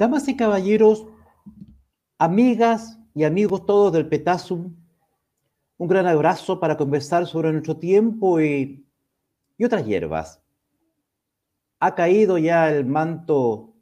Damas 0.00 0.26
y 0.28 0.34
caballeros, 0.34 1.06
amigas 2.16 2.98
y 3.14 3.24
amigos 3.24 3.66
todos 3.66 3.92
del 3.92 4.08
Petasum, 4.08 4.74
un 5.76 5.88
gran 5.88 6.06
abrazo 6.06 6.58
para 6.58 6.78
conversar 6.78 7.26
sobre 7.26 7.52
nuestro 7.52 7.76
tiempo 7.76 8.40
y, 8.40 8.88
y 9.58 9.64
otras 9.66 9.84
hierbas. 9.84 10.42
Ha 11.80 11.94
caído 11.94 12.38
ya 12.38 12.70
el 12.70 12.86
manto 12.86 13.74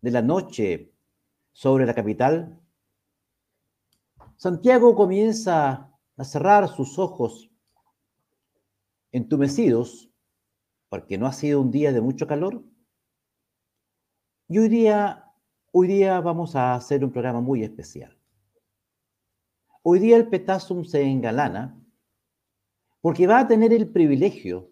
de 0.00 0.10
la 0.10 0.20
noche 0.20 0.92
sobre 1.52 1.86
la 1.86 1.94
capital. 1.94 2.60
Santiago 4.34 4.96
comienza 4.96 5.92
a 6.16 6.24
cerrar 6.24 6.66
sus 6.66 6.98
ojos 6.98 7.52
entumecidos 9.12 10.10
porque 10.88 11.16
no 11.16 11.28
ha 11.28 11.32
sido 11.32 11.60
un 11.60 11.70
día 11.70 11.92
de 11.92 12.00
mucho 12.00 12.26
calor. 12.26 12.64
Y 14.48 14.58
hoy 14.58 14.68
día 14.68 15.22
Hoy 15.72 15.88
día 15.88 16.20
vamos 16.20 16.56
a 16.56 16.74
hacer 16.74 17.04
un 17.04 17.10
programa 17.10 17.40
muy 17.40 17.62
especial. 17.62 18.16
Hoy 19.82 19.98
día 19.98 20.16
el 20.16 20.28
Petasum 20.28 20.84
se 20.84 21.02
engalana 21.02 21.78
porque 23.00 23.26
va 23.26 23.40
a 23.40 23.48
tener 23.48 23.72
el 23.72 23.88
privilegio 23.88 24.70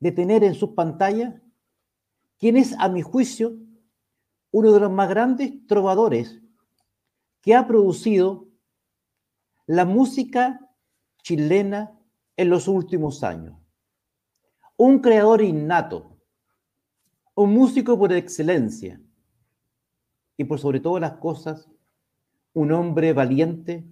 de 0.00 0.12
tener 0.12 0.44
en 0.44 0.54
sus 0.54 0.70
pantallas 0.70 1.34
quien 2.38 2.56
es, 2.56 2.74
a 2.78 2.88
mi 2.88 3.02
juicio, 3.02 3.56
uno 4.50 4.72
de 4.72 4.80
los 4.80 4.90
más 4.90 5.08
grandes 5.08 5.66
trovadores 5.66 6.40
que 7.42 7.54
ha 7.54 7.66
producido 7.66 8.48
la 9.66 9.84
música 9.84 10.60
chilena 11.22 11.98
en 12.36 12.48
los 12.48 12.68
últimos 12.68 13.22
años. 13.24 13.58
Un 14.76 15.00
creador 15.00 15.42
innato, 15.42 16.18
un 17.34 17.52
músico 17.52 17.98
por 17.98 18.12
excelencia, 18.12 19.02
y 20.38 20.44
por 20.44 20.58
sobre 20.58 20.80
todas 20.80 21.02
las 21.02 21.18
cosas, 21.18 21.68
un 22.54 22.72
hombre 22.72 23.12
valiente 23.12 23.84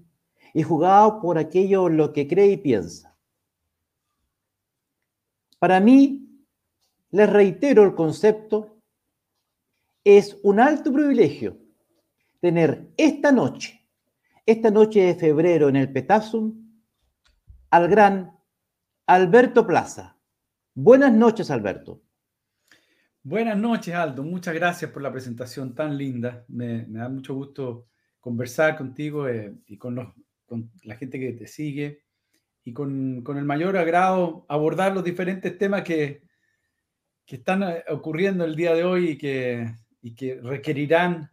y 0.55 0.62
jugado 0.62 1.20
por 1.20 1.36
aquello 1.36 1.91
lo 1.91 2.14
que 2.14 2.27
cree 2.27 2.52
y 2.52 2.56
piensa. 2.56 3.19
Para 5.58 5.80
mí, 5.80 6.44
les 7.11 7.28
reitero 7.28 7.83
el 7.83 7.94
concepto, 7.94 8.78
es 10.05 10.39
un 10.44 10.61
alto 10.61 10.92
privilegio 10.92 11.58
tener 12.41 12.92
esta 12.97 13.33
noche, 13.33 13.84
esta 14.47 14.70
noche 14.70 15.02
de 15.02 15.14
febrero 15.17 15.69
en 15.69 15.77
el 15.77 15.92
Petasum, 15.92 16.70
al 17.70 17.89
gran 17.89 18.39
Alberto 19.06 19.67
Plaza. 19.67 20.17
Buenas 20.74 21.12
noches, 21.12 21.50
Alberto. 21.50 22.05
Buenas 23.28 23.58
noches, 23.58 23.92
Aldo. 23.92 24.22
Muchas 24.22 24.55
gracias 24.55 24.88
por 24.92 25.02
la 25.02 25.10
presentación 25.10 25.74
tan 25.74 25.98
linda. 25.98 26.44
Me, 26.46 26.84
da 26.84 27.08
mucho 27.08 27.34
gusto 27.34 27.88
conversar 28.20 28.77
contigo 28.77 29.27
eh, 29.27 29.52
y 29.66 29.77
con, 29.78 29.96
la 30.84 30.94
gente 30.94 31.18
que 31.18 31.33
te 31.33 31.48
sigue 31.48 32.05
y 32.62 32.72
con, 32.72 33.24
el 33.27 33.44
mayor 33.44 33.77
agrado 33.78 34.46
abordar 34.48 34.94
los 34.94 35.02
diferentes 35.02 35.58
temas 35.58 35.83
que, 35.83 36.22
están 37.27 37.64
eh, 37.64 37.83
ocurriendo 37.88 38.44
el 38.44 38.55
día 38.55 38.74
de 38.74 38.84
hoy 38.84 39.08
y 39.08 39.18
que, 39.18 39.74
y 40.02 40.14
que 40.14 40.40
requerirán 40.40 41.28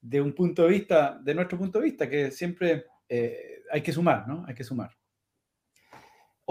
de 0.00 0.20
un 0.20 0.32
punto 0.32 0.64
de 0.64 0.70
vista, 0.70 1.20
de 1.22 1.36
nuestro 1.36 1.56
punto 1.56 1.78
de 1.78 1.84
vista, 1.84 2.10
que 2.10 2.32
siempre 2.32 2.86
eh, 3.08 3.62
hay 3.70 3.80
que 3.80 3.92
sumar, 3.92 4.26
¿no? 4.26 4.44
Hay 4.48 4.56
que 4.56 4.64
sumar. 4.64 4.90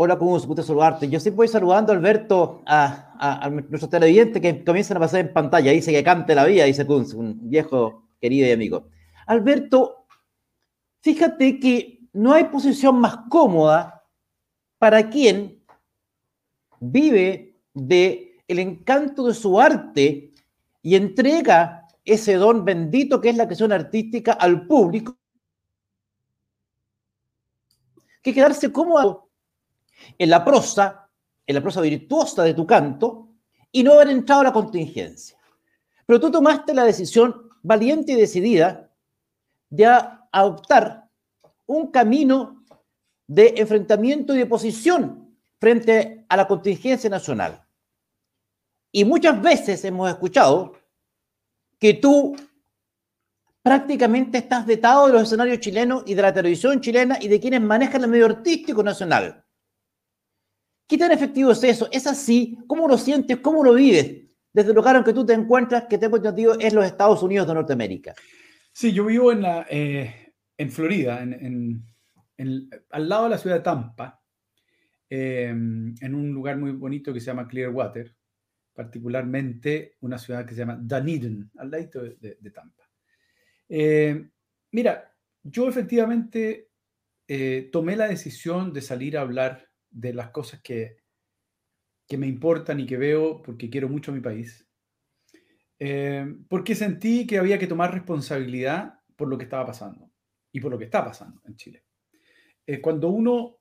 Hola, 0.03 0.17
¿cómo 0.17 0.31
gusto 0.39 0.63
saludarte. 0.63 1.07
Yo 1.07 1.19
siempre 1.19 1.37
voy 1.37 1.47
saludando, 1.47 1.93
Alberto, 1.93 2.63
a, 2.65 3.13
a, 3.19 3.47
nuestros 3.51 3.87
televidentes 3.87 4.41
que 4.41 4.63
comienzan 4.63 4.97
a 4.97 5.01
pasar 5.01 5.19
en 5.19 5.31
pantalla. 5.31 5.71
Dice 5.71 5.91
que 5.91 6.03
cante 6.03 6.33
la 6.33 6.45
vida, 6.45 6.63
dice 6.63 6.87
Kunz, 6.87 7.13
un 7.13 7.47
viejo 7.47 8.07
querido 8.19 8.47
y 8.47 8.51
amigo. 8.51 8.87
Alberto, 9.27 10.07
fíjate 11.01 11.59
que 11.59 11.99
no 12.13 12.33
hay 12.33 12.45
posición 12.45 12.99
más 12.99 13.15
cómoda 13.29 14.03
para 14.79 15.07
quien 15.07 15.63
vive 16.79 17.61
de 17.75 18.39
encanto 18.47 19.27
de 19.27 19.35
su 19.35 19.61
arte 19.61 20.33
y 20.81 20.95
entrega 20.95 21.85
ese 22.03 22.37
don 22.37 22.65
bendito 22.65 23.21
que 23.21 23.29
es 23.29 23.37
la 23.37 23.45
creación 23.45 23.71
artística 23.71 24.33
al 24.33 24.65
público, 24.65 25.15
que 28.23 28.33
quedarse 28.33 28.71
cómodo 28.71 29.30
en 30.17 30.29
la 30.29 30.43
prosa, 30.43 31.09
en 31.45 31.55
la 31.55 31.61
prosa 31.61 31.81
virtuosa 31.81 32.43
de 32.43 32.53
tu 32.53 32.65
canto, 32.65 33.29
y 33.71 33.83
no 33.83 33.93
haber 33.93 34.09
entrado 34.09 34.41
a 34.41 34.45
la 34.45 34.53
contingencia. 34.53 35.37
Pero 36.05 36.19
tú 36.19 36.31
tomaste 36.31 36.73
la 36.73 36.83
decisión 36.83 37.49
valiente 37.63 38.11
y 38.11 38.15
decidida 38.15 38.91
de 39.69 39.85
adoptar 39.85 41.09
un 41.65 41.91
camino 41.91 42.65
de 43.27 43.53
enfrentamiento 43.57 44.35
y 44.35 44.39
de 44.39 44.45
posición 44.45 45.37
frente 45.57 46.25
a 46.27 46.35
la 46.35 46.47
contingencia 46.47 47.09
nacional. 47.09 47.65
Y 48.91 49.05
muchas 49.05 49.41
veces 49.41 49.85
hemos 49.85 50.09
escuchado 50.09 50.73
que 51.79 51.93
tú 51.93 52.35
prácticamente 53.61 54.39
estás 54.39 54.65
vetado 54.65 55.07
de 55.07 55.13
los 55.13 55.23
escenarios 55.23 55.59
chilenos 55.59 56.03
y 56.05 56.13
de 56.13 56.21
la 56.21 56.33
televisión 56.33 56.81
chilena 56.81 57.17
y 57.21 57.27
de 57.27 57.39
quienes 57.39 57.61
manejan 57.61 58.03
el 58.03 58.09
medio 58.09 58.25
artístico 58.25 58.83
nacional. 58.83 59.40
¿Qué 60.91 60.97
tan 60.97 61.13
efectivo 61.13 61.51
es 61.51 61.63
eso? 61.63 61.87
¿Es 61.89 62.05
así? 62.05 62.57
¿Cómo 62.67 62.85
lo 62.85 62.97
sientes? 62.97 63.37
¿Cómo 63.37 63.63
lo 63.63 63.75
vives? 63.75 64.23
Desde 64.51 64.71
el 64.71 64.75
lugar 64.75 64.97
en 64.97 65.05
que 65.05 65.13
tú 65.13 65.25
te 65.25 65.31
encuentras, 65.31 65.85
que 65.89 65.97
tengo 65.97 66.17
entendido 66.17 66.59
es 66.59 66.73
los 66.73 66.83
Estados 66.83 67.23
Unidos 67.23 67.47
de 67.47 67.53
Norteamérica. 67.53 68.13
Sí, 68.73 68.91
yo 68.91 69.05
vivo 69.05 69.31
en, 69.31 69.41
eh, 69.69 70.33
Florida, 70.69 71.19
al 71.21 73.07
lado 73.07 73.23
de 73.23 73.29
la 73.29 73.37
ciudad 73.37 73.55
de 73.55 73.61
Tampa, 73.61 74.21
em, 75.09 75.95
en 76.01 76.13
un 76.13 76.33
lugar 76.33 76.57
muy 76.57 76.73
bonito 76.73 77.13
que 77.13 77.21
se 77.21 77.27
llama 77.27 77.47
Clearwater, 77.47 78.13
particularmente 78.73 79.95
una 80.01 80.17
ciudad 80.17 80.45
que 80.45 80.55
se 80.55 80.59
llama 80.59 80.77
Dunedin, 80.77 81.51
al 81.55 81.71
lado 81.71 81.87
de, 82.19 82.51
Tampa. 82.53 82.83
Eh, 83.69 84.27
mira, 84.71 85.15
yo 85.41 85.69
efectivamente 85.69 86.67
eh, 87.29 87.69
tomé 87.71 87.95
la 87.95 88.09
decisión 88.09 88.73
de 88.73 88.81
salir 88.81 89.17
a 89.17 89.21
hablar 89.21 89.70
de 89.91 90.13
las 90.13 90.31
cosas 90.31 90.61
que, 90.61 90.97
que 92.07 92.17
me 92.17 92.27
importan 92.27 92.79
y 92.79 92.85
que 92.85 92.97
veo 92.97 93.41
porque 93.41 93.69
quiero 93.69 93.89
mucho 93.89 94.11
a 94.11 94.15
mi 94.15 94.21
país. 94.21 94.67
Eh, 95.79 96.25
porque 96.47 96.75
sentí 96.75 97.25
que 97.25 97.37
había 97.37 97.57
que 97.59 97.67
tomar 97.67 97.93
responsabilidad 97.93 98.99
por 99.15 99.27
lo 99.27 99.37
que 99.37 99.45
estaba 99.45 99.65
pasando 99.67 100.11
y 100.51 100.59
por 100.59 100.71
lo 100.71 100.77
que 100.77 100.85
está 100.85 101.03
pasando 101.03 101.41
en 101.45 101.55
Chile. 101.55 101.85
Eh, 102.65 102.81
cuando 102.81 103.09
uno 103.09 103.57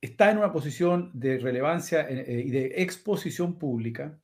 está 0.00 0.30
en 0.30 0.38
una 0.38 0.52
posición 0.52 1.10
de 1.14 1.38
relevancia 1.38 2.06
eh, 2.08 2.42
y 2.46 2.50
de 2.50 2.82
exposición 2.82 3.58
pública, 3.58 4.18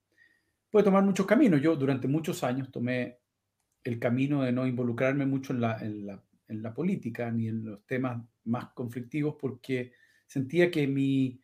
puede 0.70 0.84
tomar 0.84 1.04
muchos 1.04 1.26
caminos. 1.26 1.60
Yo 1.60 1.76
durante 1.76 2.08
muchos 2.08 2.44
años 2.44 2.70
tomé 2.70 3.18
el 3.84 3.98
camino 3.98 4.42
de 4.42 4.52
no 4.52 4.66
involucrarme 4.66 5.26
mucho 5.26 5.52
en 5.52 5.60
la, 5.60 5.78
en 5.78 6.06
la, 6.06 6.22
en 6.48 6.62
la 6.62 6.74
política 6.74 7.30
ni 7.30 7.48
en 7.48 7.64
los 7.64 7.86
temas 7.86 8.22
más 8.44 8.72
conflictivos 8.74 9.36
porque 9.40 9.92
sentía 10.30 10.70
que 10.70 10.86
mi, 10.86 11.40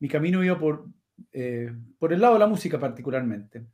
mi 0.00 0.08
camino 0.08 0.42
iba 0.42 0.58
por, 0.58 0.88
eh, 1.32 1.70
por 1.96 2.12
el 2.12 2.20
lado 2.20 2.34
de 2.34 2.40
la 2.40 2.48
música 2.48 2.78
particularmente. 2.80 3.68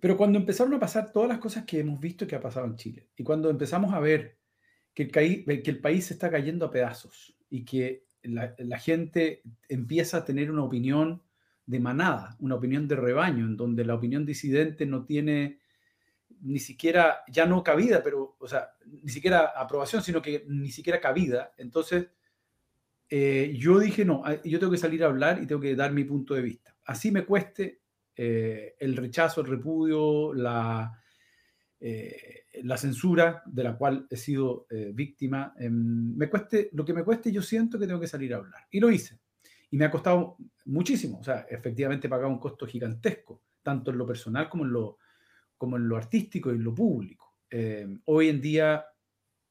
Pero 0.00 0.16
cuando 0.16 0.38
empezaron 0.38 0.72
a 0.74 0.78
pasar 0.78 1.10
todas 1.10 1.28
las 1.28 1.38
cosas 1.38 1.64
que 1.64 1.80
hemos 1.80 1.98
visto 1.98 2.28
que 2.28 2.36
ha 2.36 2.40
pasado 2.40 2.66
en 2.66 2.76
Chile, 2.76 3.08
y 3.16 3.24
cuando 3.24 3.50
empezamos 3.50 3.92
a 3.92 3.98
ver 3.98 4.38
que 4.94 5.02
el, 5.02 5.10
que 5.10 5.70
el 5.70 5.80
país 5.80 6.06
se 6.06 6.14
está 6.14 6.30
cayendo 6.30 6.66
a 6.66 6.70
pedazos 6.70 7.36
y 7.50 7.64
que 7.64 8.04
la, 8.22 8.54
la, 8.58 8.78
gente 8.78 9.42
empieza 9.68 10.18
a 10.18 10.24
tener 10.24 10.48
una 10.48 10.62
opinión 10.62 11.22
de 11.66 11.80
manada, 11.80 12.36
una 12.38 12.54
opinión 12.54 12.86
de 12.86 12.94
rebaño, 12.94 13.46
en 13.46 13.56
donde 13.56 13.84
la 13.84 13.96
opinión 13.96 14.24
disidente 14.24 14.86
no 14.86 15.04
tiene 15.04 15.58
ni 16.40 16.60
siquiera, 16.60 17.22
ya 17.28 17.46
no 17.46 17.64
cabida, 17.64 18.00
pero, 18.02 18.36
o 18.38 18.46
sea, 18.46 18.70
ni 18.86 19.10
siquiera 19.10 19.52
aprobación, 19.56 20.02
sino 20.02 20.22
que 20.22 20.44
ni 20.48 20.70
siquiera 20.70 21.00
cabida, 21.00 21.52
entonces 21.56 22.08
eh, 23.14 23.54
yo 23.58 23.78
dije, 23.78 24.06
no, 24.06 24.22
ah, 24.24 24.40
yo 24.42 24.58
tengo 24.58 24.72
que 24.72 24.78
salir 24.78 25.04
a 25.04 25.08
hablar 25.08 25.42
y 25.42 25.46
tengo 25.46 25.60
que 25.60 25.76
dar 25.76 25.92
mi 25.92 26.02
punto 26.02 26.32
de 26.32 26.40
vista. 26.40 26.74
Así 26.86 27.10
me 27.10 27.26
cueste 27.26 27.82
eh, 28.16 28.74
el 28.78 28.96
rechazo, 28.96 29.42
el 29.42 29.48
repudio, 29.48 30.32
la, 30.32 30.98
eh, 31.78 32.46
la 32.62 32.78
censura 32.78 33.42
de 33.44 33.64
la 33.64 33.76
cual 33.76 34.06
he 34.08 34.16
sido 34.16 34.66
víctima. 34.94 35.52
Em, 35.58 36.16
me 36.16 36.30
cueste, 36.30 36.70
lo 36.72 36.86
que 36.86 36.94
me 36.94 37.04
cueste, 37.04 37.30
yo 37.30 37.42
siento 37.42 37.78
que 37.78 37.86
tengo 37.86 38.00
que 38.00 38.06
salir 38.06 38.32
a 38.32 38.38
hablar. 38.38 38.66
Y 38.70 38.80
lo 38.80 38.90
hice. 38.90 39.18
Y 39.70 39.76
me 39.76 39.84
ha 39.84 39.90
costado 39.90 40.38
muchísimo. 40.64 41.18
O 41.18 41.22
sea, 41.22 41.46
efectivamente 41.50 42.06
he 42.06 42.10
pagado 42.10 42.30
un 42.30 42.40
costo 42.40 42.66
gigantesco, 42.66 43.42
tanto 43.62 43.90
en 43.90 43.98
lo 43.98 44.06
personal 44.06 44.48
como 44.48 44.64
en 44.64 44.72
lo, 44.72 44.96
como 45.58 45.76
en 45.76 45.86
lo 45.86 45.98
artístico 45.98 46.50
y 46.50 46.54
en 46.54 46.64
lo 46.64 46.74
público. 46.74 47.34
Em, 47.50 48.00
hoy 48.06 48.30
en 48.30 48.40
día, 48.40 48.86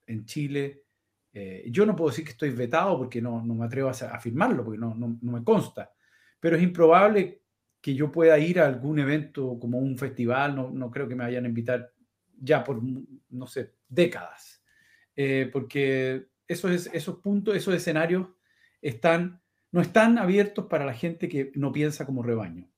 en 0.07 0.25
Chile, 0.25 0.85
eh, 1.33 1.65
yo 1.69 1.85
no 1.85 1.95
puedo 1.95 2.09
decir 2.09 2.25
que 2.25 2.31
estoy 2.31 2.49
vetado 2.49 2.97
porque 2.97 3.21
no, 3.21 3.41
no 3.41 3.55
me 3.55 3.65
atrevo 3.65 3.89
a 3.89 3.91
afirmarlo, 3.91 4.65
porque 4.65 4.79
no, 4.79 4.93
no, 4.95 5.17
me 5.21 5.43
consta, 5.43 5.91
pero 6.39 6.57
es 6.57 6.63
improbable 6.63 7.41
que 7.79 7.95
yo 7.95 8.11
pueda 8.11 8.37
ir 8.37 8.59
a 8.59 8.67
algún 8.67 8.99
evento 8.99 9.57
como 9.59 9.79
un 9.79 9.97
festival, 9.97 10.55
no, 10.55 10.69
no 10.69 10.91
creo 10.91 11.07
que 11.07 11.15
me 11.15 11.23
vayan 11.23 11.45
a 11.45 11.47
invitar 11.47 11.93
ya 12.37 12.63
por, 12.63 12.81
no 13.29 13.47
sé, 13.47 13.75
décadas, 13.87 14.61
eh, 15.15 15.49
porque 15.51 16.27
esos, 16.47 16.87
esos 16.87 17.19
puntos, 17.19 17.55
esos 17.55 17.73
escenarios 17.73 18.27
están, 18.81 19.41
no 19.71 19.81
están 19.81 20.17
abiertos 20.17 20.65
para 20.65 20.85
la 20.85 20.93
gente 20.93 21.29
que 21.29 21.51
no 21.55 21.71
piensa 21.71 22.05
como 22.05 22.23
rebaño, 22.23 22.69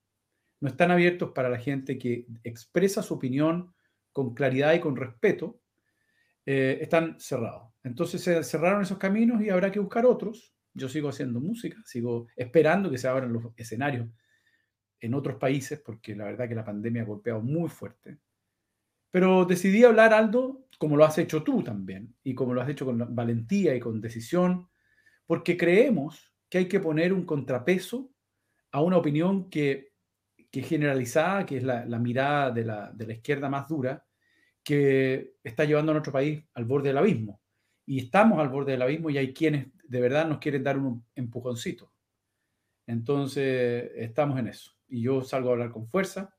no 0.59 0.69
están 0.69 0.91
abiertos 0.91 1.31
para 1.31 1.49
la 1.49 1.57
gente 1.57 1.97
que 1.97 2.27
expresa 2.43 3.01
su 3.01 3.15
opinión 3.15 3.73
con 4.11 4.35
claridad 4.35 4.73
y 4.73 4.79
con 4.79 4.95
respeto, 4.95 5.59
eh, 6.45 6.79
están 6.81 7.19
cerrados. 7.19 7.73
Entonces 7.83 8.21
se 8.21 8.43
cerraron 8.43 8.81
esos 8.81 8.97
caminos 8.97 9.41
y 9.41 9.49
habrá 9.49 9.71
que 9.71 9.79
buscar 9.79 10.05
otros. 10.05 10.53
Yo 10.73 10.89
sigo 10.89 11.09
haciendo 11.09 11.39
música, 11.39 11.77
sigo 11.85 12.27
esperando 12.35 12.89
que 12.89 12.97
se 12.97 13.07
abran 13.07 13.31
los 13.31 13.45
escenarios 13.55 14.09
en 14.99 15.13
otros 15.13 15.35
países, 15.35 15.81
porque 15.81 16.15
la 16.15 16.25
verdad 16.25 16.47
que 16.47 16.55
la 16.55 16.63
pandemia 16.63 17.01
ha 17.01 17.05
golpeado 17.05 17.41
muy 17.41 17.69
fuerte. 17.69 18.17
Pero 19.11 19.45
decidí 19.45 19.83
hablar, 19.83 20.13
Aldo, 20.13 20.65
como 20.79 20.97
lo 20.97 21.05
has 21.05 21.17
hecho 21.17 21.43
tú 21.43 21.61
también, 21.61 22.15
y 22.23 22.33
como 22.33 22.53
lo 22.53 22.61
has 22.61 22.69
hecho 22.69 22.85
con 22.85 23.13
valentía 23.13 23.75
y 23.75 23.79
con 23.79 24.01
decisión, 24.01 24.69
porque 25.25 25.55
creemos 25.55 26.33
que 26.49 26.59
hay 26.59 26.67
que 26.67 26.79
poner 26.79 27.13
un 27.13 27.25
contrapeso 27.25 28.11
a 28.71 28.81
una 28.81 28.97
opinión 28.97 29.49
que, 29.49 29.93
que 30.49 30.63
generalizada, 30.63 31.45
que 31.45 31.57
es 31.57 31.63
la, 31.63 31.85
mirada 31.99 32.51
de 32.51 32.65
la, 32.65 32.91
de 32.91 33.07
la 33.07 33.13
izquierda 33.13 33.49
más 33.49 33.67
dura, 33.67 34.03
que 34.63 35.35
está 35.43 35.65
llevando 35.65 35.91
a 35.91 35.95
nuestro 35.95 36.13
país 36.13 36.43
al 36.53 36.65
borde 36.65 36.89
del 36.89 36.97
abismo. 36.97 37.41
Y 37.85 37.99
estamos 37.99 38.39
al 38.39 38.49
borde 38.49 38.71
del 38.71 38.81
abismo 38.81 39.09
y 39.09 39.17
hay 39.17 39.33
quienes 39.33 39.67
de 39.83 40.01
verdad 40.01 40.27
nos 40.27 40.39
quieren 40.39 40.63
dar 40.63 40.77
un 40.77 41.05
empujoncito. 41.15 41.91
Entonces, 42.87 43.91
estamos 43.95 44.39
en 44.39 44.47
eso 44.47 44.71
y 44.87 45.01
yo 45.01 45.21
salgo 45.23 45.49
a 45.49 45.53
hablar 45.53 45.71
con 45.71 45.87
fuerza. 45.87 46.35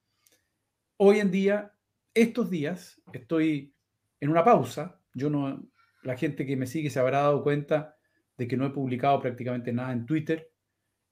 Hoy 0.96 1.18
en 1.18 1.30
día, 1.30 1.74
estos 2.14 2.50
días, 2.50 3.02
estoy 3.12 3.74
en 4.20 4.30
una 4.30 4.44
pausa. 4.44 5.00
Yo 5.12 5.28
no, 5.28 5.68
la 6.02 6.16
gente 6.16 6.46
que 6.46 6.56
me 6.56 6.66
sigue 6.66 6.90
se 6.90 7.00
habrá 7.00 7.22
dado 7.22 7.42
cuenta 7.42 7.96
de 8.36 8.46
que 8.46 8.56
no 8.56 8.66
he 8.66 8.70
publicado 8.70 9.20
prácticamente 9.20 9.72
nada 9.72 9.92
en 9.92 10.06
Twitter, 10.06 10.52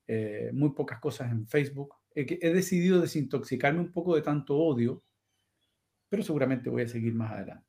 eh, 0.07 0.51
muy 0.53 0.71
pocas 0.71 1.01
cosas 1.01 1.31
en 1.31 1.47
Facebook. 1.47 1.97
He, 2.15 2.39
he 2.41 2.53
decidido 2.53 3.01
desintoxicarme 3.01 3.81
un 3.81 3.93
poco 3.93 4.15
de 4.15 4.23
tanto 4.23 4.57
odio, 4.57 5.03
pero 6.13 6.23
seguramente 6.23 6.69
voy 6.69 6.83
a 6.83 6.89
seguir 6.89 7.15
más 7.15 7.33
adelante. 7.33 7.65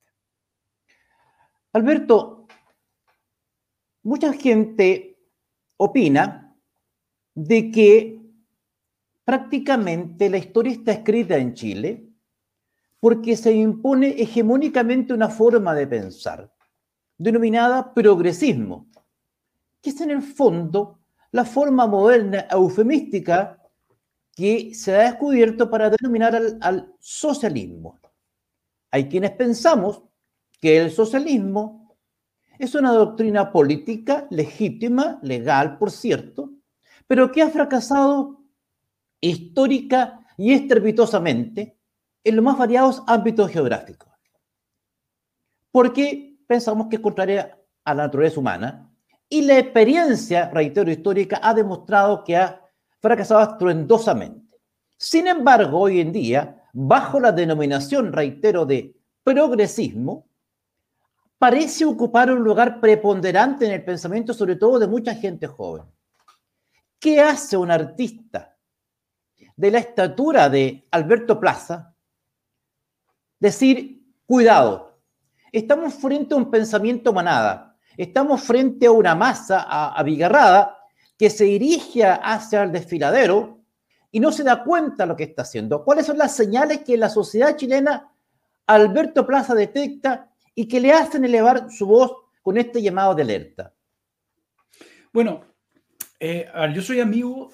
Alberto, 1.71 2.45
mucha 4.01 4.33
gente 4.33 5.17
opina 5.77 6.53
de 7.33 7.71
que 7.71 8.21
prácticamente 9.23 10.29
la 10.29 10.39
historia 10.39 10.73
está 10.73 10.91
escrita 10.91 11.37
en 11.37 11.53
Chile 11.53 12.09
porque 12.99 13.37
se 13.37 13.53
impone 13.53 14.09
hegemónicamente 14.09 15.13
una 15.13 15.29
forma 15.29 15.73
de 15.73 15.87
pensar, 15.87 16.53
denominada 17.17 17.93
progresismo, 17.93 18.87
que 19.81 19.91
es 19.91 20.01
en 20.01 20.11
el 20.11 20.21
fondo 20.21 20.99
la 21.31 21.45
forma 21.45 21.87
moderna 21.87 22.45
eufemística 22.51 23.57
que 24.35 24.73
se 24.75 24.93
ha 24.93 25.11
descubierto 25.11 25.69
para 25.69 25.89
denominar 25.89 26.35
al, 26.35 26.57
al 26.59 26.93
socialismo. 26.99 28.02
Hay 28.93 29.09
quienes 29.09 29.31
pensamos 29.31 30.03
que 30.61 30.77
el 30.77 30.91
socialismo 30.91 31.97
es 32.59 32.75
una 32.75 32.91
doctrina 32.91 33.51
política 33.51 34.27
legítima, 34.29 35.17
legal, 35.23 35.79
por 35.79 35.89
cierto, 35.89 36.51
pero 37.07 37.31
que 37.31 37.41
ha 37.41 37.49
fracasado 37.49 38.43
histórica 39.19 40.23
y 40.37 40.53
estrepitosamente 40.53 41.75
en 42.23 42.35
los 42.35 42.45
más 42.45 42.55
variados 42.55 43.01
ámbitos 43.07 43.49
geográficos. 43.49 44.09
Porque 45.71 46.37
pensamos 46.45 46.85
que 46.87 46.97
es 46.97 47.01
contraria 47.01 47.59
a 47.83 47.95
la 47.95 48.03
naturaleza 48.03 48.39
humana 48.39 48.93
y 49.27 49.41
la 49.41 49.57
experiencia, 49.57 50.51
reitero, 50.51 50.91
histórica 50.91 51.39
ha 51.41 51.55
demostrado 51.55 52.23
que 52.23 52.37
ha 52.37 52.61
fracasado 52.99 53.41
estruendosamente. 53.41 54.59
Sin 54.99 55.25
embargo, 55.25 55.79
hoy 55.79 55.99
en 55.99 56.11
día, 56.11 56.62
bajo 56.73 57.19
la 57.19 57.31
denominación, 57.31 58.11
reitero, 58.11 58.65
de 58.65 58.95
progresismo, 59.23 60.27
parece 61.37 61.85
ocupar 61.85 62.31
un 62.31 62.43
lugar 62.43 62.81
preponderante 62.81 63.65
en 63.65 63.71
el 63.73 63.85
pensamiento, 63.85 64.33
sobre 64.33 64.55
todo 64.55 64.79
de 64.79 64.87
mucha 64.87 65.15
gente 65.15 65.47
joven. 65.47 65.85
¿Qué 66.99 67.21
hace 67.21 67.55
un 67.55 67.69
artista 67.69 68.57
de 69.55 69.71
la 69.71 69.79
estatura 69.79 70.49
de 70.49 70.87
Alberto 70.91 71.39
Plaza, 71.39 71.93
decir, 73.39 74.01
cuidado, 74.25 74.99
estamos 75.51 75.93
frente 75.93 76.33
a 76.33 76.37
un 76.37 76.49
pensamiento 76.49 77.13
manada, 77.13 77.77
estamos 77.97 78.41
frente 78.41 78.87
a 78.87 78.91
una 78.91 79.13
masa 79.13 79.61
abigarrada 79.95 80.79
que 81.17 81.29
se 81.29 81.43
dirige 81.43 82.03
hacia 82.03 82.63
el 82.63 82.71
desfiladero 82.71 83.62
y 84.13 84.19
no 84.19 84.31
se 84.31 84.43
da 84.43 84.63
cuenta 84.63 85.07
lo 85.07 85.15
que 85.15 85.23
está 85.23 85.41
haciendo. 85.41 85.83
¿Cuáles 85.83 86.05
son 86.05 86.19
las 86.19 86.35
señales 86.35 86.83
que 86.83 86.95
la 86.97 87.09
sociedad 87.09 87.57
chilena 87.57 88.13
Alberto 88.67 89.25
Plaza 89.25 89.55
detecta 89.55 90.31
y 90.53 90.67
que 90.67 90.79
le 90.79 90.91
hacen 90.91 91.25
elevar 91.25 91.71
su 91.71 91.87
voz 91.87 92.11
con 92.43 92.59
este 92.59 92.79
llamado 92.79 93.15
de 93.15 93.23
alerta? 93.23 93.73
Bueno, 95.11 95.43
eh, 96.19 96.47
yo 96.75 96.81
soy 96.83 96.99
amigo 96.99 97.51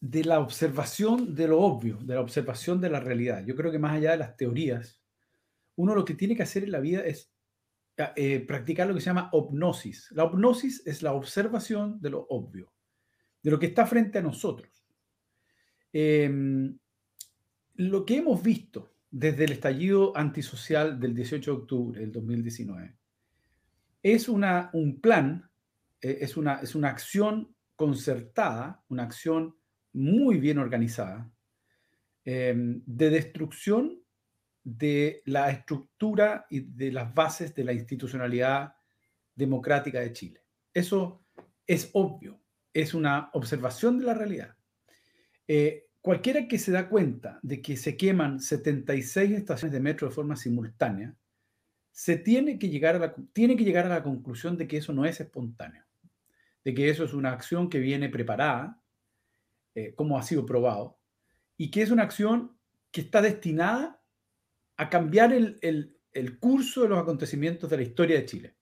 de 0.00 0.22
la 0.22 0.38
observación 0.38 1.34
de 1.34 1.48
lo 1.48 1.60
obvio, 1.60 1.98
de 2.00 2.14
la 2.14 2.20
observación 2.20 2.80
de 2.80 2.90
la 2.90 3.00
realidad. 3.00 3.44
Yo 3.44 3.56
creo 3.56 3.72
que 3.72 3.80
más 3.80 3.94
allá 3.94 4.12
de 4.12 4.18
las 4.18 4.36
teorías, 4.36 5.02
uno 5.74 5.92
lo 5.92 6.04
que 6.04 6.14
tiene 6.14 6.36
que 6.36 6.44
hacer 6.44 6.62
en 6.62 6.70
la 6.70 6.78
vida 6.78 7.00
es 7.04 7.32
eh, 8.14 8.44
practicar 8.46 8.86
lo 8.86 8.94
que 8.94 9.00
se 9.00 9.06
llama 9.06 9.28
hipnosis. 9.32 10.12
La 10.12 10.26
hipnosis 10.26 10.86
es 10.86 11.02
la 11.02 11.14
observación 11.14 12.00
de 12.00 12.10
lo 12.10 12.28
obvio, 12.28 12.72
de 13.42 13.50
lo 13.50 13.58
que 13.58 13.66
está 13.66 13.86
frente 13.86 14.18
a 14.18 14.22
nosotros. 14.22 14.85
Em, 15.98 16.78
lo 17.76 18.04
que 18.04 18.18
hemos 18.18 18.42
visto 18.42 18.98
desde 19.10 19.44
el 19.44 19.52
estallido 19.52 20.14
antisocial 20.14 21.00
del 21.00 21.14
18 21.14 21.50
de 21.50 21.56
octubre 21.56 22.00
del 22.02 22.12
2019 22.12 22.98
es 24.02 24.28
una, 24.28 24.68
un 24.74 25.00
plan, 25.00 25.50
eh, 26.02 26.18
es, 26.20 26.36
una, 26.36 26.56
es 26.56 26.74
una 26.74 26.90
acción 26.90 27.56
concertada, 27.76 28.84
una 28.88 29.04
acción 29.04 29.56
muy 29.94 30.36
bien 30.36 30.58
organizada 30.58 31.32
em, 32.26 32.82
de 32.84 33.08
destrucción 33.08 33.98
de 34.64 35.22
la 35.24 35.50
estructura 35.50 36.44
y 36.50 36.60
de 36.60 36.92
las 36.92 37.14
bases 37.14 37.54
de 37.54 37.64
la 37.64 37.72
institucionalidad 37.72 38.74
democrática 39.34 40.00
de 40.00 40.12
Chile. 40.12 40.44
Eso 40.74 41.24
es 41.66 41.88
obvio, 41.94 42.38
es 42.74 42.92
una 42.92 43.30
observación 43.32 43.98
de 43.98 44.04
la 44.04 44.12
realidad. 44.12 44.56
Eh, 45.48 45.85
cualquiera 46.06 46.46
que 46.46 46.56
se 46.56 46.70
da 46.70 46.88
cuenta 46.88 47.40
de 47.42 47.60
que 47.60 47.76
se 47.76 47.96
queman 47.96 48.38
76 48.38 49.32
estaciones 49.32 49.72
de 49.72 49.80
metro 49.80 50.06
de 50.06 50.14
forma 50.14 50.36
simultánea, 50.36 51.12
se 51.90 52.16
tiene 52.16 52.60
que 52.60 52.68
llegar 52.68 52.94
a 52.94 52.98
la, 53.00 53.14
tiene 53.32 53.56
que 53.56 53.64
llegar 53.64 53.86
a 53.86 53.88
la 53.88 54.04
conclusión 54.04 54.56
de 54.56 54.68
que 54.68 54.76
eso 54.76 54.92
no 54.92 55.04
es 55.04 55.20
espontáneo, 55.20 55.84
de 56.64 56.74
que 56.74 56.90
eso 56.90 57.02
es 57.02 57.12
una 57.12 57.32
acción 57.32 57.68
que 57.68 57.80
viene 57.80 58.08
preparada, 58.08 58.80
eh, 59.74 59.96
como 59.96 60.16
ha 60.16 60.22
sido 60.22 60.46
probado, 60.46 60.96
y 61.56 61.72
que 61.72 61.82
es 61.82 61.90
una 61.90 62.04
acción 62.04 62.56
que 62.92 63.00
está 63.00 63.20
destinada 63.20 64.00
a 64.76 64.88
cambiar 64.88 65.32
el, 65.32 65.98
curso 66.38 66.82
de 66.82 66.88
los 66.90 67.00
acontecimientos 67.00 67.68
de 67.68 67.76
la 67.78 67.82
historia 67.82 68.14
de 68.14 68.26
Chile. 68.26 68.56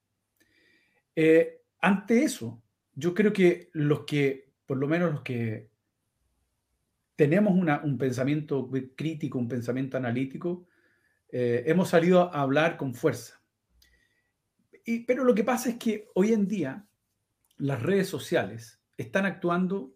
Eh, 1.15 1.61
ante 1.79 2.23
eso, 2.23 2.63
yo 2.95 3.13
creo 3.13 3.31
que 3.31 3.69
los 3.73 4.03
que, 4.05 4.51
por 4.65 4.77
lo 4.77 4.87
menos 4.87 5.11
los 5.11 5.21
que 5.21 5.74
tenemos 7.15 7.53
un 7.53 7.97
pensamiento 7.97 8.69
crítico, 8.95 9.39
un 9.39 9.47
pensamiento 9.47 9.97
analítico, 9.97 10.67
eh, 11.29 11.63
hemos 11.65 11.89
salido 11.89 12.33
a 12.33 12.41
hablar 12.41 12.77
con 12.77 12.93
fuerza. 12.93 13.41
pero 15.07 15.23
lo 15.23 15.33
que 15.33 15.43
pasa 15.43 15.69
es 15.69 15.77
que 15.77 16.09
hoy 16.13 16.33
en 16.33 16.47
día 16.47 16.87
las 17.57 17.81
redes 17.81 18.07
sociales 18.07 18.81
están 18.97 19.25
actuando 19.25 19.95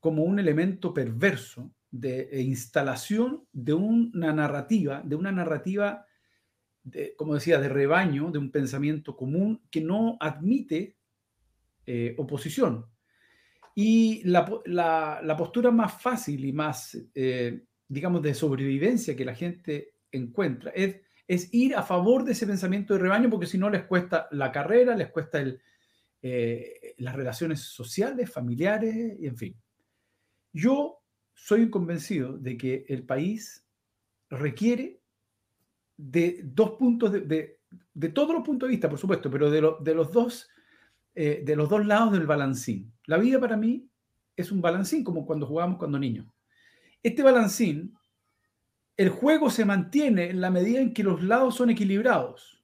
como 0.00 0.24
un 0.24 0.38
elemento 0.38 0.92
perverso 0.92 1.72
de 1.90 2.42
instalación 2.42 3.46
de 3.52 3.72
una 3.72 4.32
narrativa, 4.32 5.02
de 5.04 5.16
una 5.16 5.32
narrativa, 5.32 6.06
como 7.16 7.34
decía, 7.34 7.58
de 7.58 7.68
rebaño, 7.68 8.30
de 8.30 8.38
un 8.38 8.50
pensamiento 8.50 9.16
común 9.16 9.62
que 9.70 9.80
no 9.80 10.16
admite 10.20 10.96
eh, 11.86 12.14
oposición. 12.18 12.86
Y 13.78 14.22
la, 14.24 15.36
postura 15.36 15.70
más 15.70 16.00
fácil 16.00 16.46
y 16.46 16.52
más, 16.52 16.96
eh, 17.14 17.62
digamos, 17.86 18.22
de 18.22 18.32
sobrevivencia 18.32 19.14
que 19.14 19.24
la 19.24 19.34
gente 19.34 19.92
encuentra 20.10 20.70
es, 20.74 20.96
es, 21.28 21.52
ir 21.52 21.76
a 21.76 21.82
favor 21.82 22.24
de 22.24 22.32
ese 22.32 22.46
pensamiento 22.46 22.94
de 22.94 23.00
rebaño 23.00 23.28
porque 23.28 23.46
si 23.46 23.58
no 23.58 23.68
les 23.68 23.84
cuesta 23.84 24.28
la 24.30 24.50
carrera, 24.50 24.96
les 24.96 25.10
cuesta 25.10 25.40
el, 25.40 25.60
eh, 26.22 26.94
las 26.96 27.14
relaciones 27.14 27.60
sociales, 27.60 28.32
familiares, 28.32 29.16
y 29.20 29.26
en 29.26 29.36
fin. 29.36 29.56
Yo 30.52 31.02
soy 31.34 31.68
convencido 31.68 32.38
de 32.38 32.56
que 32.56 32.86
el 32.88 33.04
país 33.04 33.62
requiere 34.30 35.02
de 35.98 36.40
dos 36.42 36.72
puntos 36.72 37.12
de, 37.12 37.60
de, 37.92 38.08
todos 38.08 38.34
los 38.34 38.42
puntos 38.42 38.68
de 38.68 38.72
vista, 38.72 38.88
por 38.88 38.98
supuesto, 38.98 39.30
pero 39.30 39.50
de, 39.50 39.70
de 39.80 39.94
los 39.94 40.10
dos, 40.10 40.48
eh, 41.18 41.40
de 41.42 41.56
los 41.56 41.70
dos 41.70 41.86
lados 41.86 42.12
del 42.12 42.26
balancín. 42.26 42.92
La 43.06 43.16
vida 43.16 43.40
para 43.40 43.56
mí 43.56 43.88
es 44.36 44.52
un 44.52 44.60
balancín, 44.60 45.02
como 45.02 45.24
cuando 45.24 45.46
jugábamos 45.46 45.78
cuando 45.78 45.98
niños. 45.98 46.26
Este 47.02 47.22
balancín, 47.22 47.96
el 48.98 49.08
juego 49.08 49.48
se 49.48 49.64
mantiene 49.64 50.28
en 50.28 50.42
la 50.42 50.50
medida 50.50 50.78
en 50.78 50.92
que 50.92 51.02
los 51.02 51.22
lados 51.22 51.54
son 51.54 51.70
equilibrados. 51.70 52.62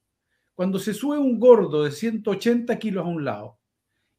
Cuando 0.54 0.78
se 0.78 0.92
sube 0.92 1.16
un 1.16 1.40
gordo 1.40 1.82
de 1.82 1.92
180 1.92 2.78
kilos 2.78 3.06
a 3.06 3.08
un 3.08 3.24
lado 3.24 3.58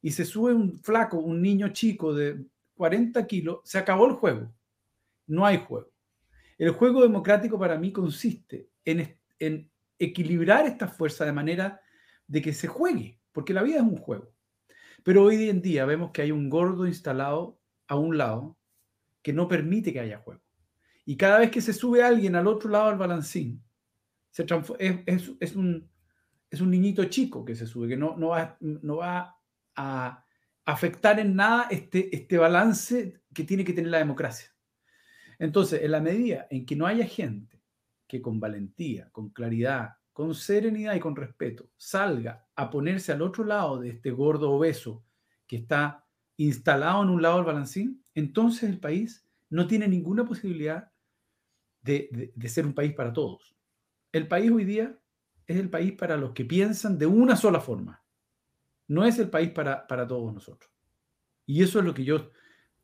y 0.02 0.10
se 0.10 0.24
sube 0.24 0.52
un 0.52 0.80
flaco, 0.80 1.18
un 1.18 1.40
niño 1.40 1.68
chico 1.68 2.12
de 2.12 2.44
40 2.74 3.24
kilos, 3.28 3.60
se 3.62 3.78
acabó 3.78 4.06
el 4.06 4.14
juego. 4.14 4.52
No 5.28 5.46
hay 5.46 5.58
juego. 5.58 5.92
El 6.58 6.70
juego 6.70 7.02
democrático 7.02 7.56
para 7.56 7.78
mí 7.78 7.92
consiste 7.92 8.68
en, 8.84 9.16
en 9.38 9.70
equilibrar 9.96 10.66
esta 10.66 10.88
fuerza 10.88 11.24
de 11.24 11.32
manera 11.32 11.80
de 12.26 12.42
que 12.42 12.52
se 12.52 12.66
juegue, 12.66 13.20
porque 13.34 13.52
la 13.52 13.62
vida 13.62 13.76
es 13.76 13.82
un 13.82 13.96
juego. 13.96 14.32
Pero 15.02 15.24
hoy 15.24 15.50
en 15.50 15.60
día 15.60 15.84
vemos 15.84 16.12
que 16.12 16.22
hay 16.22 16.30
un 16.30 16.48
gordo 16.48 16.86
instalado 16.86 17.60
a 17.88 17.96
un 17.96 18.16
lado 18.16 18.56
que 19.20 19.34
no 19.34 19.48
permite 19.48 19.92
que 19.92 20.00
haya 20.00 20.18
juego. 20.18 20.40
Y 21.04 21.16
cada 21.16 21.40
vez 21.40 21.50
que 21.50 21.60
se 21.60 21.74
sube 21.74 22.02
alguien 22.02 22.36
al 22.36 22.46
otro 22.46 22.70
lado 22.70 22.88
del 22.88 22.96
balancín, 22.96 23.62
es, 24.32 25.56
un, 25.56 25.90
es 26.50 26.60
un 26.60 26.70
niñito 26.70 27.04
chico 27.04 27.44
que 27.44 27.54
se 27.54 27.66
sube, 27.66 27.88
que 27.88 27.96
no, 27.96 28.16
no, 28.16 28.28
va, 28.28 28.56
no 28.60 28.96
va 28.96 29.36
a 29.76 30.24
afectar 30.64 31.18
en 31.20 31.36
nada 31.36 31.66
este, 31.70 32.14
este 32.14 32.38
balance 32.38 33.20
que 33.34 33.44
tiene 33.44 33.64
que 33.64 33.74
tener 33.74 33.90
la 33.90 33.98
democracia. 33.98 34.48
Entonces, 35.38 35.82
en 35.82 35.90
la 35.90 36.00
medida 36.00 36.46
en 36.50 36.64
que 36.64 36.76
no 36.76 36.86
haya 36.86 37.04
gente 37.04 37.60
que 38.06 38.22
con 38.22 38.40
valentía, 38.40 39.10
con 39.10 39.30
claridad, 39.30 39.96
con 40.12 40.34
serenidad 40.34 40.94
y 40.94 41.00
con 41.00 41.16
respeto 41.16 41.68
salga 41.76 42.43
a 42.56 42.70
ponerse 42.70 43.12
al 43.12 43.22
otro 43.22 43.44
lado 43.44 43.78
de 43.78 43.90
este 43.90 44.10
gordo 44.10 44.50
obeso 44.50 45.04
que 45.46 45.56
está 45.56 46.06
instalado 46.36 47.02
en 47.02 47.10
un 47.10 47.22
lado 47.22 47.36
del 47.36 47.44
balancín, 47.44 48.02
entonces 48.14 48.68
el 48.68 48.78
país 48.78 49.26
no 49.50 49.66
tiene 49.66 49.88
ninguna 49.88 50.24
posibilidad 50.24 50.90
de, 51.82 52.32
ser 52.46 52.66
un 52.66 52.74
país 52.74 52.94
para 52.94 53.12
todos. 53.12 53.54
El 54.12 54.26
país 54.26 54.50
hoy 54.50 54.64
día 54.64 54.98
es 55.46 55.58
el 55.58 55.68
país 55.68 55.92
para 55.92 56.16
los 56.16 56.32
que 56.32 56.44
piensan 56.44 56.98
de 56.98 57.06
una 57.06 57.36
sola 57.36 57.60
forma. 57.60 58.02
No 58.88 59.04
es 59.04 59.18
el 59.18 59.28
país 59.28 59.50
para, 59.50 59.86
para 59.86 60.06
todos 60.06 60.32
nosotros. 60.32 60.70
Y 61.46 61.62
eso 61.62 61.78
es 61.78 61.84
lo 61.84 61.94
que 61.94 62.04
yo 62.04 62.30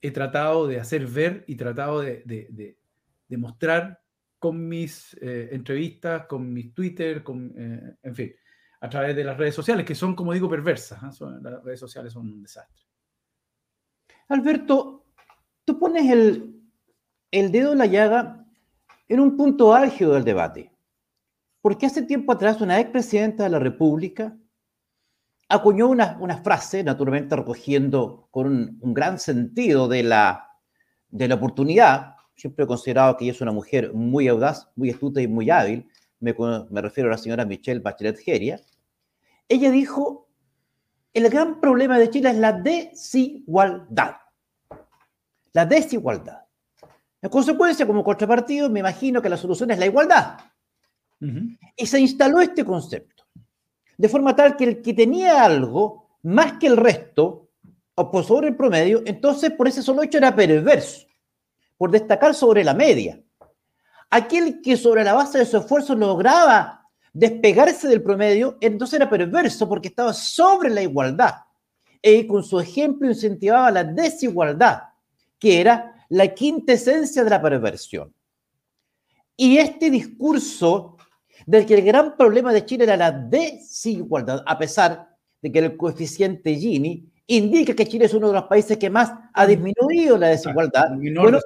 he 0.02 0.10
tratado 0.10 0.66
de 0.66 0.80
hacer 0.80 1.06
ver 1.06 1.44
y 1.46 1.56
tratado 1.56 2.00
de, 2.00 2.22
de, 2.24 3.36
mostrar 3.36 4.02
con 4.38 4.68
mis 4.68 5.14
eh, 5.20 5.50
entrevistas, 5.52 6.26
con 6.26 6.52
mis 6.52 6.74
Twitter, 6.74 7.22
con, 7.22 7.54
eh, 7.56 7.96
en 8.02 8.14
fin, 8.14 8.34
a 8.80 8.88
través 8.88 9.14
de 9.14 9.24
las 9.24 9.36
redes 9.36 9.54
sociales, 9.54 9.84
que 9.84 9.94
son, 9.94 10.14
como 10.14 10.32
digo, 10.32 10.48
perversas. 10.48 10.98
¿ah? 11.02 11.40
las 11.42 11.62
redes 11.62 11.80
sociales 11.80 12.12
son 12.12 12.26
un 12.26 12.42
desastre. 12.42 12.86
Alberto, 14.28 15.06
tú 15.64 15.78
pones 15.78 16.10
el, 16.10 16.60
el 17.30 17.52
dedo 17.52 17.72
en 17.72 17.78
la 17.78 17.86
llaga 17.86 18.46
en 19.08 19.20
un 19.20 19.36
punto 19.36 19.74
álgido 19.74 20.14
del 20.14 20.24
debate. 20.24 20.72
Porque 21.60 21.86
hace 21.86 22.02
tiempo 22.02 22.32
atrás 22.32 22.60
una 22.60 22.80
expresidenta 22.80 23.44
de 23.44 23.50
la 23.50 23.58
República 23.58 24.36
acuñó 25.48 25.88
una, 25.88 26.16
una 26.20 26.38
frase, 26.38 26.82
naturalmente 26.82 27.36
recogiendo 27.36 28.28
con 28.30 28.78
un, 28.80 28.94
gran 28.94 29.18
sentido 29.18 29.88
de 29.88 30.04
la, 30.04 30.48
de 31.08 31.28
la 31.28 31.34
oportunidad. 31.34 32.14
Siempre 32.36 32.64
he 32.64 32.68
considerado 32.68 33.16
que 33.16 33.24
ella 33.24 33.32
es 33.32 33.40
una 33.40 33.52
mujer 33.52 33.92
muy 33.92 34.28
audaz, 34.28 34.70
muy 34.76 34.90
astuta 34.90 35.20
y 35.20 35.26
muy 35.26 35.50
hábil. 35.50 35.88
Me, 36.20 36.34
me 36.70 36.82
refiero 36.82 37.08
a 37.08 37.12
la 37.12 37.18
señora 37.18 37.44
Michelle 37.44 37.80
Bachelet 37.80 38.18
Geria. 38.18 38.60
Ella 39.48 39.70
dijo, 39.70 40.28
el 41.12 41.28
gran 41.28 41.60
problema 41.60 41.98
de 41.98 42.10
Chile 42.10 42.30
es 42.30 42.36
la 42.36 42.52
desigualdad. 42.52 44.16
La 45.52 45.66
desigualdad. 45.66 46.42
En 47.22 47.30
consecuencia, 47.30 47.86
como 47.86 48.04
contrapartido, 48.04 48.70
me 48.70 48.80
imagino 48.80 49.20
que 49.20 49.28
la 49.28 49.36
solución 49.36 49.70
es 49.70 49.78
la 49.78 49.86
igualdad. 49.86 50.38
Y 51.76 51.86
se 51.86 52.00
instaló 52.00 52.40
este 52.40 52.64
concepto 52.64 53.20
de 54.00 54.08
forma 54.08 54.34
tal 54.34 54.56
que 54.56 54.64
el 54.64 54.80
que 54.80 54.94
tenía 54.94 55.44
algo 55.44 56.08
más 56.22 56.54
que 56.54 56.68
el 56.68 56.78
resto, 56.78 57.50
o 57.94 58.10
por 58.10 58.24
sobre 58.24 58.48
el 58.48 58.56
promedio, 58.56 59.02
entonces 59.04 59.50
por 59.50 59.68
ese 59.68 59.82
solo 59.82 60.02
hecho 60.02 60.16
era 60.16 60.34
perverso, 60.34 61.06
por 61.76 61.90
destacar 61.90 62.34
sobre 62.34 62.64
la 62.64 62.72
media. 62.72 63.22
Aquel 64.10 64.60
que 64.60 64.76
sobre 64.76 65.04
la 65.04 65.14
base 65.14 65.38
de 65.38 65.46
su 65.46 65.56
esfuerzo 65.56 65.94
lograba 65.94 66.88
despegarse 67.12 67.88
del 67.88 68.02
promedio, 68.02 68.58
entonces 68.60 68.98
era 68.98 69.08
perverso 69.08 69.68
porque 69.68 69.88
estaba 69.88 70.12
sobre 70.12 70.70
la 70.70 70.82
igualdad. 70.82 71.34
Y 72.02 72.26
con 72.26 72.42
su 72.42 72.58
ejemplo 72.58 73.08
incentivaba 73.08 73.70
la 73.70 73.84
desigualdad, 73.84 74.82
que 75.38 75.60
era 75.60 75.94
la 76.08 76.28
quinta 76.28 76.72
esencia 76.72 77.22
de 77.22 77.30
la 77.30 77.40
perversión. 77.40 78.12
Y 79.36 79.58
este 79.58 79.90
discurso 79.90 80.96
del 81.46 81.64
que 81.64 81.74
el 81.74 81.84
gran 81.84 82.16
problema 82.16 82.52
de 82.52 82.64
Chile 82.64 82.84
era 82.84 82.96
la 82.96 83.12
desigualdad, 83.12 84.42
a 84.46 84.58
pesar 84.58 85.16
de 85.40 85.52
que 85.52 85.58
el 85.60 85.76
coeficiente 85.76 86.54
Gini 86.54 87.08
indica 87.26 87.74
que 87.74 87.86
Chile 87.86 88.06
es 88.06 88.14
uno 88.14 88.28
de 88.28 88.34
los 88.34 88.44
países 88.44 88.76
que 88.76 88.90
más 88.90 89.12
ha 89.32 89.46
disminuido 89.46 90.18
la 90.18 90.28
desigualdad. 90.28 90.90
Bueno, 91.14 91.38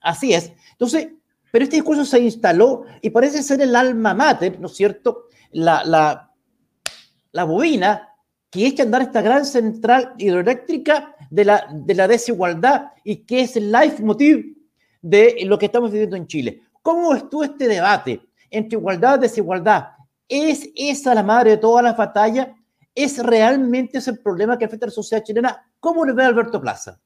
así 0.00 0.34
es. 0.34 0.52
Entonces, 0.72 1.08
pero 1.50 1.64
este 1.64 1.76
discurso 1.76 2.04
se 2.04 2.20
instaló 2.20 2.84
y 3.00 3.10
parece 3.10 3.42
ser 3.42 3.60
el 3.60 3.74
alma 3.74 4.14
mater, 4.14 4.60
¿no 4.60 4.66
es 4.66 4.76
cierto? 4.76 5.26
La, 5.52 5.82
la, 5.84 7.44
bobina 7.44 8.08
que 8.50 8.66
echa 8.66 8.82
a 8.82 8.86
andar 8.86 9.02
esta 9.02 9.22
gran 9.22 9.44
central 9.44 10.14
hidroeléctrica 10.18 11.14
de 11.30 11.44
la, 11.44 11.68
de 11.72 11.94
la 11.94 12.08
desigualdad 12.08 12.92
y 13.04 13.16
que 13.24 13.42
es 13.42 13.56
el 13.56 13.70
life 13.70 14.02
motive 14.02 14.54
de 15.00 15.36
lo 15.44 15.58
que 15.58 15.66
estamos 15.66 15.90
viviendo 15.92 16.16
en 16.16 16.26
Chile. 16.26 16.62
¿Cómo 16.82 17.14
estuvo 17.14 17.44
este 17.44 17.68
debate? 17.68 18.28
entre 18.50 18.78
igualdad 18.78 19.18
y 19.18 19.22
desigualdad. 19.22 19.88
¿Es 20.28 20.68
esa 20.74 21.14
la 21.14 21.22
madre 21.22 21.52
de 21.52 21.56
todas 21.58 21.84
las 21.84 21.96
batallas? 21.96 22.48
¿Es 22.94 23.22
realmente 23.22 23.98
ese 23.98 24.10
el 24.10 24.18
problema 24.18 24.58
que 24.58 24.64
afecta 24.64 24.86
a 24.86 24.88
la 24.88 24.92
sociedad 24.92 25.22
chilena? 25.22 25.70
¿Cómo 25.80 26.04
lo 26.04 26.14
ve 26.14 26.24
Alberto 26.24 26.60
Plaza? 26.60 27.00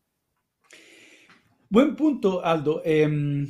Buen 1.68 1.96
punto, 1.96 2.44
Aldo. 2.44 2.82
Em, 2.84 3.48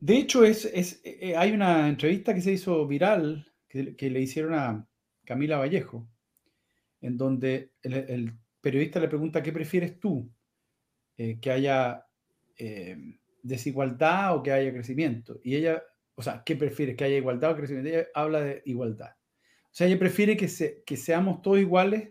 de 0.00 0.16
hecho, 0.16 0.44
es, 0.44 0.64
es, 0.64 1.00
eh, 1.04 1.36
hay 1.36 1.52
una 1.52 1.88
entrevista 1.88 2.34
que 2.34 2.40
se 2.40 2.52
hizo 2.52 2.86
viral 2.86 3.52
que, 3.68 4.10
le 4.10 4.20
hicieron 4.20 4.54
a 4.54 4.88
Camila 5.24 5.58
Vallejo, 5.58 6.08
en 7.00 7.16
donde 7.16 7.72
el, 7.82 8.32
periodista 8.60 8.98
le 9.00 9.08
pregunta, 9.08 9.42
¿qué 9.42 9.52
prefieres 9.52 10.00
tú? 10.00 10.30
Eh, 11.16 11.38
¿Que 11.40 11.50
haya 11.50 12.04
desigualdad 13.42 14.34
o 14.36 14.42
que 14.42 14.50
haya 14.50 14.72
crecimiento? 14.72 15.38
Y 15.44 15.54
ella 15.54 15.82
o 16.18 16.22
sea, 16.22 16.42
¿qué 16.44 16.56
prefiere? 16.56 16.96
¿Que 16.96 17.04
haya 17.04 17.16
igualdad 17.16 17.52
o 17.52 17.56
crecimiento? 17.56 17.90
Ella 17.90 18.08
habla 18.12 18.40
de 18.40 18.60
igualdad. 18.64 19.14
O 19.66 19.70
sea, 19.70 19.86
ella 19.86 20.00
prefiere 20.00 20.36
que, 20.36 20.48
se, 20.48 20.82
que 20.84 20.96
seamos 20.96 21.42
todos 21.42 21.60
iguales 21.60 22.10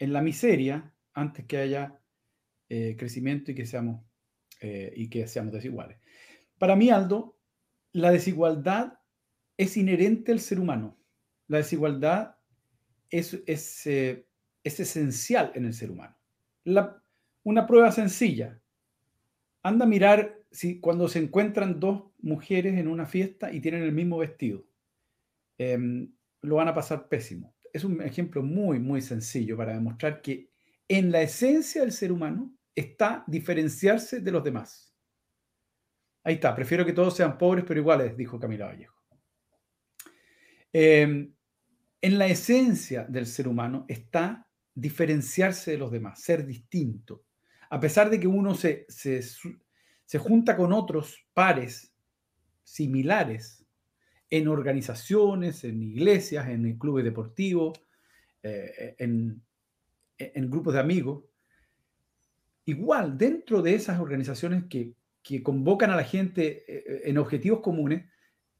en 0.00 0.12
la 0.12 0.20
miseria 0.20 0.92
antes 1.14 1.46
que 1.46 1.58
haya 1.58 2.00
eh, 2.68 2.96
crecimiento 2.98 3.52
y 3.52 3.54
que, 3.54 3.66
seamos, 3.66 4.04
eh, 4.60 4.92
y 4.96 5.08
que 5.08 5.28
seamos 5.28 5.52
desiguales. 5.52 5.98
Para 6.58 6.76
mí, 6.76 6.90
Aldo, 6.90 7.38
la 7.92 8.10
desigualdad 8.10 8.98
es 9.56 9.76
inherente 9.76 10.32
al 10.32 10.40
ser 10.40 10.60
humano. 10.60 10.96
La 11.46 11.58
desigualdad 11.58 12.36
es, 13.10 13.40
es, 13.46 13.86
eh, 13.86 14.26
es 14.62 14.80
esencial 14.80 15.52
en 15.54 15.64
el 15.64 15.74
ser 15.74 15.90
humano. 15.90 16.16
una 17.44 17.66
prueba 17.66 17.90
sencilla. 17.92 18.60
Anda 19.62 19.86
a 19.86 19.88
mirar 19.88 20.38
si 20.50 20.80
cuando 20.80 21.08
se 21.08 21.18
encuentran 21.18 21.80
dos 21.80 22.10
mujeres 22.18 22.78
en 22.78 22.88
una 22.88 23.06
fiesta 23.06 23.50
y 23.52 23.60
tienen 23.60 23.82
el 23.82 23.92
mismo 23.92 24.18
vestido, 24.18 24.66
em, 25.56 26.12
lo 26.42 26.56
van 26.56 26.68
a 26.68 26.74
pasar 26.74 27.08
pésimo. 27.08 27.54
Es 27.72 27.84
un 27.84 28.02
ejemplo 28.02 28.42
muy, 28.42 28.78
muy 28.78 29.00
sencillo 29.00 29.56
para 29.56 29.72
demostrar 29.72 30.20
que 30.20 30.50
en 30.88 31.10
la 31.10 31.22
esencia 31.22 31.82
del 31.82 31.92
ser 31.92 32.12
humano 32.12 32.54
está 32.74 33.24
diferenciarse 33.26 34.20
de 34.20 34.30
los 34.30 34.44
demás. 34.44 34.94
Ahí 36.28 36.34
está, 36.34 36.54
prefiero 36.54 36.84
que 36.84 36.92
todos 36.92 37.16
sean 37.16 37.38
pobres 37.38 37.64
pero 37.66 37.80
iguales, 37.80 38.14
dijo 38.14 38.38
Camila 38.38 38.66
Vallejo. 38.66 39.02
Em, 40.70 41.32
en 42.02 42.18
la 42.18 42.26
esencia 42.26 43.04
del 43.04 43.24
ser 43.24 43.48
humano 43.48 43.86
está 43.88 44.46
diferenciarse 44.74 45.70
de 45.70 45.78
los 45.78 45.90
demás, 45.90 46.20
ser 46.20 46.44
distinto. 46.44 47.24
A 47.70 47.80
pesar 47.80 48.10
de 48.10 48.20
que 48.20 48.26
uno 48.26 48.54
se, 48.54 48.84
se, 48.90 49.22
se 49.22 50.18
junta 50.18 50.54
con 50.54 50.74
otros 50.74 51.16
pares 51.32 51.94
similares 52.62 53.64
en 54.28 54.48
organizaciones, 54.48 55.64
en 55.64 55.82
iglesias, 55.82 56.46
en 56.48 56.76
clubes 56.76 57.04
deportivos, 57.04 57.80
eh, 58.42 58.96
en, 58.98 59.40
grupos 60.50 60.74
de 60.74 60.80
amigos, 60.80 61.24
igual 62.66 63.16
dentro 63.16 63.62
de 63.62 63.76
esas 63.76 63.98
organizaciones 63.98 64.64
que, 64.68 64.97
convocan 65.42 65.90
a 65.90 65.96
la 65.96 66.04
gente 66.04 66.64
eh, 66.66 67.02
en 67.04 67.18
objetivos 67.18 67.60
comunes, 67.60 68.06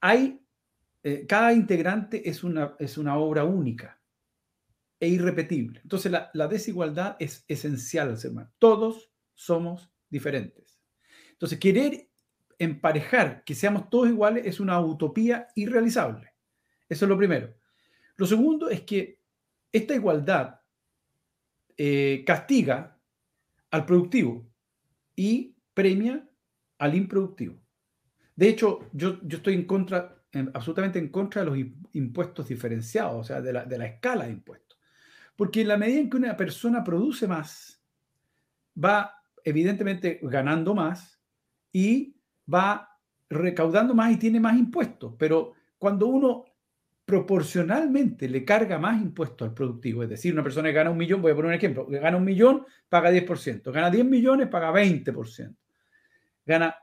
hay, 0.00 0.40
eh, 1.02 1.26
cada 1.26 1.52
integrante 1.52 2.28
es 2.28 2.44
una, 2.44 2.76
es 2.78 2.98
una 2.98 3.16
obra 3.16 3.44
única 3.44 4.00
e 5.00 5.08
irrepetible. 5.08 5.80
Entonces 5.82 6.12
la, 6.12 6.30
la 6.34 6.48
desigualdad 6.48 7.16
es 7.18 7.44
esencial 7.48 8.08
al 8.08 8.18
ser 8.18 8.32
humano. 8.32 8.50
Todos 8.58 9.10
somos 9.34 9.90
diferentes. 10.10 10.80
Entonces 11.32 11.58
querer 11.58 12.08
emparejar 12.58 13.44
que 13.44 13.54
seamos 13.54 13.88
todos 13.88 14.08
iguales 14.08 14.44
es 14.46 14.60
una 14.60 14.80
utopía 14.80 15.48
irrealizable. 15.54 16.32
Eso 16.88 17.04
es 17.04 17.08
lo 17.08 17.16
primero. 17.16 17.54
Lo 18.16 18.26
segundo 18.26 18.68
es 18.68 18.82
que 18.82 19.20
esta 19.72 19.94
igualdad 19.94 20.60
eh, 21.76 22.24
castiga 22.26 22.98
al 23.70 23.86
productivo 23.86 24.50
y 25.14 25.54
premia 25.74 26.28
al 26.78 26.94
improductivo. 26.94 27.60
De 28.34 28.48
hecho, 28.48 28.88
yo, 28.92 29.18
estoy 29.28 29.54
en 29.54 29.64
contra, 29.64 30.22
absolutamente 30.54 30.98
en 30.98 31.08
contra 31.08 31.42
de 31.42 31.50
los 31.50 31.58
impuestos 31.92 32.48
diferenciados, 32.48 33.20
o 33.20 33.24
sea, 33.24 33.40
de 33.40 33.52
la, 33.52 33.64
de 33.64 33.78
la 33.78 33.86
escala 33.86 34.26
de 34.26 34.32
impuestos. 34.32 34.78
Porque 35.36 35.62
en 35.62 35.68
la 35.68 35.76
medida 35.76 36.00
en 36.00 36.10
que 36.10 36.16
una 36.16 36.36
persona 36.36 36.82
produce 36.84 37.26
más, 37.26 37.82
va 38.82 39.14
evidentemente 39.44 40.20
ganando 40.22 40.74
más 40.74 41.20
y 41.72 42.16
va 42.52 42.88
recaudando 43.28 43.94
más 43.94 44.12
y 44.12 44.16
tiene 44.16 44.40
más 44.40 44.56
impuestos. 44.56 45.14
Pero 45.18 45.54
cuando 45.78 46.06
uno 46.06 46.44
proporcionalmente 47.04 48.28
le 48.28 48.44
carga 48.44 48.78
más 48.78 49.00
impuestos 49.00 49.48
al 49.48 49.54
productivo, 49.54 50.02
es 50.02 50.10
decir, 50.10 50.32
una 50.32 50.42
persona 50.42 50.68
que 50.68 50.74
gana 50.74 50.90
un 50.90 50.98
millón, 50.98 51.22
voy 51.22 51.32
a 51.32 51.34
poner 51.34 51.48
un 51.48 51.54
ejemplo, 51.54 51.86
que 51.86 51.98
gana 51.98 52.16
un 52.16 52.24
millón, 52.24 52.66
paga 52.88 53.10
10%, 53.10 53.72
gana 53.72 53.90
10 53.90 54.04
millones, 54.04 54.48
paga 54.48 54.70
20%, 54.70 55.56
gana 56.48 56.74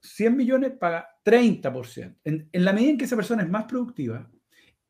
100 0.00 0.36
millones, 0.36 0.72
paga 0.72 1.08
30%. 1.24 2.16
En, 2.24 2.48
en 2.50 2.64
la 2.64 2.72
medida 2.72 2.90
en 2.90 2.98
que 2.98 3.04
esa 3.04 3.16
persona 3.16 3.42
es 3.42 3.50
más 3.50 3.64
productiva, 3.64 4.30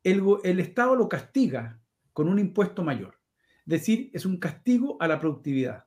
el, 0.03 0.23
el 0.43 0.59
Estado 0.59 0.95
lo 0.95 1.09
castiga 1.09 1.81
con 2.13 2.29
un 2.29 2.39
impuesto 2.39 2.83
mayor. 2.83 3.19
Es 3.65 3.71
decir, 3.79 4.09
es 4.13 4.25
un 4.25 4.37
castigo 4.37 4.97
a 5.01 5.07
la 5.07 5.19
productividad. 5.19 5.85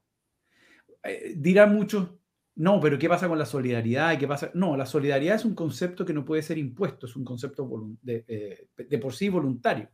Eh, 1.02 1.34
dirán 1.36 1.74
muchos, 1.74 2.10
no, 2.56 2.80
pero 2.80 2.98
¿qué 2.98 3.08
pasa 3.08 3.28
con 3.28 3.38
la 3.38 3.46
solidaridad? 3.46 4.18
¿Qué 4.18 4.26
pasa? 4.26 4.50
No, 4.52 4.76
la 4.76 4.84
solidaridad 4.84 5.36
es 5.36 5.44
un 5.44 5.54
concepto 5.54 6.04
que 6.04 6.12
no 6.12 6.24
puede 6.24 6.42
ser 6.42 6.58
impuesto, 6.58 7.06
es 7.06 7.14
un 7.14 7.24
concepto 7.24 7.96
eh, 8.06 8.68
de, 8.76 8.98
por 8.98 9.14
sí 9.14 9.28
voluntario. 9.28 9.88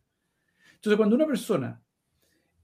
Entonces, 0.74 0.96
cuando 0.96 1.14
una 1.14 1.26
persona 1.26 1.83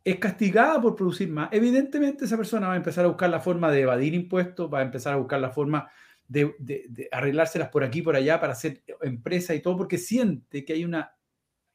es 0.03 0.19
castigada 0.19 0.81
por 0.81 0.97
producir 0.97 1.29
más, 1.29 1.51
evidentemente 1.53 2.25
esa 2.25 2.37
persona 2.37 2.69
va 2.69 2.75
a 2.75 2.79
empezar 2.79 3.05
a 3.05 3.09
buscar 3.09 3.29
la 3.31 3.41
forma 3.41 3.71
de 3.71 3.83
evadir 3.83 4.15
impuestos, 4.15 4.73
va 4.73 4.79
a 4.79 4.83
empezar 4.83 5.13
a 5.15 5.17
buscar 5.17 5.41
la 5.41 5.51
forma 5.51 5.91
de, 6.31 7.09
arreglárselas 7.11 7.69
por 7.69 7.83
aquí, 7.83 8.03
por 8.03 8.15
allá, 8.15 8.41
para 8.41 8.53
hacer 8.53 8.83
empresa 9.03 9.55
y 9.55 9.61
todo, 9.61 9.77
porque 9.77 9.99
siente 9.99 10.65
que 10.65 10.73
hay, 10.73 10.85
una, 10.85 11.13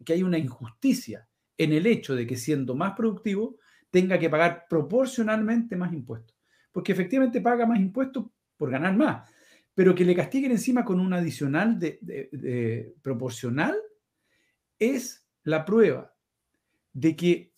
que 0.03 0.13
hay 0.13 0.23
una 0.23 0.37
injusticia 0.37 1.27
en 1.57 1.73
el 1.73 1.85
hecho 1.85 2.15
de 2.15 2.25
que 2.25 2.37
siendo 2.37 2.73
más 2.73 2.93
productivo 2.93 3.57
tenga 3.91 4.17
que 4.17 4.29
pagar 4.29 4.65
proporcionalmente 4.69 5.75
más 5.75 5.93
impuestos. 5.93 6.35
Porque 6.71 6.93
efectivamente 6.93 7.41
paga 7.41 7.65
más 7.65 7.79
impuestos 7.79 8.25
por 8.57 8.71
ganar 8.71 8.95
más, 8.95 9.29
pero 9.73 9.93
que 9.93 10.05
le 10.05 10.15
castiguen 10.15 10.51
encima 10.51 10.85
con 10.85 11.01
un 11.01 11.13
adicional 11.13 11.77
de, 11.77 12.93
proporcional 13.01 13.75
es 14.79 15.27
la 15.43 15.65
prueba 15.65 16.13
de 16.93 17.15
que 17.15 17.51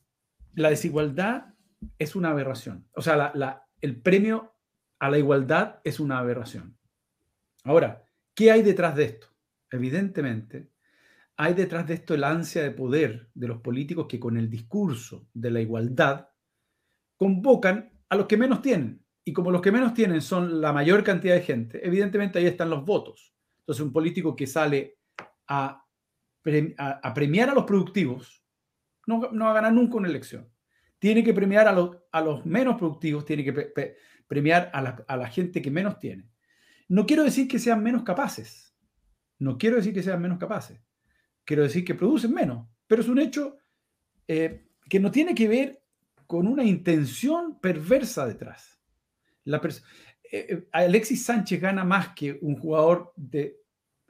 la 0.57 0.69
desigualdad 0.69 1.53
es 1.99 2.15
una 2.15 2.31
aberración. 2.31 2.87
O 2.93 3.01
sea, 3.01 3.31
el 3.79 4.01
premio 4.01 4.55
a 4.99 5.09
la 5.09 5.19
igualdad 5.19 5.79
es 5.83 5.99
una 5.99 6.17
aberración. 6.17 6.77
Ahora, 7.63 8.03
¿qué 8.33 8.51
hay 8.51 8.63
detrás 8.63 8.95
de 8.95 9.03
esto? 9.05 9.27
Evidentemente, 9.69 10.71
hay 11.35 11.53
detrás 11.53 11.85
de 11.85 11.93
esto 11.93 12.15
el 12.15 12.23
ansia 12.23 12.63
de 12.63 12.71
poder 12.71 13.29
de 13.35 13.47
los 13.47 13.61
políticos 13.61 14.07
que 14.09 14.19
con 14.19 14.35
el 14.35 14.49
discurso 14.49 15.27
de 15.31 15.51
la 15.51 15.61
igualdad 15.61 16.29
convocan 17.17 17.91
a 18.09 18.15
los 18.15 18.25
que 18.25 18.37
menos 18.37 18.63
tienen. 18.63 19.05
Y 19.23 19.33
como 19.33 19.51
los 19.51 19.61
que 19.61 19.71
menos 19.71 19.93
tienen 19.93 20.21
son 20.21 20.59
la 20.59 20.73
mayor 20.73 21.03
cantidad 21.03 21.35
de 21.35 21.41
gente, 21.41 21.85
evidentemente 21.85 22.39
ahí 22.39 22.47
están 22.47 22.71
los 22.71 22.83
votos. 22.83 23.35
Entonces, 23.59 23.85
un 23.85 23.93
político 23.93 24.35
que 24.35 24.47
sale 24.47 24.97
a, 25.47 25.85
premiar 26.41 27.49
a 27.49 27.53
los 27.53 27.65
productivos 27.65 28.46
no, 29.07 29.21
va 29.21 29.51
a 29.51 29.55
ganar 29.55 29.73
nunca 29.73 29.97
una 29.97 30.07
elección. 30.07 30.47
Tiene 30.99 31.23
que 31.23 31.33
premiar 31.33 31.67
a 31.67 31.71
los, 31.71 31.97
a 32.11 32.21
los 32.21 32.45
menos 32.45 32.77
productivos, 32.77 33.25
tiene 33.25 33.43
que 33.43 33.95
premiar 34.27 34.69
a 34.73 34.81
la, 34.81 35.03
a 35.07 35.17
la 35.17 35.27
gente 35.27 35.61
que 35.61 35.71
menos 35.71 35.99
tiene. 35.99 36.29
No 36.87 37.05
quiero 37.07 37.23
decir 37.23 37.47
que 37.47 37.57
sean 37.57 37.81
menos 37.81 38.03
capaces. 38.03 38.75
No 39.39 39.57
quiero 39.57 39.77
decir 39.77 39.93
que 39.93 40.03
sean 40.03 40.21
menos 40.21 40.37
capaces. 40.37 40.79
Quiero 41.43 41.63
decir 41.63 41.83
que 41.83 41.95
producen 41.95 42.33
menos. 42.33 42.67
Pero 42.85 43.01
es 43.01 43.07
un 43.07 43.19
hecho 43.19 43.57
eh, 44.27 44.67
que 44.89 44.99
no 44.99 45.11
tiene 45.11 45.33
que 45.33 45.47
ver 45.47 45.83
con 46.25 46.47
una 46.47 46.63
intención 46.63 47.59
perversa 47.59 48.27
detrás. 48.27 48.79
Eh, 49.45 49.61
eh, 50.31 50.67
Alexis 50.71 51.23
Sánchez 51.23 51.61
gana 51.61 51.83
más 51.83 52.09
que 52.09 52.37
un 52.41 52.57
jugador 52.57 53.13
de, 53.15 53.61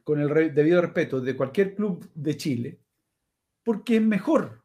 con 0.04 0.20
el 0.20 0.54
debido 0.54 0.82
respeto 0.82 1.22
de 1.22 1.36
cualquier 1.36 1.76
club 1.76 2.10
de 2.16 2.38
Chile, 2.38 2.80
porque 3.64 3.98
es 3.98 4.02
mejor. 4.02 4.64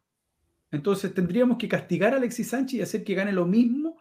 Entonces 0.73 1.15
tendríamos 1.15 1.59
que 1.59 1.69
castigar 1.69 2.15
a 2.15 2.17
Alexis 2.17 2.49
Sánchez 2.49 2.79
y 2.79 2.83
hacer 2.83 3.05
que 3.05 3.15
gane 3.15 3.33
lo 3.33 3.47
mismo 3.47 4.01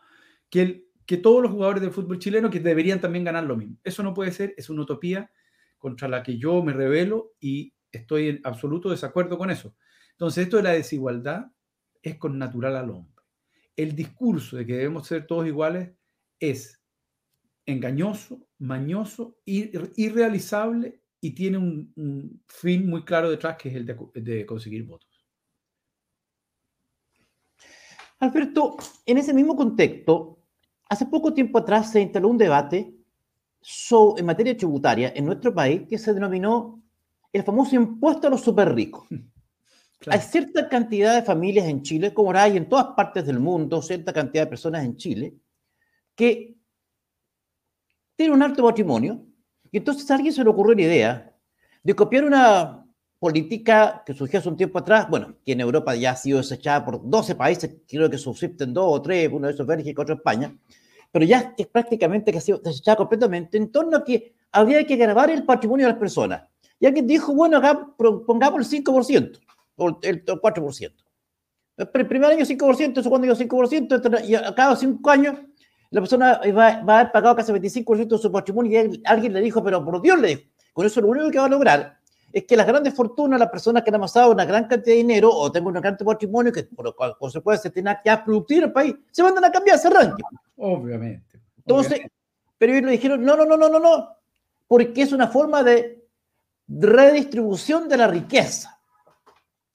que, 0.49 0.87
que 1.05 1.17
todos 1.17 1.43
los 1.43 1.51
jugadores 1.51 1.81
del 1.81 1.91
fútbol 1.91 2.17
chileno 2.17 2.49
que 2.49 2.59
deberían 2.59 2.99
también 2.99 3.25
ganar 3.25 3.43
lo 3.43 3.57
mismo. 3.57 3.77
Eso 3.83 4.01
no 4.01 4.13
puede 4.13 4.31
ser, 4.31 4.55
es 4.57 4.69
una 4.69 4.81
utopía 4.81 5.29
contra 5.77 6.07
la 6.07 6.23
que 6.23 6.37
yo 6.37 6.63
me 6.63 6.73
revelo 6.73 7.33
y 7.39 7.73
estoy 7.91 8.29
en 8.29 8.41
absoluto 8.43 8.89
desacuerdo 8.89 9.37
con 9.37 9.51
eso. 9.51 9.75
Entonces 10.11 10.45
esto 10.45 10.57
de 10.57 10.63
la 10.63 10.71
desigualdad 10.71 11.51
es 12.01 12.17
con 12.17 12.37
natural 12.37 12.75
al 12.75 12.89
hombre. 12.89 13.23
El 13.75 13.95
discurso 13.95 14.57
de 14.57 14.65
que 14.65 14.77
debemos 14.77 15.07
ser 15.07 15.27
todos 15.27 15.47
iguales 15.47 15.91
es 16.39 16.81
engañoso, 17.65 18.47
mañoso, 18.59 19.37
irrealizable 19.45 21.01
y 21.19 21.31
tiene 21.31 21.57
un, 21.57 22.43
fin 22.47 22.87
muy 22.87 23.03
claro 23.03 23.29
detrás 23.29 23.57
que 23.57 23.69
es 23.69 23.75
el 23.75 23.85
de, 23.85 24.45
conseguir 24.45 24.83
votos. 24.83 25.10
Alberto, 28.21 28.77
en 29.05 29.17
ese 29.17 29.33
mismo 29.33 29.55
contexto, 29.55 30.37
hace 30.87 31.07
poco 31.07 31.33
tiempo 31.33 31.57
atrás 31.57 31.91
se 31.91 32.01
instaló 32.01 32.29
un 32.29 32.37
debate 32.37 32.95
en 34.17 34.25
materia 34.25 34.55
tributaria 34.55 35.11
en 35.15 35.25
nuestro 35.25 35.53
país 35.53 35.83
que 35.89 35.97
se 35.97 36.13
denominó 36.13 36.81
el 37.33 37.43
famoso 37.43 37.75
impuesto 37.75 38.27
a 38.27 38.29
los 38.29 38.41
super 38.41 38.73
ricos. 38.73 39.07
Hay 40.07 40.19
cierta 40.19 40.69
cantidad 40.69 41.15
de 41.15 41.23
familias 41.23 41.67
en 41.67 41.81
Chile, 41.81 42.13
como 42.13 42.31
hay 42.31 42.57
en 42.57 42.69
todas 42.69 42.87
partes 42.95 43.25
del 43.25 43.39
mundo, 43.39 43.81
cierta 43.81 44.13
cantidad 44.13 44.43
de 44.43 44.49
personas 44.49 44.83
en 44.83 44.95
Chile, 44.97 45.35
que 46.15 46.55
tiene 48.15 48.33
un 48.33 48.43
alto 48.43 48.63
patrimonio, 48.63 49.25
y 49.71 49.77
entonces 49.77 50.09
a 50.11 50.15
alguien 50.15 50.33
se 50.33 50.43
le 50.43 50.49
ocurrió 50.49 50.75
la 50.75 50.81
idea 50.81 51.35
de 51.83 51.95
copiar 51.95 52.25
una 52.25 52.80
política 53.21 54.01
que 54.03 54.15
surgió 54.15 54.39
hace 54.39 54.49
un 54.49 54.57
tiempo 54.57 54.79
atrás, 54.79 55.07
bueno, 55.07 55.35
que 55.45 55.51
en 55.51 55.61
Europa 55.61 55.93
ya 55.93 56.09
ha 56.09 56.15
sido 56.15 56.39
desechada 56.39 56.83
por 56.83 57.07
12 57.07 57.35
países, 57.35 57.75
creo 57.87 58.09
que 58.09 58.17
subsisten 58.17 58.73
dos 58.73 58.85
o 58.87 58.99
tres, 58.99 59.29
uno 59.31 59.45
de 59.45 59.53
esos 59.53 59.67
Bélgica, 59.67 60.01
otro 60.01 60.15
España, 60.15 60.57
pero 61.11 61.23
ya 61.23 61.53
es 61.55 61.67
prácticamente 61.67 62.31
que 62.31 62.39
ha 62.39 62.41
sido 62.41 62.57
desechada 62.57 62.97
completamente, 62.97 63.59
en 63.59 63.71
torno 63.71 63.97
a 63.97 64.03
que 64.03 64.33
habría 64.51 64.83
que 64.87 64.95
grabar 64.95 65.29
el 65.29 65.45
patrimonio 65.45 65.85
de 65.85 65.91
las 65.91 65.99
personas. 65.99 66.49
Y 66.79 66.87
alguien 66.87 67.05
dijo, 67.05 67.31
bueno, 67.35 67.57
acá 67.57 67.89
pongamos 67.95 68.73
el 68.73 68.83
5%, 68.83 69.39
o 69.75 69.99
el 70.01 70.25
4%. 70.25 70.93
El 71.77 72.07
primer 72.07 72.31
año 72.31 72.43
5%, 72.43 72.97
el 72.97 73.03
segundo 73.03 73.27
año 73.27 73.35
5%, 73.35 74.25
y 74.25 74.33
a 74.33 74.55
cada 74.55 74.75
cinco 74.75 75.11
años 75.11 75.35
la 75.91 76.01
persona 76.01 76.41
va, 76.57 76.67
a 76.69 76.99
haber 76.99 77.11
pagado 77.11 77.35
casi 77.35 77.51
25% 77.51 78.07
de 78.07 78.17
su 78.17 78.31
patrimonio 78.31 78.81
y 78.81 79.01
alguien 79.05 79.31
le 79.31 79.41
dijo, 79.41 79.63
pero 79.63 79.85
por 79.85 80.01
Dios 80.01 80.19
le 80.19 80.27
dijo, 80.29 80.41
con 80.73 80.87
eso 80.87 81.01
lo 81.01 81.09
único 81.09 81.29
que 81.29 81.37
va 81.37 81.45
a 81.45 81.49
lograr 81.49 82.00
es 82.31 82.45
que 82.45 82.55
las 82.55 82.67
grandes 82.67 82.93
fortunas, 82.93 83.39
las 83.39 83.49
personas 83.49 83.83
que 83.83 83.89
han 83.89 83.95
amasado 83.95 84.31
una 84.31 84.45
gran 84.45 84.67
cantidad 84.67 84.93
de 84.93 84.99
dinero 84.99 85.29
o 85.31 85.51
tengan 85.51 85.75
un 85.75 85.81
gran 85.81 85.97
patrimonio 85.97 86.51
que 86.51 86.63
por 86.63 86.95
consecuencia 87.17 87.71
tienen 87.71 87.93
actividad 87.93 88.23
productiva 88.23 88.57
en 88.59 88.63
el 88.65 88.71
país, 88.71 88.95
se 89.11 89.23
mandan 89.23 89.45
a 89.45 89.51
cambiar 89.51 89.77
ese 89.77 89.89
ranking. 89.89 90.23
Obviamente. 90.57 91.39
Entonces, 91.57 92.01
pero 92.57 92.73
ellos 92.73 92.85
le 92.85 92.91
dijeron, 92.91 93.23
no, 93.23 93.35
no, 93.35 93.45
no, 93.45 93.57
no, 93.57 93.69
no, 93.69 93.79
no, 93.79 94.09
porque 94.67 95.01
es 95.01 95.11
una 95.11 95.27
forma 95.27 95.63
de 95.63 96.05
redistribución 96.67 97.89
de 97.89 97.97
la 97.97 98.07
riqueza 98.07 98.81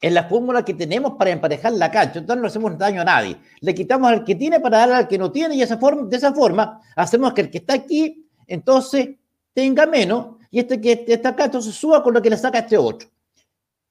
es 0.01 0.13
la 0.13 0.25
fórmula 0.25 0.65
que 0.65 0.75
tenemos 0.75 1.15
para 1.15 1.31
emparejar 1.31 1.73
la 1.73 1.91
cancha. 1.91 2.19
Entonces 2.19 2.41
no 2.41 2.49
hacemos 2.49 2.79
daño 2.79 3.01
a 3.01 3.05
nadie. 3.05 3.37
Le 3.61 3.75
quitamos 3.75 4.11
al 4.11 4.25
que 4.25 4.35
tiene 4.35 4.61
para 4.61 4.79
darle 4.79 4.95
al 4.95 5.09
que 5.09 5.19
no 5.19 5.33
tiene 5.33 5.57
y 5.57 5.63
esa 5.63 5.79
forma, 5.79 6.03
de 6.09 6.17
esa 6.17 6.33
forma 6.33 6.81
hacemos 6.95 7.33
que 7.33 7.41
el 7.43 7.51
que 7.51 7.59
está 7.59 7.75
aquí 7.75 8.29
entonces 8.47 9.11
tenga 9.53 9.87
menos 9.87 10.36
y 10.57 10.61
este 10.61 10.81
que 10.81 11.05
está 11.07 11.29
acá 11.29 11.45
entonces 11.45 11.75
suba 11.75 12.03
con 12.03 12.15
lo 12.15 12.23
que 12.23 12.31
le 12.31 12.37
saca 12.39 12.61
este 12.61 12.79
otro. 12.79 13.11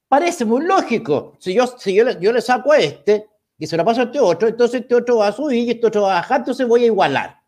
Parece 0.07 0.45
muy 0.45 0.65
lógico. 0.65 1.35
Si 1.37 1.53
yo, 1.53 1.67
si 1.67 1.93
yo, 1.93 2.09
yo 2.19 2.33
le 2.33 2.41
saco 2.41 2.71
a 2.71 2.79
este 2.79 3.27
y 3.55 3.67
se 3.67 3.77
lo 3.77 3.85
paso 3.85 4.01
a 4.01 4.05
este 4.05 4.19
otro, 4.19 4.47
entonces 4.47 4.81
este 4.81 4.95
otro 4.95 5.17
va 5.17 5.27
a 5.27 5.31
subir 5.31 5.67
y 5.67 5.69
este 5.69 5.85
otro 5.85 6.01
va 6.01 6.13
a 6.13 6.15
bajar, 6.21 6.39
entonces 6.39 6.67
voy 6.67 6.81
a 6.81 6.85
igualar. 6.87 7.39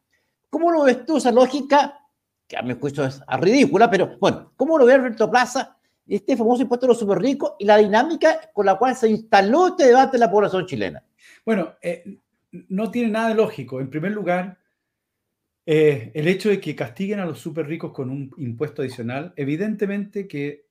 ¿Cómo 0.52 0.72
lo 0.72 0.84
ves 0.84 1.04
tú 1.04 1.18
esa 1.18 1.32
lógica? 1.32 2.00
Que 2.48 2.58
a 2.58 2.62
mi 2.62 2.76
juicio 2.76 3.06
es 3.06 3.20
ridícula, 3.40 3.90
pero 3.90 4.20
bueno, 4.20 4.52
¿cómo 4.56 4.78
lo 4.78 4.86
ve 4.86 4.94
Alberto 4.94 5.32
Plaza? 5.32 5.76
Este 6.08 6.38
famoso 6.38 6.62
impuesto 6.62 6.86
a 6.86 6.90
los 6.90 7.00
super 7.00 7.18
ricos 7.18 7.54
y 7.58 7.66
la 7.66 7.78
dinámica 7.78 8.52
con 8.54 8.68
la 8.68 8.76
cual 8.76 8.96
se 8.96 9.10
instaló 9.10 9.70
este 9.70 9.88
debate 9.88 10.18
en 10.18 10.22
la 10.22 10.30
población 10.30 10.68
chilena. 10.68 11.04
Bueno, 11.44 11.74
eh, 11.82 12.04
no 12.70 12.92
tiene 12.92 13.10
nada 13.10 13.30
de 13.30 13.34
lógico. 13.34 13.82
En 13.82 13.90
primer 13.90 14.12
lugar, 14.12 14.60
eh, 15.70 16.12
el 16.14 16.30
hecho 16.30 16.48
de 16.48 16.62
que 16.62 16.78
castiguen 16.78 17.20
a 17.20 17.26
los 17.26 17.40
súper 17.40 17.68
ricos 17.68 17.92
con 17.92 18.10
un 18.10 18.32
impuesto 18.38 18.82
adicional, 18.82 19.34
evidentemente 19.36 20.26
que 20.26 20.66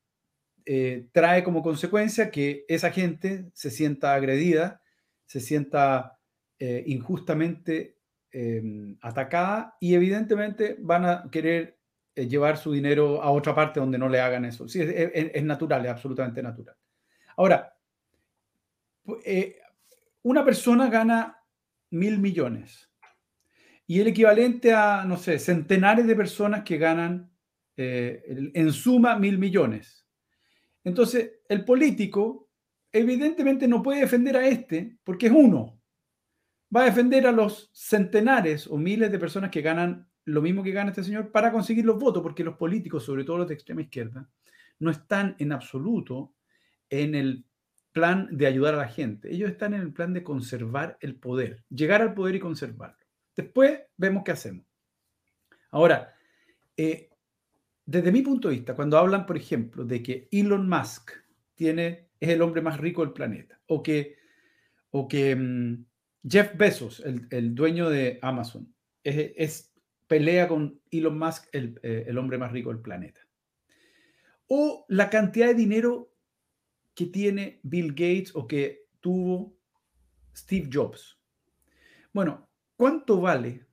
eh, 0.64 1.08
trae 1.12 1.44
como 1.44 1.62
consecuencia 1.62 2.30
que 2.30 2.64
esa 2.66 2.90
gente 2.90 3.50
se 3.52 3.70
sienta 3.70 4.14
agredida, 4.14 4.80
se 5.26 5.40
sienta 5.40 6.18
eh, 6.58 6.82
injustamente 6.86 7.98
em, 8.32 8.96
atacada 9.02 9.76
y 9.80 9.94
evidentemente 9.94 10.78
van 10.80 11.04
a 11.04 11.28
querer 11.30 11.78
llevar 12.14 12.56
su 12.56 12.72
dinero 12.72 13.22
a 13.22 13.30
otra 13.30 13.54
parte 13.54 13.80
donde 13.80 13.98
no 13.98 14.08
le 14.08 14.20
hagan 14.20 14.46
eso. 14.46 14.66
Sí, 14.66 14.80
es, 14.80 15.44
natural, 15.44 15.84
es 15.84 15.90
absolutamente 15.90 16.42
natural. 16.42 16.74
Ahora, 17.36 17.76
una 20.22 20.42
persona 20.42 20.88
gana 20.88 21.38
mil 21.90 22.18
millones 22.18 22.85
y 23.86 24.00
el 24.00 24.08
equivalente 24.08 24.72
a, 24.72 25.04
no 25.04 25.16
sé, 25.16 25.38
centenares 25.38 26.06
de 26.06 26.16
personas 26.16 26.64
que 26.64 26.78
ganan 26.78 27.30
eh, 27.76 28.50
en 28.54 28.72
suma 28.72 29.18
mil 29.18 29.38
millones. 29.38 30.06
Entonces, 30.82 31.40
el 31.48 31.64
político 31.64 32.50
evidentemente 32.92 33.68
no 33.68 33.82
puede 33.82 34.00
defender 34.00 34.36
a 34.36 34.46
este 34.46 34.98
porque 35.04 35.26
es 35.26 35.32
uno. 35.32 35.80
Va 36.74 36.82
a 36.82 36.86
defender 36.86 37.26
a 37.26 37.32
los 37.32 37.70
centenares 37.72 38.66
o 38.66 38.76
miles 38.76 39.12
de 39.12 39.18
personas 39.18 39.50
que 39.50 39.62
ganan 39.62 40.08
lo 40.24 40.42
mismo 40.42 40.62
que 40.62 40.72
gana 40.72 40.90
este 40.90 41.04
señor 41.04 41.30
para 41.30 41.52
conseguir 41.52 41.84
los 41.84 41.98
votos, 41.98 42.22
porque 42.22 42.42
los 42.42 42.56
políticos, 42.56 43.04
sobre 43.04 43.22
todo 43.22 43.38
los 43.38 43.48
de 43.48 43.54
extrema 43.54 43.82
izquierda, 43.82 44.28
no 44.80 44.90
están 44.90 45.36
en 45.38 45.52
absoluto 45.52 46.34
en 46.90 47.14
el 47.14 47.44
plan 47.92 48.28
de 48.32 48.46
ayudar 48.46 48.74
a 48.74 48.78
la 48.78 48.88
gente. 48.88 49.32
Ellos 49.32 49.50
están 49.50 49.74
en 49.74 49.82
el 49.82 49.92
plan 49.92 50.12
de 50.12 50.24
conservar 50.24 50.98
el 51.00 51.14
poder, 51.14 51.64
llegar 51.70 52.02
al 52.02 52.14
poder 52.14 52.34
y 52.34 52.40
conservarlo. 52.40 53.05
Después 53.36 53.80
vemos 53.96 54.24
qué 54.24 54.32
hacemos. 54.32 54.64
Ahora, 55.70 56.14
eh, 56.76 57.10
desde 57.84 58.10
mi 58.10 58.22
punto 58.22 58.48
de 58.48 58.54
vista, 58.54 58.74
cuando 58.74 58.98
hablan, 58.98 59.26
por 59.26 59.36
ejemplo, 59.36 59.84
de 59.84 60.02
que 60.02 60.28
Elon 60.32 60.68
Musk 60.68 61.12
tiene, 61.54 62.08
es 62.18 62.30
el 62.30 62.42
hombre 62.42 62.62
más 62.62 62.80
rico 62.80 63.02
del 63.02 63.12
planeta, 63.12 63.60
o 63.66 63.82
que, 63.82 64.16
o 64.90 65.06
que 65.06 65.36
mm, 65.36 65.84
Jeff 66.28 66.56
Bezos, 66.56 67.00
el, 67.00 67.54
dueño 67.54 67.90
de 67.90 68.18
Amazon, 68.22 68.74
es, 69.04 69.72
pelea 70.06 70.48
con 70.48 70.80
Elon 70.90 71.18
Musk, 71.18 71.48
el, 71.52 71.78
eh, 71.82 72.04
el 72.06 72.16
hombre 72.18 72.38
más 72.38 72.52
rico 72.52 72.70
del 72.70 72.80
planeta. 72.80 73.20
O 74.48 74.86
la 74.88 75.10
cantidad 75.10 75.48
de 75.48 75.54
dinero 75.54 76.12
que 76.94 77.06
tiene 77.06 77.60
Bill 77.62 77.90
Gates 77.90 78.34
o 78.34 78.46
que 78.46 78.86
tuvo 79.00 79.56
Steve 80.34 80.68
Jobs. 80.72 81.18
Bueno, 82.12 82.48
¿cuánto 82.76 83.20
vale? 83.20 83.66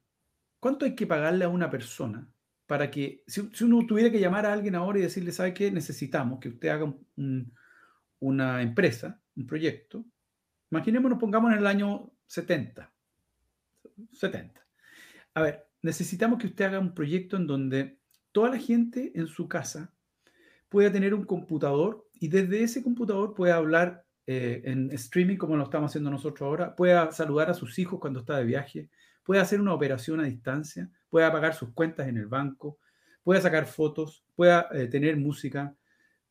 ¿Cuánto 0.59 0.85
hay 0.85 0.95
que 0.95 1.07
pagarle 1.07 1.45
a 1.45 1.49
una 1.49 1.69
persona 1.69 2.29
para 2.65 2.89
que, 2.89 3.23
si, 3.27 3.41
uno 3.63 3.85
tuviera 3.85 4.09
que 4.09 4.19
llamar 4.19 4.45
a 4.45 4.53
alguien 4.53 4.75
ahora 4.75 4.99
y 4.99 5.03
decirle, 5.03 5.31
¿sabe 5.31 5.53
qué? 5.53 5.71
Necesitamos 5.71 6.39
que 6.39 6.49
usted 6.49 6.69
haga 6.69 6.93
una 8.19 8.61
empresa, 8.61 9.21
un 9.35 9.45
proyecto. 9.45 10.05
Imaginémonos, 10.71 11.19
pongamos 11.19 11.51
en 11.51 11.59
el 11.59 11.67
año 11.67 12.11
70. 12.27 12.91
70. 14.13 14.65
A 15.35 15.41
ver, 15.41 15.67
necesitamos 15.81 16.39
que 16.39 16.47
usted 16.47 16.65
haga 16.65 16.79
un 16.79 16.93
proyecto 16.93 17.37
en 17.37 17.45
donde 17.45 17.99
toda 18.31 18.49
la 18.49 18.57
gente 18.57 19.11
en 19.15 19.27
su 19.27 19.47
casa 19.47 19.93
pueda 20.69 20.91
tener 20.91 21.13
un 21.13 21.25
computador 21.25 22.09
y 22.13 22.29
desde 22.29 22.63
ese 22.63 22.81
computador 22.81 23.35
pueda 23.35 23.57
hablar 23.57 24.02
eh, 24.25 24.61
en 24.65 24.91
streaming, 24.91 25.37
como 25.37 25.57
lo 25.57 25.63
estamos 25.63 25.91
haciendo 25.91 26.09
nosotros 26.09 26.41
ahora, 26.47 26.75
pueda 26.75 27.11
saludar 27.11 27.49
a 27.49 27.53
sus 27.53 27.77
hijos 27.79 27.99
cuando 27.99 28.21
está 28.21 28.37
de 28.37 28.45
viaje, 28.45 28.89
puede 29.23 29.41
hacer 29.41 29.59
una 29.59 29.73
operación 29.73 30.19
a 30.19 30.23
distancia, 30.23 30.89
pueda 31.09 31.31
pagar 31.31 31.55
sus 31.55 31.71
cuentas 31.73 32.07
en 32.07 32.17
el 32.17 32.27
banco, 32.27 32.79
pueda 33.23 33.41
sacar 33.41 33.65
fotos, 33.65 34.23
pueda 34.35 34.67
eh, 34.71 34.87
tener 34.87 35.17
música, 35.17 35.75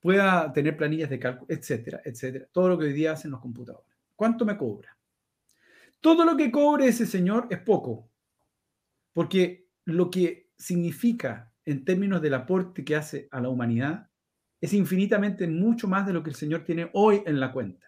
pueda 0.01 0.53
tener 0.53 0.77
planillas 0.77 1.11
de 1.11 1.19
cálculo, 1.19 1.47
etcétera, 1.49 2.01
etcétera. 2.05 2.47
Todo 2.51 2.71
lo 2.71 2.79
que 2.79 2.87
hoy 2.87 2.93
día 2.93 3.13
hacen 3.13 3.31
los 3.31 3.41
computadores. 3.41 3.93
¿Cuánto 4.17 4.45
me 4.45 4.57
cobra? 4.57 4.97
Todo 6.01 6.25
lo 6.25 6.37
que 6.37 6.51
cobre 6.51 6.89
ese 6.89 7.07
señor 7.07 7.47
es 7.51 7.61
poco, 7.61 8.09
porque 9.13 9.69
lo 9.85 10.11
que 10.11 10.51
significa 10.57 11.53
en 11.65 11.85
términos 11.85 12.21
del 12.23 12.35
aporte 12.35 12.85
que 12.85 12.97
hace 12.97 13.29
a 13.31 13.41
la 13.41 13.49
humanidad 13.49 14.11
es 14.63 14.73
infinitamente 14.73 15.49
mucho 15.49 15.89
más 15.89 16.07
de 16.07 16.13
lo 16.13 16.23
que 16.23 16.31
el 16.31 16.37
señor 16.37 16.63
tiene 16.63 16.89
hoy 16.93 17.21
en 17.27 17.41
la 17.41 17.53
cuenta. 17.53 17.85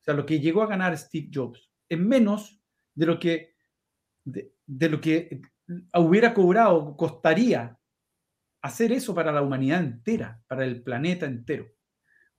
O 0.00 0.02
sea, 0.02 0.12
lo 0.12 0.26
que 0.26 0.40
llegó 0.40 0.60
a 0.62 0.66
ganar 0.66 0.98
Steve 0.98 1.30
Jobs 1.32 1.70
es 1.88 2.00
menos 2.00 2.60
de 2.96 3.06
lo 3.06 3.20
que, 3.20 3.54
de, 4.24 4.88
lo 4.88 5.00
que 5.00 5.40
hubiera 5.94 6.34
cobrado, 6.34 6.96
costaría 6.96 7.78
hacer 8.60 8.90
eso 8.90 9.14
para 9.14 9.30
la 9.30 9.40
humanidad 9.40 9.80
entera, 9.80 10.42
para 10.48 10.64
el 10.64 10.82
planeta 10.82 11.26
entero. 11.26 11.68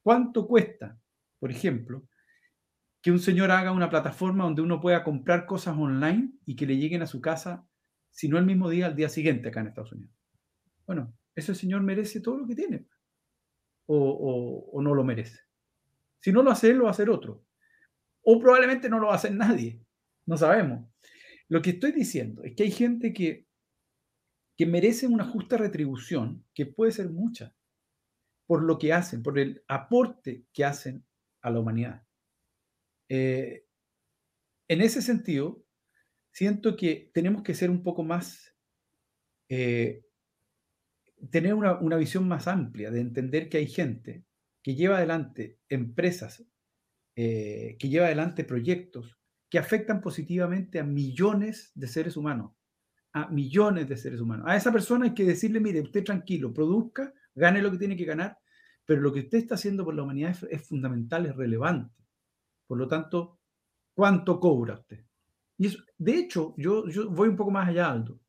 ¿Cuánto 0.04 0.48
cuesta, 0.48 1.00
por 1.40 1.50
ejemplo, 1.50 2.06
que 3.02 3.10
un 3.10 3.20
señor 3.20 3.52
haga 3.52 3.72
una 3.72 3.90
plataforma 3.90 4.44
donde 4.44 4.62
uno 4.62 4.82
pueda 4.82 5.02
comprar 5.02 5.46
cosas 5.46 5.78
online 5.78 6.34
y 6.46 6.58
que 6.58 6.66
le 6.66 6.76
lleguen 6.76 7.04
a 7.04 7.08
su 7.08 7.22
casa, 7.22 7.66
si 8.10 8.28
no 8.28 8.38
el 8.38 8.46
mismo 8.46 8.70
día, 8.70 8.88
al 8.88 8.98
día 8.98 9.08
siguiente 9.08 9.48
acá 9.48 9.62
en 9.62 9.68
Estados 9.68 9.94
Unidos? 9.94 10.14
Bueno, 10.86 11.18
ese 11.36 11.56
señor 11.56 11.84
merece 11.84 12.20
todo 12.20 12.38
lo 12.38 12.46
que 12.46 12.56
tiene 12.56 12.91
o, 13.94 14.82
no 14.82 14.94
lo 14.94 15.04
merece. 15.04 15.40
Si 16.20 16.32
no 16.32 16.44
lo 16.44 16.52
hace 16.52 16.70
él, 16.70 16.78
lo 16.78 16.84
va 16.84 16.90
a 16.90 16.92
hacer 16.92 17.10
otro. 17.10 17.44
O 18.24 18.40
probablemente 18.40 18.90
no 18.90 19.00
lo 19.00 19.08
va 19.08 19.14
a 19.14 19.18
hacer 19.18 19.34
nadie. 19.34 19.82
No 20.26 20.38
sabemos. 20.38 20.88
Lo 21.48 21.62
que 21.62 21.72
estoy 21.72 21.92
diciendo 21.92 22.44
es 22.44 22.56
que 22.56 22.64
hay 22.64 22.72
gente 22.72 23.14
que, 23.14 23.48
que 24.56 24.66
merece 24.66 25.08
una 25.08 25.26
justa 25.26 25.58
retribución, 25.58 26.46
que 26.54 26.66
puede 26.66 26.92
ser 26.92 27.10
mucha, 27.10 27.56
por 28.46 28.64
lo 28.64 28.78
que 28.78 28.94
hacen, 28.94 29.24
por 29.24 29.38
el 29.40 29.64
aporte 29.68 30.46
que 30.54 30.64
hacen 30.64 31.06
a 31.42 31.50
la 31.50 31.60
humanidad. 31.60 32.04
Eh, 33.10 33.66
en 34.68 34.82
ese 34.82 35.02
sentido, 35.02 35.66
siento 36.32 36.78
que 36.78 37.12
tenemos 37.14 37.44
que 37.44 37.54
ser 37.54 37.70
un 37.70 37.84
poco 37.84 38.04
más 38.04 38.56
eh, 39.50 40.06
tener 41.30 41.54
una, 41.54 41.98
visión 41.98 42.28
más 42.28 42.48
amplia, 42.48 42.90
de 42.90 43.02
entender 43.02 43.50
que 43.50 43.58
hay 43.58 43.68
gente 43.68 44.26
que 44.64 44.76
lleva 44.76 44.98
adelante 44.98 45.60
empresas, 45.70 46.44
eh, 47.16 47.76
que 47.80 47.90
lleva 47.90 48.08
adelante 48.08 48.44
proyectos 48.44 49.18
que 49.50 49.60
afectan 49.60 50.00
positivamente 50.00 50.80
a 50.80 50.84
millones 50.84 51.72
de 51.76 51.88
seres 51.88 52.16
humanos, 52.16 52.54
a 53.12 53.28
millones 53.28 53.90
de 53.90 53.98
seres 53.98 54.22
humanos. 54.22 54.46
A 54.48 54.56
esa 54.56 54.72
persona 54.72 55.06
hay 55.06 55.14
que 55.14 55.26
decirle, 55.26 55.60
mire, 55.60 55.82
usted 55.82 56.04
tranquilo, 56.04 56.54
produzca, 56.54 57.14
gane 57.36 57.62
lo 57.62 57.70
que 57.70 57.78
tiene 57.78 57.98
que 57.98 58.06
ganar, 58.06 58.40
pero 58.86 59.02
lo 59.02 59.12
que 59.12 59.20
usted 59.20 59.40
está 59.40 59.56
haciendo 59.56 59.84
por 59.84 59.94
la 59.94 60.04
humanidad 60.04 60.38
es, 60.50 60.68
fundamental, 60.68 61.26
es 61.26 61.36
relevante. 61.36 61.94
Por 62.66 62.78
lo 62.78 62.88
tanto, 62.88 63.40
¿cuánto 63.94 64.40
cobra 64.40 64.76
usted? 64.76 65.04
Y 65.58 65.68
eso, 65.68 65.84
de 65.98 66.16
hecho, 66.16 66.56
yo, 66.58 66.88
yo 66.88 67.10
voy 67.10 67.28
un 67.28 67.36
poco 67.36 67.52
más 67.52 67.68
allá, 67.68 67.92
Aldo. 67.92 68.22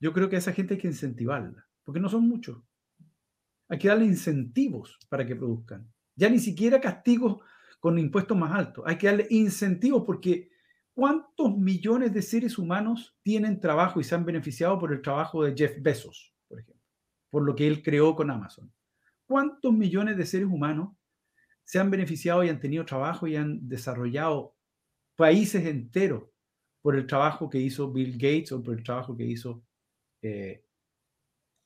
Yo 0.00 0.14
creo 0.14 0.30
que 0.30 0.36
a 0.36 0.38
esa 0.38 0.52
gente 0.52 0.74
hay 0.74 0.80
que 0.80 0.88
incentivarla 0.88 1.68
porque 1.84 2.00
no 2.00 2.08
son 2.08 2.28
muchos. 2.28 2.58
Hay 3.68 3.78
que 3.78 3.88
darle 3.88 4.04
incentivos 4.04 4.98
para 5.08 5.26
que 5.26 5.36
produzcan. 5.36 5.90
Ya 6.14 6.28
ni 6.28 6.38
siquiera 6.38 6.80
castigos 6.80 7.42
con 7.80 7.98
impuestos 7.98 8.36
más 8.36 8.52
altos. 8.52 8.84
Hay 8.86 8.98
que 8.98 9.06
darle 9.06 9.26
incentivos 9.30 10.04
porque 10.04 10.50
¿cuántos 10.94 11.56
millones 11.56 12.12
de 12.12 12.22
seres 12.22 12.58
humanos 12.58 13.16
tienen 13.22 13.60
trabajo 13.60 14.00
y 14.00 14.04
se 14.04 14.14
han 14.14 14.24
beneficiado 14.24 14.78
por 14.78 14.92
el 14.92 15.02
trabajo 15.02 15.42
de 15.42 15.54
Jeff 15.56 15.80
Bezos, 15.80 16.34
por 16.48 16.60
ejemplo? 16.60 16.82
Por 17.30 17.44
lo 17.44 17.54
que 17.54 17.66
él 17.66 17.82
creó 17.82 18.14
con 18.14 18.30
Amazon. 18.30 18.72
¿Cuántos 19.26 19.72
millones 19.72 20.16
de 20.16 20.26
seres 20.26 20.48
humanos 20.48 20.94
se 21.64 21.78
han 21.78 21.90
beneficiado 21.90 22.44
y 22.44 22.50
han 22.50 22.60
tenido 22.60 22.84
trabajo 22.84 23.26
y 23.26 23.36
han 23.36 23.66
desarrollado 23.68 24.54
países 25.16 25.64
enteros 25.64 26.24
por 26.82 26.96
el 26.96 27.06
trabajo 27.06 27.48
que 27.48 27.58
hizo 27.58 27.92
Bill 27.92 28.12
Gates 28.12 28.52
o 28.52 28.62
por 28.62 28.74
el 28.76 28.82
trabajo 28.82 29.16
que 29.16 29.24
hizo 29.24 29.64
eh, 30.20 30.64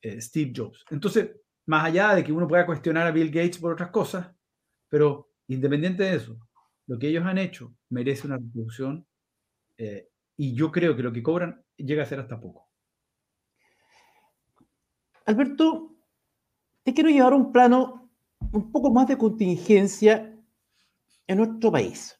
eh, 0.03 0.21
Steve 0.21 0.53
Jobs. 0.55 0.85
Entonces, 0.91 1.31
más 1.67 1.85
allá 1.85 2.15
de 2.15 2.25
que 2.25 2.33
uno 2.33 2.47
pueda 2.47 2.67
cuestionar 2.67 3.07
a 3.07 3.11
Bill 3.11 3.31
Gates 3.31 3.59
por 3.59 3.73
otras 3.73 3.91
cosas, 3.91 4.31
pero 4.89 5.31
independiente 5.49 6.05
de 6.05 6.17
eso, 6.17 6.39
lo 6.87 6.99
que 6.99 7.09
ellos 7.09 7.25
han 7.25 7.39
hecho 7.39 7.75
merece 7.91 8.27
una 8.27 8.37
retribución 8.37 9.07
eh, 9.77 10.09
y 10.37 10.55
yo 10.55 10.71
creo 10.71 10.97
que 10.97 11.03
lo 11.03 11.13
que 11.13 11.23
cobran 11.23 11.65
llega 11.77 12.03
a 12.03 12.07
ser 12.07 12.21
hasta 12.21 12.41
poco. 12.41 12.71
Alberto, 15.25 15.97
te 16.85 16.95
quiero 16.95 17.11
llevar 17.11 17.33
a 17.33 17.37
un 17.37 17.51
plano 17.51 18.11
un 18.53 18.71
poco 18.71 18.93
más 18.93 19.09
de 19.09 19.19
contingencia 19.19 20.33
en 21.27 21.37
nuestro 21.37 21.73
país. 21.73 22.17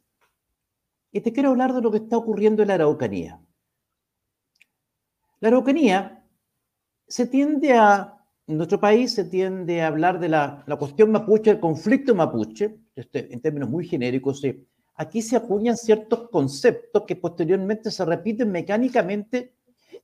Y 1.13 1.21
te 1.21 1.33
quiero 1.33 1.51
hablar 1.51 1.73
de 1.73 1.83
lo 1.83 1.91
que 1.91 1.99
está 1.99 2.17
ocurriendo 2.17 2.63
en 2.63 2.69
la 2.69 2.75
Araucanía. 2.75 3.41
La 5.39 5.49
Araucanía 5.49 6.16
se 7.07 7.27
tiende 7.27 7.73
a, 7.73 8.17
en 8.47 8.57
nuestro 8.57 8.81
país 8.81 9.15
se 9.15 9.25
tiende 9.25 9.83
a 9.83 9.89
hablar 9.89 10.19
de 10.21 10.29
la, 10.29 10.65
la 10.67 10.77
cuestión 10.77 11.11
mapuche, 11.11 11.51
el 11.51 11.61
conflicto 11.61 12.15
mapuche, 12.15 12.77
este, 12.95 13.33
en 13.33 13.41
términos 13.41 13.69
muy 13.69 13.87
genéricos. 13.87 14.43
Aquí 14.97 15.21
se 15.23 15.37
acuñan 15.37 15.77
ciertos 15.77 16.31
conceptos 16.31 17.05
que 17.07 17.17
posteriormente 17.17 17.91
se 17.91 18.05
repiten 18.05 18.51
mecánicamente. 18.51 19.55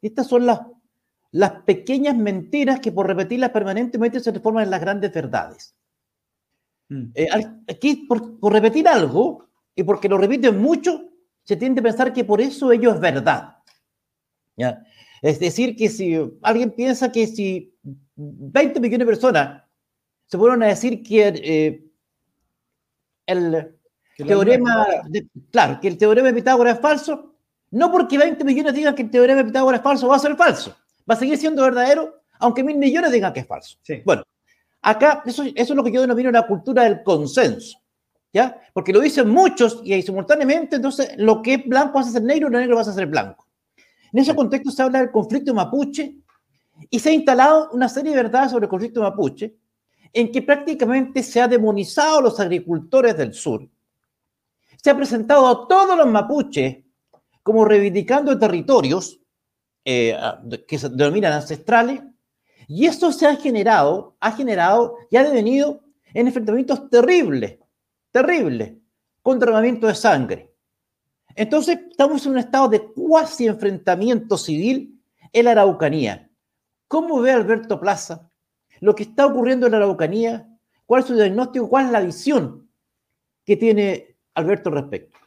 Estas 0.01 0.27
son 0.27 0.47
las, 0.47 0.61
las 1.31 1.63
pequeñas 1.63 2.17
mentiras 2.17 2.81
que 2.81 2.93
por 2.93 3.07
repetirlas 3.07 3.51
permanentemente 3.51 4.21
se 4.21 4.33
transforman 4.33 4.65
en 4.65 4.71
las 4.71 4.81
grandes 4.81 5.13
verdades. 5.13 5.75
Mm. 6.89 7.05
Eh, 7.15 7.29
aquí, 7.69 8.07
por, 8.09 8.39
por 8.39 8.53
repetir 8.53 8.87
algo, 8.87 9.49
y 9.75 9.83
porque 9.83 10.09
lo 10.09 10.19
repiten 10.19 10.61
mucho, 10.61 11.09
se 11.45 11.57
tiende 11.57 11.81
a 11.81 11.85
pensar 11.85 12.13
que 12.13 12.25
por 12.25 12.41
eso 12.41 12.71
ello 12.73 12.93
es 12.93 13.01
verdad. 13.01 13.57
¿Ya? 14.57 14.85
Es 15.23 15.39
decir, 15.39 15.77
que 15.77 15.89
si 15.89 16.19
alguien 16.43 16.73
piensa 16.73 17.13
que 17.13 17.29
si 17.29 17.79
20 18.17 18.81
millones 18.81 19.07
de 19.07 19.07
personas 19.07 19.63
se 20.27 20.37
fueron 20.37 20.63
a 20.63 20.67
decir 20.67 21.03
que 21.03 21.29
eh, 21.29 21.85
el 23.27 23.79
teorema, 24.17 24.87
de, 25.09 25.29
claro, 25.51 25.79
que 25.81 25.89
el 25.89 25.97
teorema 25.97 26.29
de 26.29 26.35
Pitágoras 26.35 26.75
es 26.75 26.81
falso, 26.81 27.37
no 27.71 27.93
porque 27.93 28.19
20 28.19 28.43
millones 28.45 28.75
digan 28.75 28.95
que 28.97 29.03
el 29.03 29.11
teorema 29.11 29.39
de 29.39 29.45
Pitágoras 29.45 29.81
es 29.81 29.85
falso, 29.85 30.09
va 30.09 30.17
a 30.17 30.19
ser 30.19 30.37
falso, 30.37 30.75
va 31.09 31.15
a 31.15 31.19
seguir 31.19 31.39
siendo 31.39 31.63
verdadero, 31.63 32.23
aunque 32.41 32.65
mil 32.65 32.77
millones 32.77 33.13
digan 33.13 33.33
que 33.33 33.41
es 33.41 33.47
falso. 33.47 33.79
Bueno, 34.05 34.25
acá 34.81 35.23
eso, 35.25 35.45
eso 35.45 35.73
es 35.73 35.77
lo 35.77 35.85
que 35.85 35.93
yo 35.93 36.01
denomino 36.01 36.33
la 36.33 36.47
cultura 36.47 36.83
del 36.83 37.03
consenso. 37.03 37.79
¿Ya? 38.35 38.59
Porque 38.73 38.95
lo 38.95 39.01
dicen 39.01 39.29
muchos 39.29 39.83
y 39.85 39.93
ahí 39.93 40.01
simultáneamente, 40.01 40.77
entonces 40.77 41.13
lo 41.19 41.43
que 41.43 41.55
es 41.55 41.67
blanco 41.67 41.99
a 41.99 42.03
ser 42.03 42.23
negro, 42.23 42.49
lo 42.49 42.59
negro 42.59 42.77
va 42.77 42.81
a 42.81 42.85
ser 42.85 43.07
blanco. 43.07 43.42
En 44.13 44.19
ese 44.19 44.35
contexto 44.35 44.71
se 44.71 44.83
habla 44.83 45.01
del 45.01 45.11
conflicto 45.11 45.55
mapuche 45.55 46.17
y 46.91 46.99
se 46.99 47.11
ha 47.11 47.13
instalado 47.13 47.71
una 47.73 47.89
serie 47.89 48.11
de 48.11 48.23
verdades 48.23 48.51
sobre 48.51 48.67
el 48.67 48.71
conflicto 48.71 49.01
mapuche 49.01 49.57
en 50.13 50.31
que 50.31 50.43
prácticamente 50.43 51.23
se 51.23 51.41
ha 51.41 51.49
demonizado 51.49 52.19
a 52.19 52.23
los 52.23 52.39
agricultores 52.39 53.17
del 53.17 53.33
sur. 53.33 53.67
Se 54.83 54.91
ha 54.91 54.97
presentado 54.97 55.47
a 55.47 55.67
todos 55.67 55.97
los 55.97 56.07
mapuches 56.07 56.85
como 57.43 57.65
reivindicando 57.65 58.39
territorios 58.39 59.21
eh, 59.85 60.17
que 60.69 60.79
se 60.79 60.91
denominan 60.91 61.33
ancestrales 61.33 62.03
y 62.69 62.87
esto 62.87 63.11
se 63.13 63.27
ha 63.27 63.37
generado, 63.37 64.17
ha 64.21 64.33
generado 64.33 64.97
y 65.11 65.17
ha 65.17 65.25
devenido 65.25 65.81
en 66.15 66.27
enfrentamientos 66.27 66.91
terribles, 66.91 67.59
terribles, 68.11 68.75
con 69.23 69.39
derramamiento 69.39 69.87
de 69.87 69.95
sangre. 69.95 70.52
Entonces, 71.35 71.79
estamos 71.91 72.25
en 72.27 72.33
un 72.33 72.39
estado 72.39 72.69
de 72.69 72.81
cuasi 72.93 73.47
enfrentamiento 73.47 74.37
civil 74.37 75.01
en 75.33 75.45
la 75.45 75.53
Araucanía. 75.53 76.31
¿Cómo 76.89 77.21
ve 77.21 77.31
Alberto 77.31 77.81
Plaza 77.81 78.31
lo 78.81 78.95
que 78.95 79.05
está 79.05 79.27
ocurriendo 79.27 79.67
en 79.67 79.73
la 79.73 79.79
Araucanía? 79.79 80.49
¿Cuál 80.87 81.03
es 81.03 81.09
su 81.09 81.15
diagnóstico? 81.15 81.69
¿Cuál 81.69 81.87
es 81.87 81.93
la 81.93 82.01
visión 82.01 82.71
que 83.45 83.57
tiene 83.57 84.17
Alberto 84.35 84.69
al 84.69 84.77
respecto? 84.77 85.19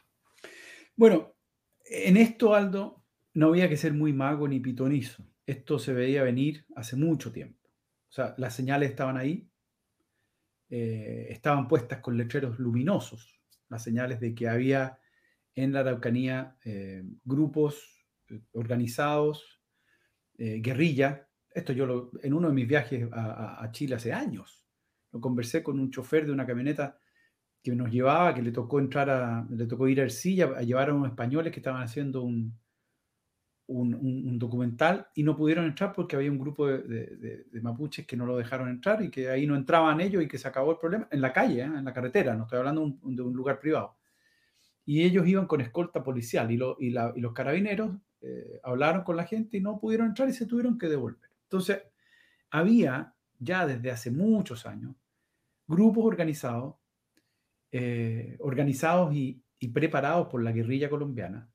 Bueno, 0.94 1.34
en 1.84 2.16
esto, 2.16 2.54
Aldo, 2.54 3.02
no 3.34 3.48
había 3.48 3.68
que 3.68 3.76
ser 3.76 3.92
muy 3.92 4.12
mago 4.12 4.48
ni 4.48 4.60
pitonizo. 4.60 5.24
Esto 5.44 5.78
se 5.78 5.92
veía 5.92 6.22
venir 6.22 6.64
hace 6.74 6.96
mucho 6.96 7.32
tiempo. 7.32 7.68
O 8.08 8.12
sea, 8.12 8.34
las 8.38 8.54
señales 8.54 8.90
estaban 8.90 9.16
ahí, 9.16 9.48
eh, 10.70 11.26
estaban 11.30 11.68
puestas 11.68 12.00
con 12.00 12.16
letreros 12.16 12.58
luminosos, 12.58 13.38
las 13.68 13.82
señales 13.82 14.20
de 14.20 14.34
que 14.34 14.48
había 14.48 14.98
en 15.56 15.72
la 15.72 15.80
Araucanía 15.80 16.56
eh, 16.64 17.02
grupos 17.24 18.06
eh, 18.28 18.40
organizados, 18.52 19.60
eh, 20.38 20.60
guerrilla. 20.60 21.28
Esto 21.50 21.72
yo 21.72 21.86
lo, 21.86 22.10
en 22.22 22.34
uno 22.34 22.48
de 22.48 22.54
mis 22.54 22.68
viajes 22.68 23.08
a, 23.10 23.66
Chile 23.72 23.94
hace 23.94 24.12
años, 24.12 24.66
lo 25.10 25.20
conversé 25.20 25.62
con 25.62 25.80
un 25.80 25.90
chofer 25.90 26.26
de 26.26 26.32
una 26.32 26.46
camioneta 26.46 26.98
que 27.62 27.74
nos 27.74 27.90
llevaba, 27.90 28.34
que 28.34 28.42
le 28.42 28.52
tocó 28.52 28.78
entrar 28.78 29.08
a, 29.08 29.46
le 29.50 29.66
tocó 29.66 29.88
ir 29.88 30.00
a 30.00 30.04
Ercilla 30.04 30.52
a 30.56 30.62
llevar 30.62 30.90
a 30.90 30.94
unos 30.94 31.08
españoles 31.08 31.50
que 31.50 31.60
estaban 31.60 31.82
haciendo 31.82 32.22
un, 32.22 32.54
un, 33.68 34.38
documental 34.38 35.08
y 35.14 35.22
no 35.22 35.34
pudieron 35.34 35.64
entrar 35.64 35.94
porque 35.94 36.14
había 36.14 36.30
un 36.30 36.38
grupo 36.38 36.66
de, 36.66 37.46
mapuches 37.62 38.06
que 38.06 38.16
no 38.16 38.26
lo 38.26 38.36
dejaron 38.36 38.68
entrar 38.68 39.02
y 39.02 39.10
que 39.10 39.30
ahí 39.30 39.46
no 39.46 39.56
entraban 39.56 40.02
ellos 40.02 40.22
y 40.22 40.28
que 40.28 40.36
se 40.36 40.46
acabó 40.46 40.72
el 40.72 40.78
problema 40.78 41.08
en 41.10 41.22
la 41.22 41.32
calle, 41.32 41.62
en 41.62 41.84
la 41.84 41.94
carretera, 41.94 42.34
no 42.34 42.44
estoy 42.44 42.58
hablando 42.58 42.98
de 43.02 43.22
un 43.22 43.32
lugar 43.32 43.58
privado 43.58 43.96
y 44.86 45.02
ellos 45.02 45.26
iban 45.26 45.46
con 45.46 45.60
escolta 45.60 46.04
policial 46.04 46.50
y, 46.50 46.56
los 46.56 47.32
carabineros 47.34 47.96
eh, 48.22 48.60
hablaron 48.62 49.02
con 49.02 49.16
la 49.16 49.24
gente 49.24 49.58
y 49.58 49.60
no 49.60 49.78
pudieron 49.80 50.06
entrar 50.06 50.28
y 50.28 50.32
se 50.32 50.46
tuvieron 50.46 50.78
que 50.78 50.86
devolver. 50.86 51.28
Entonces, 51.42 51.82
había 52.50 53.12
ya 53.38 53.66
desde 53.66 53.90
hace 53.90 54.12
muchos 54.12 54.64
años 54.64 54.94
grupos 55.66 56.04
organizados, 56.04 56.76
eh, 57.72 58.36
organizados 58.38 59.12
y, 59.12 59.42
y, 59.58 59.68
preparados 59.68 60.28
por 60.28 60.42
la 60.42 60.52
guerrilla 60.52 60.88
colombiana. 60.88 61.50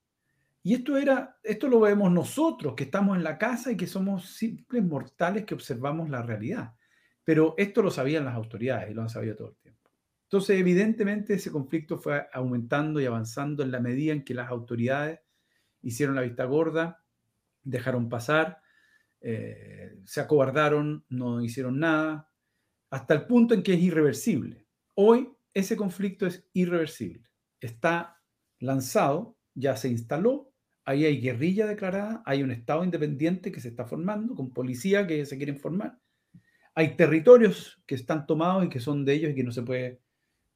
Y 0.62 0.76
esto 0.76 0.98
era, 0.98 1.40
esto 1.42 1.70
lo 1.70 1.80
vemos 1.80 2.12
nosotros 2.12 2.76
que 2.76 2.84
estamos 2.84 3.18
en 3.18 3.24
la 3.24 3.38
casa 3.38 3.72
y 3.72 3.78
que 3.78 3.88
somos 3.88 4.36
simples 4.36 4.84
mortales 4.84 5.46
que 5.46 5.56
observamos 5.56 6.10
la 6.10 6.22
realidad. 6.22 6.76
Pero 7.24 7.56
esto 7.58 7.82
lo 7.82 7.90
sabían 7.90 8.26
las 8.26 8.36
autoridades 8.36 8.92
y 8.92 8.94
lo 8.94 9.02
han 9.02 9.10
sabido 9.10 9.36
todo 9.38 9.50
el 9.50 9.56
tiempo. 9.56 9.81
Entonces, 10.32 10.62
evidentemente, 10.62 11.34
ese 11.34 11.52
conflicto 11.52 11.98
fue 11.98 12.26
aumentando 12.32 13.02
y 13.02 13.06
avanzando 13.06 13.64
en 13.64 13.72
la 13.72 13.82
medida 13.82 14.14
en 14.14 14.24
que 14.24 14.34
las 14.34 14.50
autoridades 14.50 15.20
hicieron 15.82 16.16
la 16.16 16.22
vista 16.22 16.46
gorda, 16.46 17.04
dejaron 17.64 18.08
pasar, 18.08 18.62
eh, 19.20 20.00
se 20.06 20.22
acobardaron, 20.22 21.04
no 21.10 21.42
hicieron 21.42 21.80
nada, 21.80 22.32
hasta 22.92 23.14
el 23.14 23.28
punto 23.28 23.54
en 23.54 23.62
que 23.62 23.74
es 23.74 23.82
irreversible. 23.82 24.66
Hoy 24.96 25.28
ese 25.54 25.76
conflicto 25.76 26.26
es 26.26 26.48
irreversible. 26.54 27.30
Está 27.60 28.24
lanzado, 28.60 29.38
ya 29.54 29.76
se 29.76 29.90
instaló, 29.90 30.54
ahí 30.86 31.04
hay 31.04 31.20
guerrilla 31.20 31.68
declarada, 31.68 32.24
hay 32.26 32.42
un 32.42 32.52
Estado 32.52 32.86
independiente 32.86 33.52
que 33.52 33.60
se 33.60 33.68
está 33.68 33.84
formando, 33.84 34.34
con 34.34 34.54
policía 34.54 35.06
que 35.06 35.26
se 35.26 35.36
quieren 35.36 35.60
formar, 35.60 36.00
hay 36.74 36.96
territorios 36.96 37.84
que 37.86 37.96
están 37.96 38.26
tomados 38.26 38.64
y 38.64 38.70
que 38.70 38.80
son 38.80 39.04
de 39.04 39.12
ellos 39.12 39.32
y 39.32 39.36
que 39.36 39.44
no 39.44 39.52
se 39.52 39.64
puede 39.64 40.00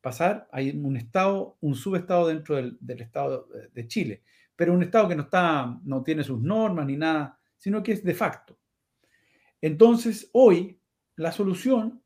pasar, 0.06 0.48
hay 0.52 0.70
un 0.70 0.96
estado, 0.96 1.58
un 1.62 1.74
subestado 1.74 2.28
dentro 2.28 2.56
del, 2.56 2.78
estado 3.02 3.50
de 3.74 3.88
Chile, 3.88 4.22
pero 4.56 4.72
un 4.72 4.84
estado 4.84 5.10
que 5.10 5.16
no 5.16 5.24
está, 5.24 5.80
no 5.84 6.04
tiene 6.04 6.24
sus 6.24 6.40
normas 6.40 6.86
ni 6.86 6.96
nada, 6.96 7.40
sino 7.58 7.82
que 7.82 7.94
es 7.94 8.04
de 8.04 8.14
facto. 8.14 8.56
Entonces, 9.60 10.30
hoy 10.34 10.80
la 11.16 11.32
solución 11.32 12.04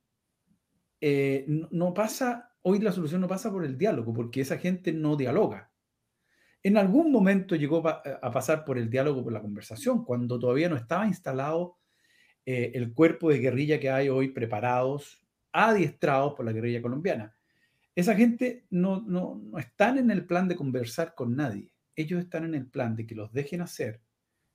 eh, 1.02 1.44
no 1.72 1.94
pasa, 1.94 2.56
hoy 2.62 2.80
la 2.80 2.94
solución 2.94 3.20
no 3.20 3.28
pasa 3.28 3.52
por 3.52 3.66
el 3.66 3.78
diálogo, 3.78 4.14
porque 4.14 4.40
esa 4.40 4.58
gente 4.58 4.94
no 4.94 5.18
dialoga. 5.18 5.70
En 6.64 6.78
algún 6.78 7.12
momento 7.12 7.58
llegó 7.58 7.86
a 7.86 8.32
pasar 8.32 8.64
por 8.64 8.78
el 8.78 8.90
diálogo, 8.90 9.24
por 9.26 9.34
la 9.34 9.42
conversación, 9.42 10.06
cuando 10.06 10.40
todavía 10.40 10.70
no 10.70 10.78
estaba 10.78 11.06
instalado 11.06 11.80
eh, 12.46 12.72
el 12.76 12.94
cuerpo 12.94 13.30
de 13.30 13.40
guerrilla 13.40 13.78
que 13.78 13.90
hay 13.90 14.08
hoy 14.08 14.30
preparados, 14.30 15.22
adiestrados 15.52 16.34
por 16.36 16.46
la 16.46 16.54
guerrilla 16.54 16.82
colombiana. 16.82 17.36
Esa 18.00 18.16
gente 18.16 18.66
no, 18.70 19.02
no, 19.02 19.42
no 19.44 19.58
están 19.60 19.98
en 19.98 20.10
el 20.10 20.26
plan 20.26 20.48
de 20.48 20.56
conversar 20.56 21.16
con 21.16 21.36
nadie. 21.36 21.74
Ellos 21.98 22.22
están 22.22 22.46
en 22.46 22.56
el 22.56 22.66
plan 22.66 22.96
de 22.96 23.06
que 23.06 23.14
los 23.14 23.34
dejen 23.34 23.60
hacer 23.60 24.02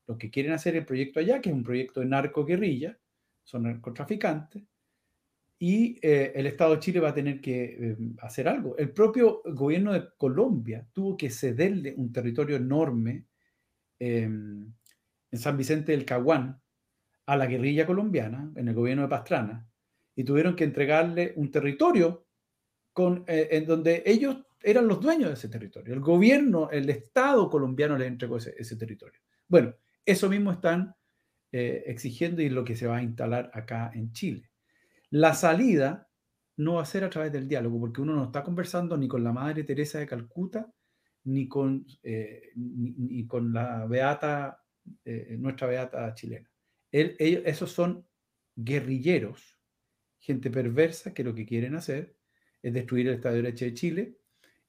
lo 0.07 0.17
que 0.17 0.31
quieren 0.31 0.53
hacer 0.53 0.77
el 0.77 0.87
proyecto 0.87 1.21
allá, 1.21 1.43
que 1.43 1.51
es 1.51 1.55
un 1.55 1.63
proyecto 1.63 2.01
de 2.01 2.07
narco-guerrilla, 2.07 2.99
son 3.43 3.65
narcotraficantes, 3.65 4.63
y 5.59 5.99
eh, 6.01 6.33
el 6.35 6.47
Estado 6.47 6.75
de 6.75 6.81
Chile 6.81 7.01
va 7.01 7.11
a 7.11 7.15
tener 7.15 7.43
que 7.43 7.65
eh, 7.65 7.97
hacer 8.23 8.49
algo. 8.49 8.79
El 8.79 8.93
propio 8.93 9.43
gobierno 9.45 9.93
de 9.93 10.09
Colombia 10.17 10.87
tuvo 10.95 11.15
que 11.15 11.29
cederle 11.29 11.93
un 11.99 12.13
territorio 12.13 12.57
enorme 12.57 13.27
em, 13.99 14.73
en 15.31 15.39
San 15.39 15.59
Vicente 15.59 15.93
del 15.93 16.07
Caguán 16.07 16.63
a 17.27 17.37
la 17.37 17.45
guerrilla 17.45 17.85
colombiana, 17.85 18.53
en 18.57 18.69
el 18.69 18.75
gobierno 18.75 19.03
de 19.03 19.09
Pastrana, 19.09 19.69
y 20.17 20.25
tuvieron 20.25 20.57
que 20.57 20.65
entregarle 20.65 21.35
un 21.37 21.51
territorio 21.51 22.27
eh, 22.97 23.49
en 23.51 23.67
donde 23.67 24.05
ellos 24.07 24.37
eran 24.63 24.87
los 24.87 25.01
dueños 25.01 25.29
de 25.29 25.35
ese 25.35 25.49
territorio. 25.49 25.93
El 25.93 26.01
gobierno, 26.01 26.71
el 26.71 26.89
Estado 26.89 27.51
colombiano 27.51 27.99
les 27.99 28.09
entregó 28.09 28.37
ese, 28.37 28.77
territorio. 28.77 29.21
Bueno, 29.49 29.75
eso 30.07 30.29
mismo 30.29 30.53
están 30.53 30.95
eh, 31.51 31.83
exigiendo 31.87 32.41
y 32.41 32.49
lo 32.49 32.65
que 32.65 32.77
se 32.77 32.87
va 32.87 32.99
a 32.99 33.03
instalar 33.03 33.51
acá 33.53 33.91
en 33.95 34.13
Chile. 34.13 34.51
La 35.11 35.35
salida 35.35 36.09
no 36.57 36.75
va 36.75 36.83
a 36.83 36.87
ser 36.87 37.03
a 37.03 37.11
través 37.11 37.33
del 37.33 37.49
diálogo, 37.49 37.81
porque 37.81 38.01
uno 38.01 38.15
no 38.15 38.25
está 38.25 38.45
conversando 38.45 38.97
ni 38.97 39.09
con 39.09 39.25
la 39.25 39.33
Madre 39.33 39.65
Teresa 39.65 39.99
de 39.99 40.07
Calcuta, 40.07 40.73
ni 41.25 41.49
con, 41.49 41.85
eh, 42.03 42.53
ni, 42.55 43.27
con 43.27 43.53
la 43.53 43.87
beata, 43.87 44.63
nuestra 45.39 45.67
beata 45.67 46.15
chilena. 46.15 46.49
ellos, 46.93 47.43
esos 47.45 47.73
son 47.73 48.07
guerrilleros, 48.55 49.59
gente 50.21 50.49
perversa 50.51 51.13
que 51.13 51.25
lo 51.25 51.35
que 51.35 51.45
quieren 51.45 51.75
hacer 51.75 52.14
es 52.65 52.73
destruir 52.73 53.09
el 53.09 53.17
Estado 53.17 53.35
de 53.35 53.43
Derecho 53.43 53.67
de 53.67 53.75
Chile 53.75 54.19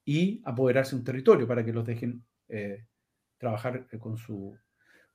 y 0.03 0.41
apoderarse 0.43 0.91
de 0.91 0.97
un 0.97 1.05
territorio 1.05 1.47
para 1.47 1.63
que 1.63 1.71
los 1.71 1.85
dejen 1.85 2.25
eh, 2.49 2.87
trabajar 3.37 3.87
eh, 3.89 3.97
con 3.97 4.17
su, 4.17 4.53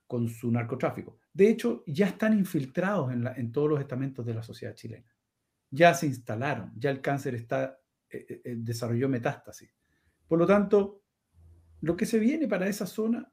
con 0.07 0.27
su 0.27 0.51
narcotráfico. 0.51 1.19
de 1.31 1.47
hecho, 1.47 1.83
ya 1.85 2.07
están 2.07 2.35
infiltrados 2.35 3.13
en, 3.13 3.51
todos 3.51 3.69
los 3.69 3.79
estamentos 3.79 4.25
de 4.25 4.33
la 4.33 4.41
sociedad 4.41 4.73
chilena. 4.73 5.13
Ya 5.69 5.93
se 5.93 6.07
instalaron, 6.07 6.73
ya 6.75 6.89
el 6.89 7.01
cáncer 7.01 7.35
está, 7.35 7.79
eh, 8.09 8.41
desarrolló 8.57 9.07
metástasis. 9.07 9.71
Por 10.27 10.39
lo 10.39 10.47
tanto, 10.47 11.03
lo 11.81 11.95
que 11.95 12.07
se 12.07 12.17
viene 12.17 12.47
para 12.47 12.67
esa 12.67 12.87
zona, 12.87 13.31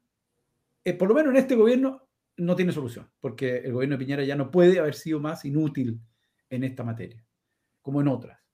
por 0.98 1.08
lo 1.08 1.14
menos 1.14 1.30
en 1.30 1.38
este 1.38 1.54
gobierno, 1.54 2.06
no 2.37 2.54
tiene 2.54 2.72
solución, 2.72 3.11
porque 3.18 3.58
el 3.58 3.72
gobierno 3.72 3.96
de 3.96 4.04
Piñera 4.04 4.24
ya 4.24 4.37
no 4.37 4.50
puede 4.50 4.78
haber 4.78 4.94
sido 4.94 5.20
más 5.20 5.46
inútil 5.46 6.00
en 6.50 6.64
esta 6.64 6.84
materia, 6.84 7.24
como 7.80 8.02
en 8.02 8.08
otras. 8.08 8.47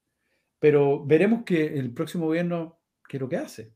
Pero 0.65 1.05
veremos 1.05 1.43
que 1.43 1.79
el 1.79 1.93
próximo 1.93 2.25
gobierno, 2.25 2.79
¿qué 3.07 3.19
es 3.19 3.21
lo 3.21 3.29
que 3.29 3.37
hace? 3.37 3.75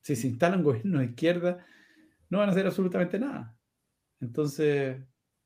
Si 0.00 0.14
se 0.14 0.28
instala 0.28 0.56
un 0.56 0.62
gobierno 0.62 1.00
de 1.00 1.06
izquierda, 1.06 1.66
no 2.30 2.38
van 2.38 2.48
a 2.48 2.52
hacer 2.52 2.64
absolutamente 2.64 3.18
nada. 3.18 3.58
Entonces, 4.20 4.96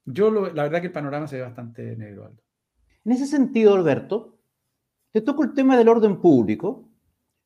yo 0.04 0.30
la 0.30 0.64
verdad 0.64 0.82
que 0.82 0.88
el 0.88 0.92
panorama 0.92 1.26
se 1.26 1.36
ve 1.36 1.42
bastante 1.42 1.96
negro. 1.96 2.36
En 3.02 3.12
ese 3.12 3.24
sentido, 3.24 3.72
Alberto, 3.72 4.40
te 5.10 5.22
toco 5.22 5.42
el 5.42 5.54
tema 5.54 5.74
del 5.74 5.88
orden 5.88 6.20
público, 6.20 6.86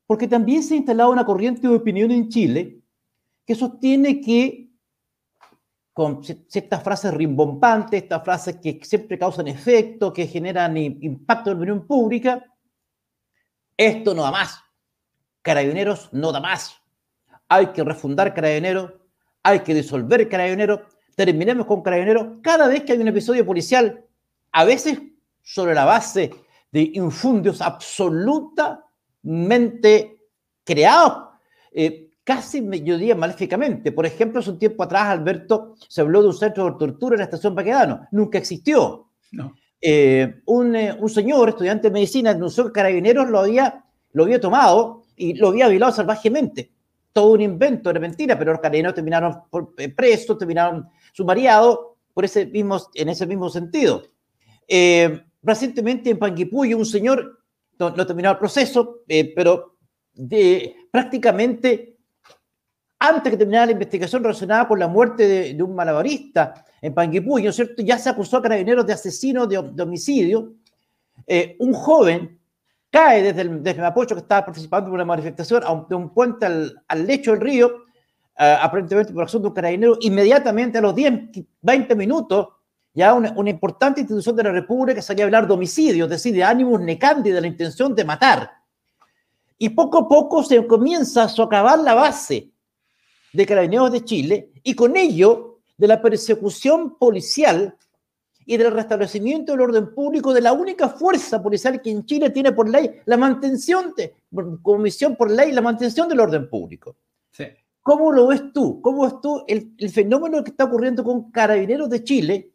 porque 0.05 0.27
también 0.27 0.65
se 0.65 0.75
ha 0.75 0.79
instalado 0.79 1.13
una 1.13 1.25
corriente 1.25 1.69
de 1.69 1.77
opinión 1.77 2.11
en 2.11 2.29
Chile 2.29 2.83
que 3.47 3.55
sostiene 3.55 4.21
que, 4.21 4.69
con 5.93 6.25
ciertas 6.25 6.83
frases 6.83 7.15
rimbombantes, 7.15 8.03
estas 8.03 8.25
frases 8.25 8.57
que 8.57 8.81
siempre 8.83 9.17
causan 9.17 9.47
efecto, 9.47 10.13
que 10.13 10.27
generan 10.27 10.77
impacto 10.77 11.53
en 11.53 11.57
la 11.57 11.61
opinión 11.61 11.87
pública, 11.87 12.49
esto 13.77 14.15
no 14.15 14.23
da 14.23 14.31
más. 14.31 14.63
Carabineros 15.43 16.09
no 16.13 16.33
da 16.33 16.41
más. 16.41 16.81
Hay 17.49 17.67
que 17.69 17.85
refundar 17.85 18.35
Carabineros, 18.35 18.93
hay 19.43 19.61
que 19.61 19.75
disolver 19.75 20.29
Carabineros, 20.29 20.81
terminemos 21.17 21.67
con 21.67 21.83
Carabineros 21.83 22.39
cada 22.43 22.69
vez 22.69 22.85
que 22.85 22.93
hay 22.93 22.99
un 22.99 23.09
episodio 23.09 23.45
policial, 23.45 24.05
a 24.53 24.65
veces 24.65 25.01
sobre 25.43 25.75
la 25.75 25.85
base 25.85 26.33
de 26.71 26.93
infundios 26.95 27.61
absolutamente 27.61 30.19
creados, 30.65 31.29
eh, 31.73 32.13
casi 32.25 32.63
yo 32.83 32.97
diría 32.97 33.15
maléficamente. 33.15 33.93
Por 33.93 34.07
ejemplo, 34.07 34.41
hace 34.41 34.51
un 34.51 34.59
tiempo 34.59 34.83
atrás, 34.83 35.09
Alberto, 35.09 35.75
se 35.89 36.01
habló 36.01 36.23
de 36.23 36.29
un 36.29 36.35
centro 36.35 36.65
de 36.65 36.79
tortura 36.79 37.15
en 37.15 37.19
la 37.19 37.25
estación 37.25 37.55
Paquedano. 37.55 38.09
Nunca 38.13 38.39
existió. 38.39 39.11
Eh, 39.85 40.43
un, 40.47 40.77
eh, 40.77 40.97
un, 40.99 41.11
señor, 41.11 41.49
estudiante 41.49 41.89
de 41.89 41.95
medicina, 41.95 42.33
denunció 42.33 42.67
que 42.67 42.73
Carabineros 42.73 43.29
lo 43.29 43.41
había, 43.41 43.85
lo 44.13 44.23
había 44.25 44.41
tomado 44.41 45.03
y 45.17 45.35
lo 45.35 45.49
había 45.49 45.69
violado 45.69 45.93
salvajemente 45.93 46.71
todo 47.13 47.33
un 47.33 47.43
invento, 47.43 47.91
era 47.91 48.01
mentira, 48.01 48.39
pero 48.39 48.53
los 48.53 48.61
carabineros 48.63 48.95
terminaron 48.95 49.43
eh, 49.77 49.91
presos, 49.91 50.39
terminaron 50.39 50.89
sumariados 51.13 51.79
por 52.15 52.25
ese 52.25 52.47
mismo, 52.47 52.81
en 52.95 53.11
ese 53.11 53.27
mismo 53.27 53.51
sentido. 53.51 54.03
Recientemente 55.43 56.09
en 56.09 56.19
Panguipulli 56.19 56.73
un 56.73 56.87
señor, 56.87 57.41
no, 57.79 57.91
no 57.91 58.07
terminó 58.07 58.31
el 58.31 58.39
proceso, 58.39 59.01
pero 59.37 59.77
de, 60.15 60.75
prácticamente 60.91 61.93
antes 62.99 63.33
que 63.33 63.37
terminara 63.37 63.67
la 63.67 63.73
investigación 63.73 64.23
relacionada 64.23 64.69
con 64.69 64.79
la 64.79 64.87
muerte 64.87 65.27
de, 65.55 65.63
un 65.63 65.75
malabarista 65.75 66.65
en 66.83 66.93
Panguipulli, 66.93 67.45
¿no 67.45 67.51
es 67.51 67.57
cierto? 67.57 67.83
Ya 67.83 67.97
se 67.97 68.11
acusó 68.11 68.37
a 68.37 68.43
carabineros 68.43 68.85
de 68.85 68.93
asesino, 68.93 69.47
de, 69.47 69.57
homicidio. 69.57 70.53
un 71.59 71.73
joven 71.73 72.39
cae 72.93 73.23
desde, 73.23 73.41
el, 73.41 73.63
desde 73.63 73.81
Mapocho, 73.81 74.15
que 74.15 74.21
estaba 74.21 74.45
participando 74.45 74.89
en 74.89 74.95
una 74.95 75.05
manifestación, 75.07 75.65
a 75.65 75.73
un, 75.73 75.89
de 75.89 75.95
un 75.95 76.11
puente 76.11 76.45
al, 76.45 77.07
lecho 77.07 77.31
del 77.31 77.41
río, 77.41 77.85
eh, 78.39 78.57
aparentemente 78.61 79.15
por 79.15 79.23
acción 79.23 79.43
de 79.43 79.49
un 79.49 79.55
carabinero, 79.55 79.97
inmediatamente 80.03 80.77
a 80.77 80.83
los 80.83 80.95
10, 80.95 81.31
20 81.63 81.97
minutos, 81.97 82.49
ya 82.93 83.15
una, 83.15 83.33
importante 83.49 84.03
institución 84.03 84.37
de 84.37 84.43
la 84.43 84.53
República 84.53 85.01
salía 85.01 85.25
a 85.25 85.27
hablar 85.27 85.49
de 85.49 85.55
homicidio, 85.55 86.05
es 86.05 86.11
decir, 86.11 86.35
de 86.35 86.45
ánimos 86.45 86.83
necandi, 86.83 87.31
de 87.31 87.41
la 87.41 87.47
intención 87.47 87.95
de 87.95 88.05
matar. 88.05 88.51
Y 89.57 89.71
poco 89.71 90.01
a 90.01 90.09
poco 90.09 90.43
se 90.43 90.67
comienza 90.67 91.25
a 91.25 91.29
socavar 91.29 91.79
la 91.79 91.95
base 91.95 92.51
de 93.33 93.47
carabineros 93.47 93.91
de 93.91 94.05
Chile 94.05 94.51
y 94.63 94.75
con 94.75 94.97
ello 94.99 95.52
de 95.83 95.89
la 95.89 96.01
persecución 96.01 96.97
policial 96.97 97.77
y 98.47 98.57
del 98.57 98.71
restablecimiento 98.71 99.51
del 99.51 99.63
orden 99.63 99.93
público 99.93 100.33
de 100.33 100.41
la 100.41 100.53
única 100.53 100.89
fuerza 100.89 101.43
policial 101.43 101.83
que 101.83 101.91
en 101.91 102.07
Chile 102.07 102.31
tiene 102.31 102.53
por 102.53 102.71
ley 102.71 103.01
la 103.05 103.17
mantención, 103.17 103.93
de, 103.97 104.15
comisión 104.63 105.17
por 105.17 105.29
ley, 105.29 105.51
la 105.51 105.61
mantención 105.61 106.09
del 106.09 106.21
orden 106.21 106.49
público. 106.49 106.95
¿Cómo 107.81 108.13
lo 108.13 108.29
ves 108.29 108.53
tú? 108.53 108.81
¿Cómo 108.81 109.03
ves 109.03 109.21
tú 109.21 109.45
el, 109.49 109.91
fenómeno 109.91 110.45
que 110.45 110.53
está 110.53 110.67
ocurriendo 110.67 111.03
con 111.03 111.33
carabineros 111.33 111.91
de 111.91 112.05
Chile 112.05 112.53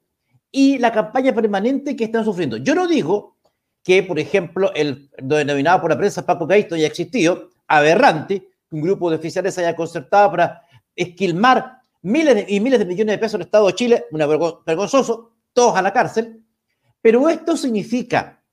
y 0.49 0.77
la 0.77 0.93
campaña 0.93 1.35
permanente 1.35 1.97
que 1.97 2.05
están 2.05 2.23
sufriendo? 2.23 2.55
Yo 2.55 2.75
no 2.75 2.87
digo 2.87 3.35
que, 3.83 4.03
por 4.03 4.19
ejemplo, 4.19 4.71
el 4.73 5.09
denominado 5.21 5.81
por 5.81 5.89
la 5.89 5.97
prensa 5.97 6.25
Paco 6.25 6.47
Gaito 6.47 6.75
haya 6.75 6.87
existido, 6.87 7.49
aberrante, 7.67 8.47
que 8.69 8.75
un 8.77 8.83
grupo 8.83 9.09
de 9.09 9.17
oficiales 9.17 9.57
haya 9.57 9.75
concertado 9.75 10.31
para 10.31 10.61
esquilmar 10.95 11.76
miles 12.01 12.45
y 12.47 12.59
miles 12.59 12.79
de 12.79 12.85
millones 12.85 13.13
de 13.13 13.17
pesos 13.17 13.35
al 13.35 13.41
Estado 13.41 13.67
de 13.67 13.73
Chile, 13.73 14.05
una 14.11 14.25
vergonzoso, 14.25 15.33
todos 15.53 15.75
a 15.75 15.81
la 15.81 15.93
cárcel, 15.93 16.43
pero 17.01 17.29
esto 17.29 17.57
significa 17.57 18.43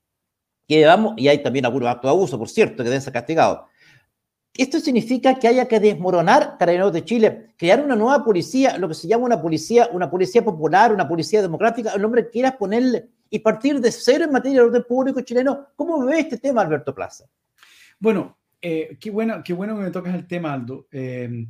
que 0.66 0.84
vamos, 0.86 1.14
y 1.16 1.28
hay 1.28 1.42
también 1.42 1.66
algunos 1.66 1.88
actos 1.88 2.08
de 2.08 2.16
abuso, 2.16 2.38
por 2.38 2.48
cierto, 2.48 2.78
que 2.78 2.84
deben 2.84 3.02
ser 3.02 3.12
castigados. 3.12 3.68
Esto 4.56 4.78
significa 4.78 5.34
que 5.38 5.48
haya 5.48 5.66
que 5.66 5.80
desmoronar 5.80 6.56
Carabineros 6.58 6.92
de 6.92 7.04
Chile, 7.04 7.54
crear 7.56 7.84
una 7.84 7.96
nueva 7.96 8.24
policía, 8.24 8.78
lo 8.78 8.86
que 8.86 8.94
se 8.94 9.08
llama 9.08 9.24
una 9.24 9.42
policía, 9.42 9.88
una 9.92 10.08
policía 10.08 10.44
popular, 10.44 10.92
una 10.92 11.08
policía 11.08 11.42
democrática, 11.42 11.92
el 11.92 12.00
nombre 12.00 12.24
que 12.24 12.30
quieras 12.30 12.54
ponerle, 12.56 13.08
y 13.28 13.40
partir 13.40 13.80
de 13.80 13.90
cero 13.90 14.24
en 14.24 14.30
materia 14.30 14.60
de 14.60 14.66
orden 14.66 14.84
público 14.84 15.20
chileno. 15.22 15.66
¿Cómo 15.74 16.04
ve 16.04 16.20
este 16.20 16.38
tema, 16.38 16.62
Alberto 16.62 16.94
Plaza? 16.94 17.24
Bueno, 17.98 18.38
eh, 18.62 18.96
qué, 19.00 19.10
bueno, 19.10 19.42
qué 19.44 19.52
bueno 19.52 19.76
que 19.76 19.82
me 19.82 19.90
tocas 19.90 20.14
el 20.14 20.26
tema, 20.28 20.52
Aldo. 20.52 20.86
Eh, 20.92 21.46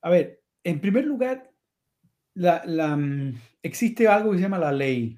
a 0.00 0.10
ver, 0.10 0.40
en 0.66 0.80
primer 0.80 1.04
lugar, 1.04 1.52
mm, 2.34 3.30
existe 3.62 4.08
algo 4.08 4.32
que 4.32 4.38
se 4.38 4.42
llama 4.42 4.58
la 4.58 4.72
ley, 4.72 5.16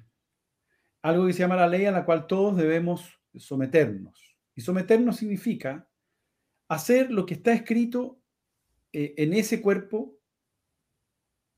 algo 1.01 1.25
que 1.25 1.33
se 1.33 1.39
llama 1.39 1.55
la 1.55 1.67
ley 1.67 1.85
a 1.85 1.91
la 1.91 2.05
cual 2.05 2.27
todos 2.27 2.55
debemos 2.55 3.19
someternos. 3.35 4.37
Y 4.55 4.61
someternos 4.61 5.17
significa 5.17 5.89
hacer 6.67 7.09
lo 7.09 7.25
que 7.25 7.33
está 7.33 7.51
escrito 7.51 8.21
eh, 8.93 9.15
en 9.17 9.33
ese 9.33 9.59
cuerpo 9.59 10.19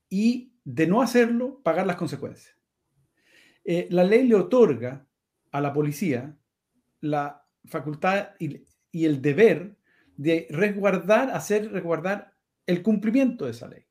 y 0.08 0.54
de 0.64 0.88
no 0.88 1.02
hacerlo, 1.02 1.62
pagar 1.62 1.86
las 1.86 1.98
consecuencias. 1.98 2.56
Eh, 3.66 3.90
la 3.92 4.06
ley 4.06 4.26
le 4.26 4.36
otorga 4.36 5.06
a 5.52 5.60
la 5.60 5.74
policía 5.74 6.34
la 7.02 7.46
facultad 7.66 8.30
y, 8.40 8.64
y 8.90 9.04
el 9.04 9.22
deber 9.22 9.76
de 10.16 10.48
resguardar, 10.50 11.32
hacer 11.32 11.70
resguardar 11.74 12.31
el 12.66 12.82
cumplimiento 12.82 13.46
de 13.46 13.52
esa 13.52 13.68
ley. 13.68 13.86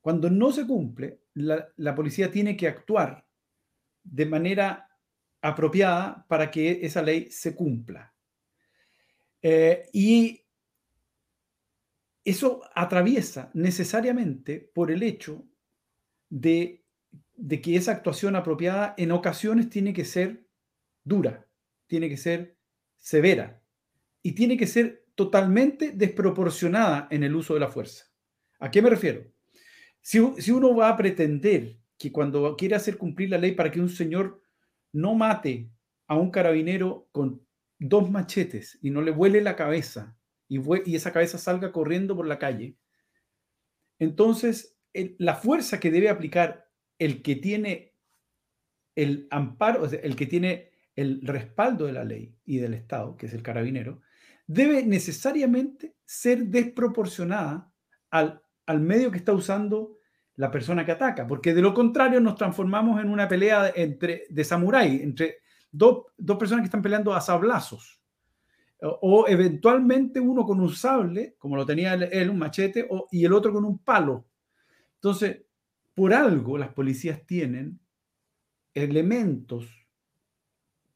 Cuando 0.00 0.30
no 0.30 0.52
se 0.52 0.66
cumple, 0.66 1.22
la, 1.34 1.94
policía 1.94 2.30
tiene 2.30 2.56
que 2.56 2.68
actuar 2.68 3.26
de 4.02 4.26
manera 4.26 4.88
apropiada 5.40 6.24
para 6.28 6.50
que 6.50 6.80
esa 6.82 7.02
ley 7.02 7.30
se 7.30 7.54
cumpla. 7.54 8.14
Eh, 9.42 9.88
y 9.92 10.44
eso 12.24 12.62
atraviesa 12.74 13.50
necesariamente 13.54 14.70
por 14.74 14.90
el 14.90 15.02
hecho 15.02 15.44
de, 16.28 16.84
de, 17.34 17.60
que 17.60 17.76
esa 17.76 17.92
actuación 17.92 18.36
apropiada 18.36 18.94
en 18.96 19.12
ocasiones 19.12 19.70
tiene 19.70 19.92
que 19.92 20.04
ser 20.04 20.46
dura, 21.04 21.46
tiene 21.86 22.08
que 22.08 22.16
ser 22.16 22.56
severa 22.96 23.62
y 24.22 24.32
tiene 24.32 24.56
que 24.56 24.66
ser 24.66 25.05
totalmente 25.16 25.90
desproporcionada 25.92 27.08
en 27.10 27.24
el 27.24 27.34
uso 27.34 27.54
de 27.54 27.60
la 27.60 27.68
fuerza. 27.68 28.04
¿A 28.60 28.70
qué 28.70 28.80
me 28.80 28.90
refiero? 28.90 29.24
Si, 30.00 30.20
uno 30.20 30.76
va 30.76 30.90
a 30.90 30.96
pretender 30.96 31.78
que 31.98 32.12
cuando 32.12 32.54
quiere 32.56 32.76
hacer 32.76 32.96
cumplir 32.96 33.30
la 33.30 33.38
ley 33.38 33.52
para 33.52 33.72
que 33.72 33.80
un 33.80 33.88
señor 33.88 34.40
no 34.92 35.14
mate 35.14 35.72
a 36.06 36.16
un 36.16 36.30
carabinero 36.30 37.08
con 37.10 37.44
dos 37.78 38.08
machetes 38.10 38.78
y 38.82 38.90
no 38.90 39.02
le 39.02 39.10
vuele 39.10 39.40
la 39.40 39.56
cabeza 39.56 40.16
y, 40.46 40.60
y 40.88 40.94
esa 40.94 41.12
cabeza 41.12 41.38
salga 41.38 41.72
corriendo 41.72 42.14
por 42.14 42.26
la 42.28 42.38
calle, 42.38 42.76
entonces 43.98 44.78
la 45.18 45.34
fuerza 45.34 45.80
que 45.80 45.90
debe 45.90 46.08
aplicar 46.08 46.70
el 46.98 47.22
que 47.22 47.36
tiene 47.36 47.96
el 48.94 49.26
amparo, 49.30 49.86
el 49.86 50.16
que 50.16 50.26
tiene 50.26 50.70
el 50.94 51.20
respaldo 51.22 51.86
de 51.86 51.92
la 51.92 52.04
ley 52.04 52.34
y 52.44 52.58
del 52.58 52.74
Estado, 52.74 53.16
que 53.16 53.26
es 53.26 53.34
el 53.34 53.42
carabinero, 53.42 54.00
debe 54.46 54.84
necesariamente 54.84 55.96
ser 56.04 56.46
desproporcionada 56.46 57.72
al, 58.10 58.42
al 58.66 58.80
medio 58.80 59.10
que 59.10 59.18
está 59.18 59.32
usando 59.32 59.96
la 60.36 60.50
persona 60.50 60.84
que 60.84 60.92
ataca, 60.92 61.26
porque 61.26 61.54
de 61.54 61.62
lo 61.62 61.72
contrario 61.72 62.20
nos 62.20 62.36
transformamos 62.36 63.00
en 63.00 63.08
una 63.08 63.26
pelea 63.26 63.72
entre, 63.74 64.24
de 64.28 64.44
samurái, 64.44 65.02
entre 65.02 65.38
dos, 65.72 66.04
personas 66.38 66.62
que 66.62 66.66
están 66.66 66.82
peleando 66.82 67.14
a 67.14 67.20
sablazos, 67.20 68.00
o, 68.80 69.26
eventualmente 69.26 70.20
uno 70.20 70.44
con 70.44 70.60
un 70.60 70.70
sable, 70.70 71.34
como 71.38 71.56
lo 71.56 71.64
tenía 71.64 71.94
él, 71.94 72.28
un 72.28 72.38
machete, 72.38 72.86
y 73.10 73.24
el 73.24 73.32
otro 73.32 73.52
con 73.52 73.64
un 73.64 73.78
palo. 73.78 74.26
Entonces, 74.96 75.44
por 75.94 76.12
algo 76.12 76.58
las 76.58 76.74
policías 76.74 77.24
tienen 77.26 77.80
elementos 78.74 79.85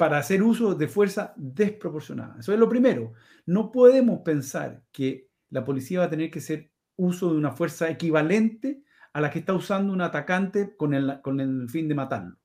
para 0.00 0.16
hacer 0.16 0.42
uso 0.42 0.74
de 0.74 0.88
fuerza 0.88 1.34
desproporcionada. 1.36 2.36
Eso 2.38 2.54
es 2.54 2.58
lo 2.58 2.70
primero. 2.70 3.12
No 3.44 3.70
podemos 3.70 4.20
pensar 4.20 4.82
que 4.90 5.28
la 5.50 5.62
policía 5.62 5.98
va 5.98 6.06
a 6.06 6.10
tener 6.10 6.30
que 6.30 6.38
hacer 6.38 6.70
uso 6.96 7.30
de 7.30 7.36
una 7.36 7.52
fuerza 7.52 7.90
equivalente 7.90 8.82
a 9.12 9.20
la 9.20 9.30
que 9.30 9.40
está 9.40 9.52
usando 9.52 9.92
un 9.92 10.00
atacante 10.00 10.74
con 10.74 10.94
el, 10.94 11.20
con 11.20 11.38
el 11.38 11.68
fin 11.68 11.86
de 11.86 11.94
matarlo. 11.94 12.38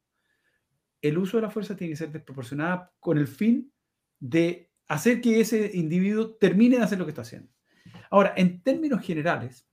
El 1.01 1.18
uso 1.18 1.38
de 1.38 1.43
la 1.43 1.49
fuerza 1.49 1.78
tiene 1.78 1.93
que 1.93 1.97
ser 1.97 2.12
desproporcionada 2.12 2.91
con 2.99 3.18
el 3.18 3.28
fin 3.28 3.72
de 4.20 4.70
hacer 4.89 5.22
que 5.22 5.39
ese 5.39 5.72
individuo 5.76 6.36
termine 6.36 6.76
de 6.76 6.84
hacer 6.84 6.99
lo 6.99 7.06
que 7.06 7.12
está 7.12 7.22
haciendo. 7.22 7.53
Ahora, 8.10 8.34
en 8.36 8.64
términos 8.64 8.99
generales, 8.99 9.66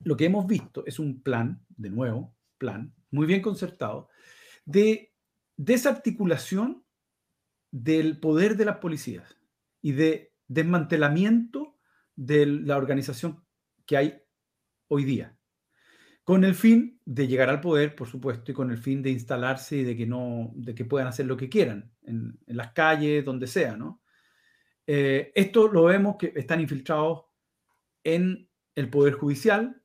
lo 0.00 0.16
que 0.16 0.24
hemos 0.24 0.44
visto 0.44 0.82
es 0.86 0.98
un 0.98 1.22
plan, 1.22 1.64
de 1.68 1.90
nuevo, 1.90 2.34
plan, 2.58 2.92
muy 3.12 3.28
bien 3.28 3.42
concertado, 3.42 4.08
de 4.64 5.09
desarticulación 5.60 6.86
del 7.70 8.18
poder 8.18 8.56
de 8.56 8.64
las 8.64 8.78
policías 8.78 9.36
y 9.82 9.92
de 9.92 10.32
desmantelamiento 10.48 11.76
de 12.16 12.46
la 12.46 12.78
organización 12.78 13.44
que 13.84 13.98
hay 13.98 14.22
hoy 14.88 15.04
día, 15.04 15.36
con 16.24 16.44
el 16.44 16.54
fin 16.54 16.98
de 17.04 17.28
llegar 17.28 17.50
al 17.50 17.60
poder, 17.60 17.94
por 17.94 18.08
supuesto, 18.08 18.50
y 18.50 18.54
con 18.54 18.70
el 18.70 18.78
fin 18.78 19.02
de 19.02 19.10
instalarse 19.10 19.76
y 19.76 19.84
de 19.84 19.96
que 19.98 20.06
no, 20.06 20.50
de 20.54 20.74
que 20.74 20.86
puedan 20.86 21.08
hacer 21.08 21.26
lo 21.26 21.36
que 21.36 21.50
quieran 21.50 21.92
en, 22.04 22.38
las 22.46 22.72
calles, 22.72 23.22
donde 23.22 23.46
sea. 23.46 23.76
Eh, 24.86 25.30
esto 25.34 25.68
lo 25.68 25.84
vemos 25.84 26.16
que 26.18 26.32
están 26.36 26.62
infiltrados 26.62 27.26
en 28.02 28.48
el 28.74 28.88
poder 28.88 29.12
judicial 29.12 29.82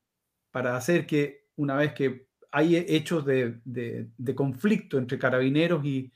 para 0.51 0.77
hacer 0.77 1.05
que 1.05 1.49
una 1.57 1.75
vez 1.75 1.93
que 1.93 2.24
hay 2.57 2.77
hechos 2.77 3.25
de, 3.25 4.07
conflicto 4.33 4.97
entre 4.97 5.19
carabineros 5.19 5.83
y, 5.83 6.13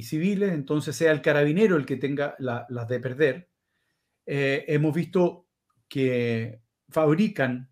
civiles, 0.00 0.54
entonces 0.54 0.96
sea 0.96 1.12
el 1.12 1.20
carabinero 1.20 1.76
el 1.76 1.84
que 1.84 1.98
tenga 1.98 2.34
las 2.38 2.88
de 2.88 2.98
perder. 2.98 3.50
Eh, 4.24 4.64
hemos 4.68 4.94
visto 4.94 5.48
que 5.88 6.62
fabrican 6.88 7.70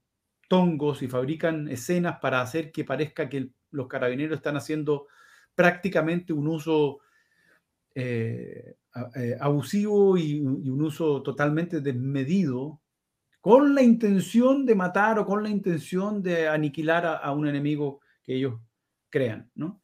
tongos 0.49 1.01
y 1.01 1.09
fabrican 1.09 1.69
escenas 1.69 2.19
para 2.21 2.43
hacer 2.43 2.71
que 2.71 2.85
parezca 2.85 3.31
que 3.31 3.53
los 3.71 3.89
carabineros 3.89 4.37
están 4.37 4.59
haciendo 4.59 5.07
prácticamente 5.55 6.35
un 6.35 6.49
uso 6.49 6.99
eh, 7.95 8.75
eh, 9.17 9.37
abusivo 9.41 10.19
y, 10.19 10.41
un 10.41 10.83
uso 10.83 11.23
totalmente 11.23 11.81
desmedido 11.81 12.83
con 13.41 13.75
la 13.75 13.81
intención 13.83 14.67
de 14.67 14.75
matar 14.75 15.19
o 15.19 15.25
con 15.25 15.43
la 15.43 15.49
intención 15.49 16.23
de 16.23 16.49
aniquilar 16.49 17.07
a, 17.07 17.33
un 17.33 17.49
enemigo 17.49 18.03
que 18.23 18.35
ellos 18.37 18.61
crean, 19.09 19.51
¿no? 19.55 19.83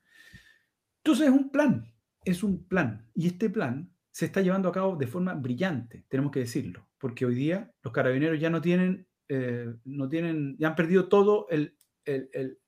Entonces 0.98 1.28
es 1.28 1.32
un 1.32 1.50
plan, 1.50 1.92
es 2.24 2.42
un 2.42 2.66
plan. 2.66 3.08
Y 3.14 3.28
este 3.28 3.50
plan 3.50 3.90
se 4.10 4.26
está 4.26 4.40
llevando 4.40 4.68
a 4.68 4.72
cabo 4.72 4.96
de 4.96 5.06
forma 5.06 5.34
brillante, 5.34 6.04
tenemos 6.08 6.32
que 6.32 6.40
decirlo, 6.40 6.88
porque 6.98 7.26
hoy 7.26 7.34
día 7.34 7.70
los 7.82 7.92
carabineros 7.92 8.40
ya 8.40 8.50
no 8.50 8.60
tienen, 8.60 9.06
eh, 9.28 9.72
no 9.84 10.08
tienen, 10.08 10.56
ya 10.58 10.68
han 10.68 10.74
perdido 10.74 11.08
todo 11.08 11.46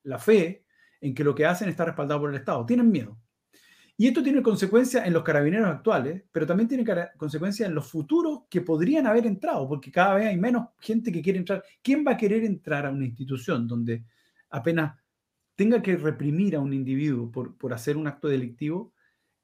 la 0.03 0.19
fe 0.19 0.65
en 1.01 1.13
que 1.15 1.23
lo 1.23 1.33
que 1.33 1.45
hacen 1.45 1.69
está 1.69 1.85
respaldado 1.85 2.21
por 2.21 2.29
el 2.29 2.35
Estado. 2.35 2.65
Tienen 2.65 2.91
miedo. 2.91 3.17
Y 3.97 4.07
esto 4.07 4.23
tiene 4.23 4.41
consecuencias 4.41 5.05
en 5.05 5.11
los 5.11 5.23
carabineros 5.23 5.67
actuales, 5.67 6.23
pero 6.31 6.45
también 6.45 6.69
tiene 6.69 6.85
consecuencias 7.17 7.67
en 7.67 7.75
los 7.75 7.91
futuros 7.91 8.43
que 8.49 8.61
podrían 8.61 9.05
haber 9.05 9.25
entrado, 9.25 9.67
porque 9.67 9.91
cada 9.91 10.15
vez 10.15 10.27
hay 10.27 10.37
menos 10.37 10.69
gente 10.79 11.11
que 11.11 11.21
quiere 11.21 11.39
entrar. 11.39 11.61
¿Quién 11.81 12.05
va 12.07 12.11
a 12.11 12.17
querer 12.17 12.45
entrar 12.45 12.85
a 12.85 12.91
una 12.91 13.05
institución 13.05 13.67
donde 13.67 14.05
apenas 14.51 14.97
tenga 15.59 15.81
que 15.81 15.97
reprimir 15.97 16.55
a 16.55 16.61
un 16.61 16.71
individuo 16.71 17.29
por, 17.29 17.57
por 17.57 17.73
hacer 17.73 17.97
un 17.97 18.07
acto 18.07 18.29
delictivo? 18.29 18.93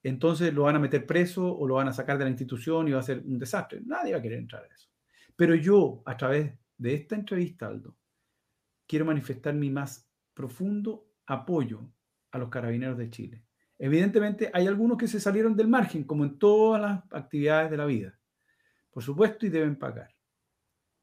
Entonces 0.02 0.54
lo 0.54 0.64
van 0.64 0.78
a 0.78 0.80
meter 0.80 1.06
preso 1.06 1.54
o 1.54 1.68
lo 1.68 1.76
van 1.76 1.90
a 1.90 1.94
sacar 1.94 2.18
de 2.18 2.24
la 2.24 2.30
institución 2.30 2.88
y 2.88 2.92
va 2.92 3.02
a 3.02 3.04
ser 3.04 3.22
un 3.26 3.38
desastre. 3.38 3.82
Nadie 3.86 4.14
va 4.14 4.20
a 4.20 4.22
querer 4.22 4.40
entrar 4.40 4.64
a 4.64 4.74
eso. 4.74 4.88
Pero 5.36 5.56
yo, 5.56 6.02
a 6.06 6.16
través 6.16 6.54
de 6.78 6.94
esta 6.94 7.16
entrevista, 7.16 7.68
Aldo, 7.68 7.98
quiero 8.88 9.04
manifestar 9.04 9.54
mi 9.56 9.70
más 9.70 10.10
profundo 10.34 11.06
apoyo 11.26 11.92
a 12.32 12.38
los 12.38 12.48
carabineros 12.48 12.98
de 12.98 13.10
Chile 13.10 13.44
Evidentemente 13.78 14.50
hay 14.54 14.68
algunos 14.68 14.98
que 14.98 15.10
se 15.10 15.20
salieron 15.20 15.54
del 15.58 15.68
margen, 15.68 16.06
como 16.06 16.24
en 16.24 16.40
todas 16.40 16.82
las 16.82 17.04
actividades 17.12 17.70
de 17.70 17.76
la 17.76 17.86
vida. 17.86 18.18
Por 18.90 19.04
supuesto, 19.04 19.46
y 19.46 19.50
deben 19.50 19.76
pagar. 19.76 20.16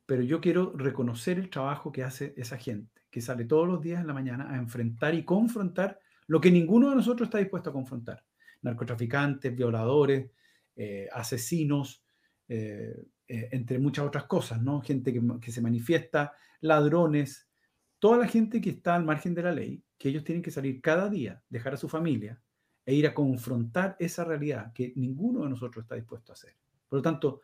Pero 0.06 0.22
yo 0.22 0.40
quiero 0.40 0.72
reconocer 0.74 1.38
el 1.38 1.50
trabajo 1.50 1.92
que 1.92 2.02
hace 2.02 2.32
esa 2.38 2.56
gente, 2.56 2.91
que 3.12 3.20
sale 3.20 3.44
todos 3.44 3.68
los 3.68 3.80
días 3.82 4.00
en 4.00 4.06
la 4.06 4.14
mañana 4.14 4.50
a 4.50 4.56
enfrentar 4.56 5.14
y 5.14 5.22
confrontar 5.22 6.00
lo 6.28 6.40
que 6.40 6.50
ninguno 6.50 6.88
de 6.88 6.96
nosotros 6.96 7.26
está 7.26 7.36
dispuesto 7.36 7.68
a 7.68 7.72
confrontar. 7.74 8.24
Narcotraficantes, 8.62 9.54
violadores, 9.54 10.30
eh, 10.74 11.06
asesinos, 11.12 12.02
eh, 12.48 13.04
eh, 13.28 13.48
entre 13.52 13.78
muchas 13.78 14.06
otras 14.06 14.24
cosas, 14.24 14.62
¿no? 14.62 14.80
Gente 14.80 15.12
que, 15.12 15.20
que 15.42 15.52
se 15.52 15.60
manifiesta, 15.60 16.32
ladrones, 16.62 17.50
toda 17.98 18.16
la 18.16 18.26
gente 18.26 18.62
que 18.62 18.70
está 18.70 18.94
al 18.94 19.04
margen 19.04 19.34
de 19.34 19.42
la 19.42 19.52
ley, 19.52 19.84
que 19.98 20.08
ellos 20.08 20.24
tienen 20.24 20.42
que 20.42 20.50
salir 20.50 20.80
cada 20.80 21.10
día, 21.10 21.42
dejar 21.50 21.74
a 21.74 21.76
su 21.76 21.90
familia, 21.90 22.40
e 22.86 22.94
ir 22.94 23.06
a 23.06 23.12
confrontar 23.12 23.94
esa 23.98 24.24
realidad 24.24 24.72
que 24.72 24.94
ninguno 24.96 25.42
de 25.42 25.50
nosotros 25.50 25.84
está 25.84 25.96
dispuesto 25.96 26.32
a 26.32 26.34
hacer. 26.34 26.56
Por 26.88 27.00
lo 27.00 27.02
tanto, 27.02 27.42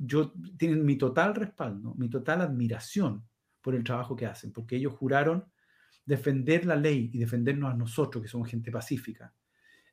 yo 0.00 0.32
tienen 0.58 0.84
mi 0.84 0.96
total 0.96 1.36
respaldo, 1.36 1.94
mi 1.94 2.10
total 2.10 2.40
admiración 2.40 3.24
por 3.60 3.74
el 3.74 3.84
trabajo 3.84 4.16
que 4.16 4.26
hacen, 4.26 4.52
porque 4.52 4.76
ellos 4.76 4.94
juraron 4.94 5.44
defender 6.04 6.66
la 6.66 6.76
ley 6.76 7.10
y 7.12 7.18
defendernos 7.18 7.72
a 7.72 7.76
nosotros, 7.76 8.22
que 8.22 8.28
somos 8.28 8.48
gente 8.48 8.70
pacífica, 8.70 9.32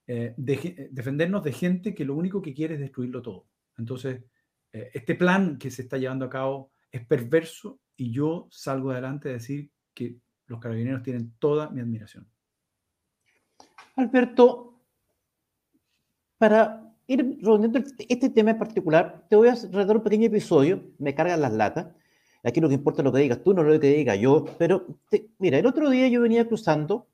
eh, 0.05 0.33
de, 0.37 0.89
defendernos 0.91 1.43
de 1.43 1.51
gente 1.51 1.93
que 1.93 2.05
lo 2.05 2.15
único 2.15 2.41
que 2.41 2.53
quiere 2.53 2.75
es 2.75 2.79
destruirlo 2.79 3.21
todo. 3.21 3.47
Entonces, 3.77 4.23
eh, 4.71 4.91
este 4.93 5.15
plan 5.15 5.57
que 5.57 5.69
se 5.69 5.83
está 5.83 5.97
llevando 5.97 6.25
a 6.25 6.29
cabo 6.29 6.71
es 6.91 7.05
perverso 7.05 7.79
y 7.95 8.11
yo 8.11 8.47
salgo 8.51 8.91
adelante 8.91 9.29
a 9.29 9.33
decir 9.33 9.69
que 9.93 10.17
los 10.47 10.59
carabineros 10.59 11.03
tienen 11.03 11.33
toda 11.39 11.69
mi 11.69 11.81
admiración. 11.81 12.27
Alberto, 13.95 14.81
para 16.37 16.93
ir 17.07 17.37
respondiendo 17.41 17.79
este 18.09 18.29
tema 18.29 18.51
en 18.51 18.57
particular, 18.59 19.25
te 19.29 19.35
voy 19.35 19.49
a 19.49 19.55
relatar 19.55 19.97
un 19.97 20.03
pequeño 20.03 20.27
episodio, 20.27 20.83
me 20.99 21.15
cargan 21.15 21.41
las 21.41 21.53
latas, 21.53 21.87
aquí 22.43 22.61
lo 22.61 22.69
que 22.69 22.75
importa 22.75 23.01
es 23.01 23.05
lo 23.05 23.11
que 23.11 23.19
digas 23.19 23.43
tú, 23.43 23.53
no 23.53 23.63
lo 23.63 23.79
que 23.79 23.95
diga 23.95 24.15
yo, 24.15 24.45
pero 24.57 24.85
mira, 25.39 25.57
el 25.57 25.65
otro 25.65 25.89
día 25.89 26.07
yo 26.07 26.21
venía 26.21 26.47
cruzando 26.47 27.07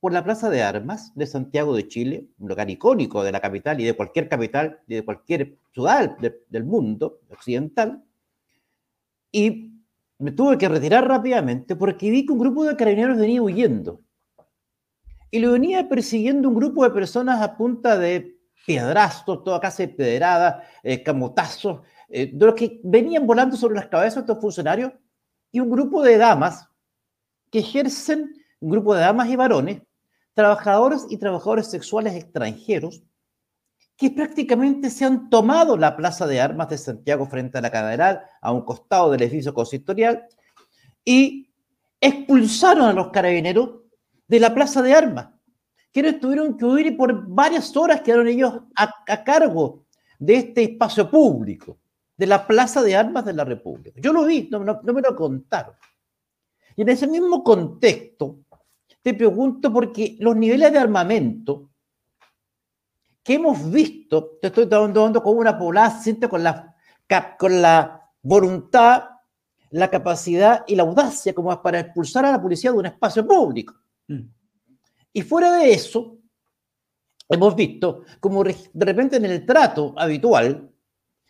por 0.00 0.12
la 0.12 0.24
Plaza 0.24 0.48
de 0.48 0.62
Armas 0.62 1.12
de 1.14 1.26
Santiago 1.26 1.76
de 1.76 1.86
Chile, 1.86 2.26
un 2.38 2.48
lugar 2.48 2.70
icónico 2.70 3.22
de 3.22 3.32
la 3.32 3.40
capital 3.40 3.80
y 3.80 3.84
de 3.84 3.94
cualquier 3.94 4.28
capital 4.28 4.80
y 4.86 4.94
de 4.96 5.04
cualquier 5.04 5.58
ciudad 5.72 6.16
del 6.18 6.64
mundo 6.64 7.20
occidental, 7.30 8.02
y 9.30 9.70
me 10.18 10.32
tuve 10.32 10.58
que 10.58 10.68
retirar 10.68 11.06
rápidamente 11.06 11.76
porque 11.76 12.10
vi 12.10 12.26
que 12.26 12.32
un 12.32 12.38
grupo 12.38 12.64
de 12.64 12.76
carabineros 12.76 13.18
venía 13.18 13.42
huyendo. 13.42 14.00
Y 15.30 15.38
lo 15.38 15.52
venía 15.52 15.88
persiguiendo 15.88 16.48
un 16.48 16.56
grupo 16.56 16.82
de 16.84 16.90
personas 16.90 17.40
a 17.40 17.56
punta 17.56 17.96
de 17.96 18.36
piedrazos, 18.66 19.44
toda 19.44 19.60
casa 19.60 19.84
de 19.84 19.88
pedradas, 19.88 20.64
eh, 20.82 21.02
camotazos, 21.02 21.80
eh, 22.10 22.30
de 22.32 22.46
los 22.46 22.54
que 22.54 22.80
venían 22.84 23.26
volando 23.26 23.56
sobre 23.56 23.76
las 23.76 23.86
cabezas 23.86 24.16
de 24.16 24.20
estos 24.32 24.40
funcionarios, 24.40 24.92
y 25.52 25.60
un 25.60 25.70
grupo 25.70 26.02
de 26.02 26.16
damas 26.16 26.68
que 27.50 27.60
ejercen, 27.60 28.34
un 28.60 28.70
grupo 28.70 28.94
de 28.94 29.00
damas 29.00 29.28
y 29.28 29.36
varones, 29.36 29.82
trabajadores 30.34 31.06
y 31.08 31.16
trabajadores 31.18 31.66
sexuales 31.66 32.14
extranjeros, 32.14 33.02
que 33.96 34.10
prácticamente 34.10 34.88
se 34.88 35.04
han 35.04 35.28
tomado 35.28 35.76
la 35.76 35.96
plaza 35.96 36.26
de 36.26 36.40
armas 36.40 36.68
de 36.70 36.78
Santiago 36.78 37.26
frente 37.26 37.58
a 37.58 37.60
la 37.60 37.70
catedral, 37.70 38.22
a 38.40 38.52
un 38.52 38.62
costado 38.62 39.10
del 39.10 39.22
edificio 39.22 39.52
consistorial, 39.52 40.26
y 41.04 41.50
expulsaron 42.00 42.84
a 42.86 42.92
los 42.92 43.08
carabineros 43.08 43.80
de 44.26 44.40
la 44.40 44.54
plaza 44.54 44.80
de 44.80 44.94
armas. 44.94 45.28
Quienes 45.92 46.20
tuvieron 46.20 46.56
que 46.56 46.64
huir 46.64 46.86
y 46.86 46.90
por 46.92 47.26
varias 47.26 47.76
horas 47.76 48.00
quedaron 48.00 48.28
ellos 48.28 48.60
a, 48.76 49.24
cargo 49.24 49.84
de 50.18 50.36
este 50.36 50.62
espacio 50.62 51.10
público, 51.10 51.79
de 52.20 52.26
la 52.26 52.46
plaza 52.46 52.82
de 52.82 52.94
armas 52.94 53.24
de 53.24 53.32
la 53.32 53.46
República. 53.46 53.98
Yo 53.98 54.12
lo 54.12 54.26
vi, 54.26 54.46
no, 54.50 54.62
no 54.62 54.92
me 54.92 55.00
lo 55.00 55.16
contaron. 55.16 55.74
Y 56.76 56.82
en 56.82 56.90
ese 56.90 57.06
mismo 57.06 57.42
contexto, 57.42 58.40
te 59.00 59.14
pregunto 59.14 59.72
porque 59.72 60.18
los 60.20 60.36
niveles 60.36 60.70
de 60.70 60.78
armamento 60.78 61.70
que 63.22 63.34
hemos 63.36 63.70
visto, 63.70 64.36
te 64.38 64.48
estoy 64.48 64.66
dando 64.66 65.22
como 65.22 65.40
una 65.40 65.56
poblada 65.56 65.98
siente 65.98 66.28
con 66.28 66.42
la, 66.42 66.76
con 67.38 67.62
la 67.62 68.06
voluntad, 68.20 69.04
la 69.70 69.88
capacidad 69.88 70.62
y 70.66 70.76
la 70.76 70.82
audacia 70.82 71.34
como 71.34 71.62
para 71.62 71.80
expulsar 71.80 72.26
a 72.26 72.32
la 72.32 72.42
policía 72.42 72.70
de 72.70 72.76
un 72.76 72.86
espacio 72.86 73.26
público. 73.26 73.72
Mm. 74.08 74.28
Y 75.14 75.22
fuera 75.22 75.52
de 75.54 75.72
eso, 75.72 76.18
hemos 77.30 77.56
visto 77.56 78.02
como 78.20 78.44
de 78.44 78.84
repente 78.84 79.16
en 79.16 79.24
el 79.24 79.46
trato 79.46 79.94
habitual 79.96 80.69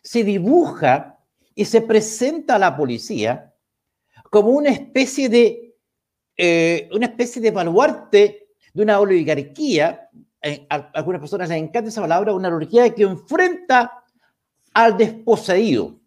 se 0.01 0.23
dibuja 0.23 1.19
y 1.53 1.65
se 1.65 1.81
presenta 1.81 2.55
a 2.55 2.59
la 2.59 2.75
policía 2.75 3.53
como 4.29 4.49
una 4.49 4.69
especie 4.69 5.29
de 5.29 5.71
eh, 6.37 6.89
una 6.91 7.07
especie 7.07 7.41
de 7.41 7.51
baluarte 7.51 8.47
de 8.73 8.83
una 8.83 8.99
oligarquía, 8.99 10.09
a, 10.69 10.75
algunas 10.93 11.19
personas 11.19 11.49
les 11.49 11.59
encanta 11.59 11.89
esa 11.89 12.01
palabra, 12.01 12.33
una 12.33 12.47
oligarquía 12.47 12.95
que 12.95 13.03
enfrenta 13.03 14.03
al 14.73 14.97
desposeído. 14.97 15.99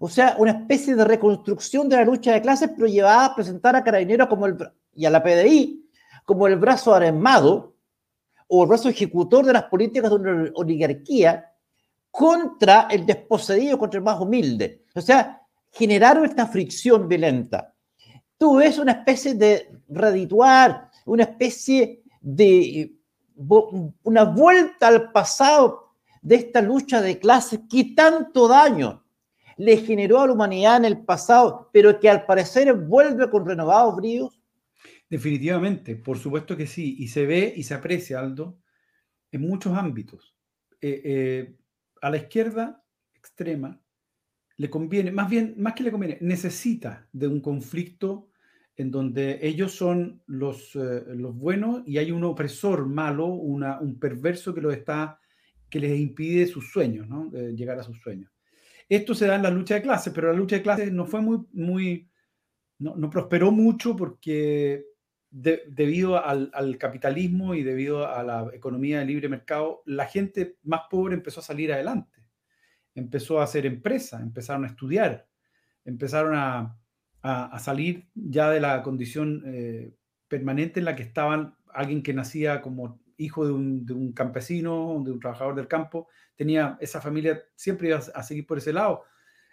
O 0.00 0.08
sea, 0.08 0.34
una 0.38 0.50
especie 0.50 0.96
de 0.96 1.04
reconstrucción 1.04 1.88
de 1.88 1.96
la 1.96 2.04
lucha 2.04 2.32
de 2.32 2.42
clases, 2.42 2.70
pero 2.74 2.88
llevada 2.88 3.26
a 3.26 3.34
presentar 3.36 3.76
a 3.76 3.84
Carabineros 3.84 4.26
como 4.26 4.46
el, 4.46 4.56
y 4.94 5.04
a 5.04 5.10
la 5.10 5.22
PDI 5.22 5.88
como 6.24 6.46
el 6.46 6.56
brazo 6.56 6.94
armado 6.94 7.76
o 8.48 8.62
el 8.62 8.68
brazo 8.68 8.88
ejecutor 8.88 9.46
de 9.46 9.52
las 9.52 9.64
políticas 9.64 10.10
de 10.10 10.16
una 10.16 10.50
oligarquía 10.54 11.51
contra 12.12 12.88
el 12.90 13.06
desposeído, 13.06 13.78
contra 13.78 13.98
el 13.98 14.04
más 14.04 14.20
humilde. 14.20 14.84
O 14.94 15.00
sea, 15.00 15.40
generaron 15.72 16.26
esta 16.26 16.46
fricción 16.46 17.08
violenta. 17.08 17.74
Tú 18.36 18.56
ves 18.56 18.78
una 18.78 18.92
especie 18.92 19.34
de 19.34 19.70
redituar, 19.88 20.90
una 21.06 21.24
especie 21.24 22.02
de 22.20 22.94
una 23.34 24.24
vuelta 24.24 24.88
al 24.88 25.10
pasado 25.10 25.94
de 26.20 26.36
esta 26.36 26.60
lucha 26.60 27.00
de 27.00 27.18
clases 27.18 27.60
que 27.68 27.92
tanto 27.96 28.46
daño 28.46 29.04
le 29.56 29.78
generó 29.78 30.20
a 30.20 30.26
la 30.26 30.34
humanidad 30.34 30.76
en 30.76 30.84
el 30.84 31.04
pasado, 31.04 31.70
pero 31.72 31.98
que 31.98 32.10
al 32.10 32.26
parecer 32.26 32.74
vuelve 32.74 33.30
con 33.30 33.46
renovados 33.46 33.96
bríos? 33.96 34.38
Definitivamente, 35.08 35.96
por 35.96 36.18
supuesto 36.18 36.56
que 36.56 36.66
sí, 36.66 36.96
y 36.98 37.08
se 37.08 37.26
ve 37.26 37.52
y 37.56 37.62
se 37.62 37.74
aprecia, 37.74 38.20
Aldo, 38.20 38.58
en 39.30 39.40
muchos 39.42 39.76
ámbitos. 39.76 40.34
Eh, 40.80 41.02
eh, 41.04 41.56
a 42.02 42.10
la 42.10 42.18
izquierda 42.18 42.84
extrema 43.14 43.80
le 44.58 44.68
conviene, 44.68 45.10
más 45.10 45.30
bien, 45.30 45.54
más 45.56 45.72
que 45.72 45.84
le 45.84 45.90
conviene, 45.90 46.18
necesita 46.20 47.08
de 47.12 47.26
un 47.26 47.40
conflicto 47.40 48.28
en 48.76 48.90
donde 48.90 49.38
ellos 49.40 49.72
son 49.72 50.22
los, 50.26 50.76
eh, 50.76 51.04
los 51.14 51.34
buenos 51.34 51.82
y 51.86 51.98
hay 51.98 52.10
un 52.10 52.24
opresor 52.24 52.86
malo, 52.86 53.26
una, 53.26 53.80
un 53.80 53.98
perverso 53.98 54.52
que, 54.52 54.60
lo 54.60 54.70
está, 54.70 55.18
que 55.70 55.80
les 55.80 55.98
impide 55.98 56.46
sus 56.46 56.70
sueños, 56.70 57.08
¿no? 57.08 57.30
llegar 57.30 57.78
a 57.78 57.82
sus 57.82 57.98
sueños. 58.00 58.30
Esto 58.88 59.14
se 59.14 59.26
da 59.26 59.36
en 59.36 59.42
la 59.42 59.50
lucha 59.50 59.76
de 59.76 59.82
clases, 59.82 60.12
pero 60.12 60.28
la 60.28 60.38
lucha 60.38 60.56
de 60.56 60.62
clases 60.62 60.92
no 60.92 61.06
fue 61.06 61.22
muy, 61.22 61.46
muy 61.52 62.08
no 62.78 63.10
prosperó 63.10 63.52
mucho 63.52 63.94
porque 63.96 64.84
debido 65.32 66.22
al, 66.22 66.50
al, 66.52 66.76
capitalismo 66.76 67.54
y 67.54 67.62
debido 67.62 68.06
a 68.06 68.22
la 68.22 68.50
economía 68.52 68.98
de 68.98 69.06
libre 69.06 69.30
mercado, 69.30 69.82
la 69.86 70.04
gente 70.04 70.58
más 70.62 70.82
pobre 70.90 71.14
empezó 71.14 71.40
a 71.40 71.44
salir 71.44 71.72
adelante, 71.72 72.22
empezó 72.94 73.40
a 73.40 73.44
hacer 73.44 73.64
empresa, 73.64 74.20
empezaron 74.20 74.64
a 74.64 74.68
estudiar, 74.68 75.26
empezaron 75.86 76.34
a, 76.34 76.78
a, 77.22 77.58
salir 77.60 78.08
ya 78.14 78.50
de 78.50 78.60
la 78.60 78.82
condición 78.82 79.42
eh, 79.46 79.94
permanente 80.28 80.80
en 80.80 80.84
la 80.84 80.96
que 80.96 81.02
estaban 81.02 81.56
alguien 81.72 82.02
que 82.02 82.12
nacía 82.12 82.60
como 82.60 83.00
hijo 83.16 83.46
de 83.46 83.52
un, 83.52 83.86
de 83.86 83.94
un, 83.94 84.12
campesino, 84.12 85.00
de 85.02 85.12
un 85.12 85.20
trabajador 85.20 85.54
del 85.54 85.68
campo, 85.68 86.08
tenía 86.36 86.76
esa 86.78 87.00
familia, 87.00 87.42
siempre 87.54 87.88
iba 87.88 87.98
a 87.98 88.22
seguir 88.22 88.46
por 88.46 88.58
ese 88.58 88.74
lado. 88.74 89.04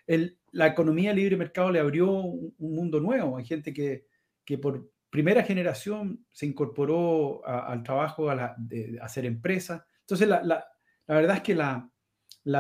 El, 0.06 0.40
la 0.52 0.68
economía 0.68 1.12
de 1.12 1.18
libre 1.18 1.38
mercado 1.38 1.72
le 1.72 1.80
abrió 1.80 2.12
un, 2.12 2.54
un 2.58 2.76
mundo 2.76 3.00
nuevo. 3.00 3.38
Hay 3.38 3.46
gente 3.46 3.72
que, 3.72 4.08
que 4.44 4.58
por 4.58 4.90
primera 5.10 5.44
generación 5.44 6.26
se 6.32 6.46
incorporó 6.46 7.46
al 7.46 7.84
trabajo 7.84 8.30
a 8.30 8.56
hacer 9.02 9.26
empresa. 9.26 9.86
Entonces, 10.02 10.28
la, 10.28 10.66
verdad 11.08 11.38
es 11.38 11.44
que 11.44 11.56
la, 11.56 11.90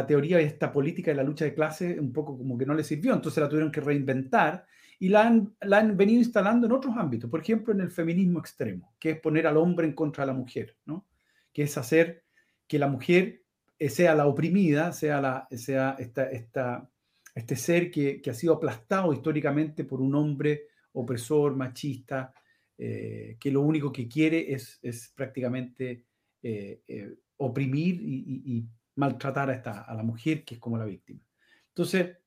teoría 0.08 0.38
de 0.38 0.44
esta 0.44 0.72
política 0.72 1.12
de 1.12 1.18
la 1.18 1.24
lucha 1.24 1.46
de 1.46 1.54
clase 1.54 2.00
un 2.00 2.12
poco 2.12 2.38
como 2.38 2.58
que 2.58 2.66
no 2.66 2.74
le 2.74 2.84
sirvió, 2.84 3.14
entonces 3.14 3.42
la 3.42 3.50
tuvieron 3.50 3.72
que 3.72 3.82
reinventar 3.82 4.66
y 5.00 5.10
la 5.10 5.28
han, 5.28 5.98
venido 5.98 6.20
instalando 6.20 6.68
en 6.68 6.74
otros 6.74 6.96
ámbitos, 6.98 7.30
por 7.30 7.40
ejemplo, 7.40 7.74
en 7.74 7.82
el 7.82 7.90
feminismo 7.90 8.40
extremo, 8.40 8.96
que 9.00 9.12
es 9.12 9.20
poner 9.20 9.48
al 9.48 9.58
hombre 9.58 9.88
en 9.88 9.94
contra 9.94 10.24
de 10.24 10.28
la 10.28 10.38
mujer, 10.38 10.76
¿no? 10.86 11.08
que 11.54 11.64
es 11.64 11.78
hacer 11.78 12.24
que 12.68 12.78
la 12.78 12.88
mujer 12.88 13.44
eh, 13.78 13.90
sea 13.90 14.14
la 14.14 14.28
oprimida, 14.28 14.92
sea, 14.92 15.22
la, 15.22 15.48
sea 15.52 15.96
esta, 15.98 16.90
este 17.34 17.56
ser 17.56 17.90
que 17.92 18.22
ha 18.30 18.34
sido 18.34 18.56
aplastado 18.56 19.14
históricamente 19.14 19.86
por 19.86 20.02
un 20.02 20.14
hombre 20.16 20.68
opresor, 20.94 21.56
machista, 21.56 22.34
eh, 22.82 23.36
que 23.42 23.52
lo 23.52 23.60
único 23.60 23.92
que 23.92 24.08
quiere 24.08 24.54
es, 24.54 24.80
es 24.82 25.12
prácticamente 25.14 26.06
eh, 26.42 26.82
eh, 26.88 27.14
oprimir 27.36 28.00
y, 28.02 28.66
maltratar 28.96 29.50
a, 29.50 29.54
esta, 29.54 29.82
a 29.82 29.94
la 29.94 30.04
mujer, 30.04 30.46
que 30.46 30.56
es 30.56 30.62
como 30.62 30.78
la 30.78 30.86
víctima. 30.86 31.22
Entonces, 31.70 32.18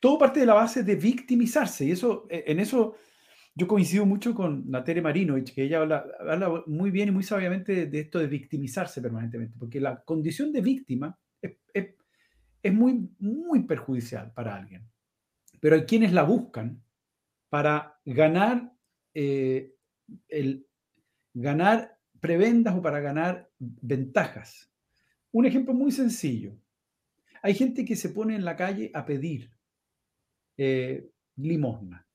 todo 0.00 0.18
parte 0.18 0.40
de 0.40 0.46
la 0.46 0.54
base 0.54 0.82
de 0.82 0.96
victimizarse, 0.96 1.84
y 1.84 1.92
eso, 1.92 2.26
en 2.28 2.58
eso 2.58 2.96
yo 3.54 3.68
coincido 3.68 4.04
mucho 4.06 4.34
con 4.34 4.68
Natere 4.68 5.02
Marino, 5.02 5.36
que 5.54 5.64
ella 5.64 5.80
habla, 5.80 6.04
habla, 6.18 6.64
muy 6.66 6.90
bien 6.90 7.08
y 7.08 7.12
muy 7.12 7.22
sabiamente 7.22 7.86
de, 7.86 8.00
esto 8.00 8.18
de 8.18 8.26
victimizarse 8.26 9.00
permanentemente, 9.00 9.56
porque 9.56 9.80
la 9.80 10.02
condición 10.02 10.52
de 10.52 10.60
víctima 10.60 11.16
es, 11.40 11.56
es, 11.72 11.94
es 12.60 12.74
muy, 12.74 13.08
muy 13.20 13.62
perjudicial 13.64 14.32
para 14.32 14.56
alguien. 14.56 14.88
Pero 15.60 15.76
hay 15.76 15.84
quienes 15.84 16.12
la 16.12 16.24
buscan 16.24 16.82
para 17.48 18.00
ganar 18.04 18.73
eh, 19.14 19.74
el 20.28 20.66
ganar 21.32 21.98
prebendas 22.20 22.74
o 22.74 22.82
para 22.82 23.00
ganar 23.00 23.50
ventajas. 23.58 24.70
Un 25.32 25.46
ejemplo 25.46 25.74
muy 25.74 25.92
sencillo. 25.92 26.56
Hay 27.42 27.54
gente 27.54 27.84
que 27.84 27.96
se 27.96 28.10
pone 28.10 28.34
en 28.34 28.44
la 28.44 28.56
calle 28.56 28.90
a 28.94 29.04
pedir 29.04 29.50
eh, 30.56 31.10
limosna. 31.36 32.06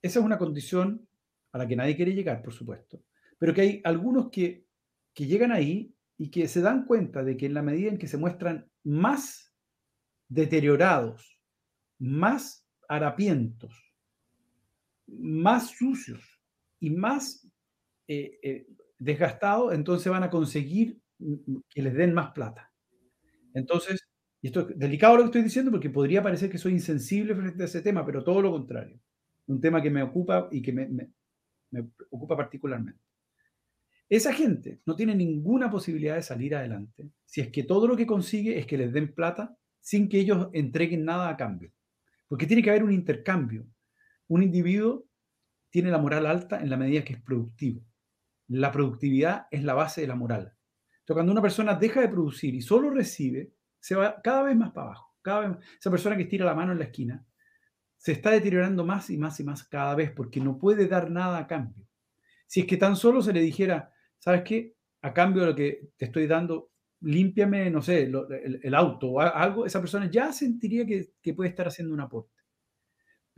Esa 0.00 0.20
es 0.20 0.24
una 0.24 0.38
condición 0.38 1.08
a 1.52 1.58
la 1.58 1.66
que 1.66 1.76
nadie 1.76 1.96
quiere 1.96 2.14
llegar, 2.14 2.42
por 2.42 2.52
supuesto. 2.52 3.02
Pero 3.38 3.52
que 3.52 3.60
hay 3.60 3.80
algunos 3.84 4.30
que, 4.30 4.66
que 5.14 5.26
llegan 5.26 5.52
ahí 5.52 5.94
y 6.16 6.30
que 6.30 6.48
se 6.48 6.60
dan 6.60 6.86
cuenta 6.86 7.22
de 7.22 7.36
que 7.36 7.46
en 7.46 7.54
la 7.54 7.62
medida 7.62 7.90
en 7.90 7.98
que 7.98 8.08
se 8.08 8.16
muestran 8.16 8.70
más 8.84 9.54
deteriorados, 10.28 11.40
más 11.98 12.66
harapientos, 12.88 13.87
más 15.08 15.70
sucios 15.70 16.40
y 16.80 16.90
más 16.90 17.48
eh, 18.06 18.38
eh, 18.42 18.66
desgastados, 18.98 19.74
entonces 19.74 20.10
van 20.10 20.22
a 20.22 20.30
conseguir 20.30 21.00
que 21.70 21.82
les 21.82 21.94
den 21.94 22.14
más 22.14 22.30
plata. 22.32 22.72
Entonces, 23.54 24.06
y 24.40 24.48
esto 24.48 24.68
es 24.68 24.78
delicado 24.78 25.16
lo 25.16 25.22
que 25.22 25.26
estoy 25.26 25.42
diciendo 25.42 25.70
porque 25.70 25.90
podría 25.90 26.22
parecer 26.22 26.50
que 26.50 26.58
soy 26.58 26.72
insensible 26.72 27.34
frente 27.34 27.62
a 27.62 27.66
ese 27.66 27.82
tema, 27.82 28.04
pero 28.06 28.22
todo 28.22 28.40
lo 28.40 28.52
contrario. 28.52 29.00
Un 29.46 29.60
tema 29.60 29.82
que 29.82 29.90
me 29.90 30.02
ocupa 30.02 30.48
y 30.52 30.62
que 30.62 30.72
me, 30.72 30.88
me 31.70 31.88
ocupa 32.10 32.36
particularmente. 32.36 33.00
Esa 34.08 34.32
gente 34.32 34.80
no 34.86 34.96
tiene 34.96 35.14
ninguna 35.14 35.70
posibilidad 35.70 36.14
de 36.14 36.22
salir 36.22 36.54
adelante 36.54 37.10
si 37.26 37.42
es 37.42 37.48
que 37.48 37.64
todo 37.64 37.86
lo 37.86 37.96
que 37.96 38.06
consigue 38.06 38.58
es 38.58 38.66
que 38.66 38.78
les 38.78 38.92
den 38.92 39.12
plata 39.14 39.56
sin 39.80 40.08
que 40.08 40.20
ellos 40.20 40.48
entreguen 40.52 41.04
nada 41.04 41.28
a 41.28 41.36
cambio. 41.36 41.72
Porque 42.26 42.46
tiene 42.46 42.62
que 42.62 42.70
haber 42.70 42.84
un 42.84 42.92
intercambio 42.92 43.66
un 44.28 44.42
individuo 44.42 45.06
tiene 45.70 45.90
la 45.90 45.98
moral 45.98 46.26
alta 46.26 46.60
en 46.60 46.70
la 46.70 46.76
medida 46.76 47.04
que 47.04 47.14
es 47.14 47.22
productivo. 47.22 47.82
La 48.48 48.72
productividad 48.72 49.46
es 49.50 49.64
la 49.64 49.74
base 49.74 50.00
de 50.00 50.06
la 50.06 50.14
moral. 50.14 50.54
Entonces, 51.00 51.14
cuando 51.14 51.32
una 51.32 51.42
persona 51.42 51.74
deja 51.74 52.00
de 52.00 52.08
producir 52.08 52.54
y 52.54 52.62
solo 52.62 52.90
recibe, 52.90 53.52
se 53.80 53.94
va 53.94 54.20
cada 54.22 54.44
vez 54.44 54.56
más 54.56 54.72
para 54.72 54.88
abajo. 54.88 55.16
Cada 55.22 55.40
vez, 55.40 55.58
esa 55.78 55.90
persona 55.90 56.16
que 56.16 56.22
estira 56.22 56.44
la 56.44 56.54
mano 56.54 56.72
en 56.72 56.78
la 56.78 56.84
esquina 56.84 57.24
se 57.96 58.12
está 58.12 58.30
deteriorando 58.30 58.84
más 58.84 59.10
y 59.10 59.18
más 59.18 59.38
y 59.40 59.44
más 59.44 59.64
cada 59.64 59.94
vez 59.94 60.12
porque 60.12 60.40
no 60.40 60.58
puede 60.58 60.86
dar 60.86 61.10
nada 61.10 61.38
a 61.38 61.46
cambio. 61.46 61.86
Si 62.46 62.60
es 62.60 62.66
que 62.66 62.76
tan 62.76 62.96
solo 62.96 63.20
se 63.20 63.32
le 63.32 63.40
dijera, 63.40 63.92
¿sabes 64.18 64.42
qué? 64.42 64.76
A 65.02 65.12
cambio 65.12 65.42
de 65.42 65.48
lo 65.48 65.54
que 65.54 65.90
te 65.96 66.06
estoy 66.06 66.26
dando, 66.26 66.70
límpiame, 67.00 67.70
no 67.70 67.82
sé, 67.82 68.10
el, 68.62 68.74
auto 68.74 69.08
o 69.10 69.20
algo, 69.20 69.66
esa 69.66 69.80
persona 69.80 70.10
ya 70.10 70.32
sentiría 70.32 70.86
que, 70.86 71.12
que 71.20 71.34
puede 71.34 71.50
estar 71.50 71.68
haciendo 71.68 71.92
un 71.92 72.00
aporte. 72.00 72.37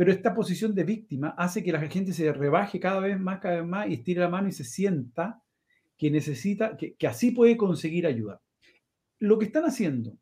Pero 0.01 0.13
esta 0.13 0.35
posición 0.35 0.75
de 0.75 0.85
víctima 0.85 1.35
hace 1.37 1.63
que 1.63 1.73
la 1.73 1.87
gente 1.87 2.15
se 2.15 2.33
rebaje 2.33 2.81
cada 2.81 3.01
vez 3.01 3.21
más, 3.21 3.39
cada 3.39 3.57
vez 3.57 3.67
más 3.67 3.87
y 3.87 3.93
estire 3.93 4.23
la 4.23 4.31
mano 4.31 4.49
y 4.49 4.53
se 4.53 4.65
sienta 4.65 5.43
que 5.99 6.11
necesita, 6.11 6.79
que, 6.79 6.97
así 7.07 7.33
puede 7.33 7.59
conseguir 7.59 8.07
ayuda. 8.07 8.41
Lo 9.19 9.39
que 9.39 9.45
están 9.45 9.67
haciendo 9.67 10.17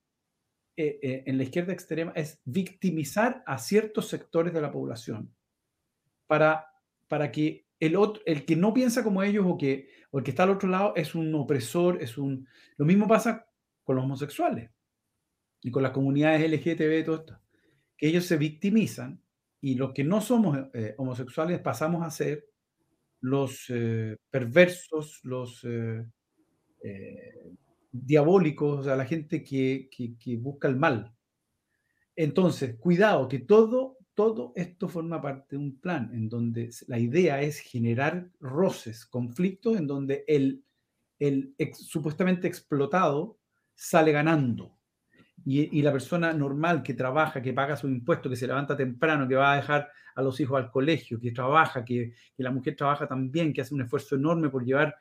eh, 0.77 0.99
eh, 1.01 1.23
en 1.27 1.37
la 1.37 1.45
izquierda 1.45 1.73
extrema 1.73 2.11
es 2.17 2.41
victimizar 2.45 3.45
a 3.47 3.57
ciertos 3.59 4.09
sectores 4.09 4.53
de 4.53 4.61
la 4.61 4.73
población 4.73 5.33
para, 6.27 6.67
para 7.07 7.31
que 7.31 7.69
el, 7.79 7.95
otro, 7.95 8.21
el 8.27 8.45
que 8.45 8.57
no 8.57 8.75
piensa 8.75 9.05
como 9.05 9.23
ellos 9.23 9.47
o, 9.47 9.57
que, 9.57 9.91
o 10.11 10.19
el 10.19 10.25
que 10.25 10.33
está 10.33 10.43
al 10.43 10.51
otro 10.51 10.69
lado 10.69 10.93
es 10.97 11.15
un 11.15 11.33
opresor, 11.37 12.03
es 12.03 12.19
un... 12.19 12.49
Lo 12.79 12.85
mismo 12.85 13.07
pasa 13.07 13.47
con 13.85 13.95
los 13.95 14.05
homosexuales 14.05 14.73
y 15.63 15.71
con 15.71 15.85
las 15.85 15.93
comunidades 15.93 16.51
LGTB 16.51 16.99
y 16.99 17.05
todo 17.05 17.21
esto, 17.21 17.41
que 17.97 18.09
ellos 18.09 18.25
se 18.25 18.39
victimizan 18.39 19.23
y 19.61 19.75
los 19.75 19.93
que 19.93 20.05
no 20.05 20.21
somos 20.21 20.59
eh, 20.73 20.95
homosexuales 20.99 21.61
pasamos 21.61 22.03
a 22.05 22.11
ser 22.11 22.47
los 23.21 23.65
eh, 23.69 24.17
perversos, 24.31 25.21
los 25.25 25.65
eh, 25.65 26.05
diabólicos, 27.91 28.81
o 28.81 28.83
sea, 28.85 28.97
la 28.97 29.05
gente 29.05 29.43
que, 29.43 29.89
que, 29.91 30.37
busca 30.37 30.69
el 30.69 30.77
mal. 30.77 31.13
Entonces, 32.15 32.77
cuidado, 32.77 33.29
que 33.29 33.41
todo 33.41 33.99
todo 34.19 34.53
esto 34.57 34.89
forma 34.89 35.23
parte 35.23 35.55
de 35.55 35.59
un 35.59 35.79
plan 35.79 36.11
en 36.13 36.29
donde 36.29 36.71
la 36.89 36.99
idea 36.99 37.41
es 37.41 37.61
generar 37.61 38.29
roces, 38.41 39.07
conflictos 39.07 39.77
en 39.77 39.87
donde 39.87 40.25
el, 40.27 40.65
el 41.21 41.55
supuestamente 41.73 42.49
explotado 42.49 43.39
sale 43.77 44.11
ganando. 44.11 44.78
Y, 45.51 45.81
la 45.81 45.93
persona 45.93 46.35
normal 46.35 46.83
que 46.83 46.93
trabaja, 46.93 47.41
que 47.41 47.55
paga 47.55 47.75
sus 47.75 47.91
impuestos, 47.91 48.29
que 48.29 48.37
se 48.37 48.47
levanta 48.47 48.77
temprano, 48.77 49.27
que 49.27 49.35
va 49.35 49.55
a 49.55 49.57
dejar 49.57 49.89
a 50.15 50.21
los 50.21 50.39
hijos 50.41 50.59
al 50.59 50.71
colegio, 50.71 51.19
que 51.19 51.33
trabaja, 51.33 51.87
que, 51.87 52.13
que 52.37 52.43
la 52.43 52.51
mujer 52.51 52.77
trabaja 52.77 53.09
también, 53.09 53.55
que 53.55 53.63
hace 53.63 53.75
un 53.75 53.81
esfuerzo 53.81 54.17
enorme 54.17 54.51
por 54.51 54.63
llevar 54.63 54.95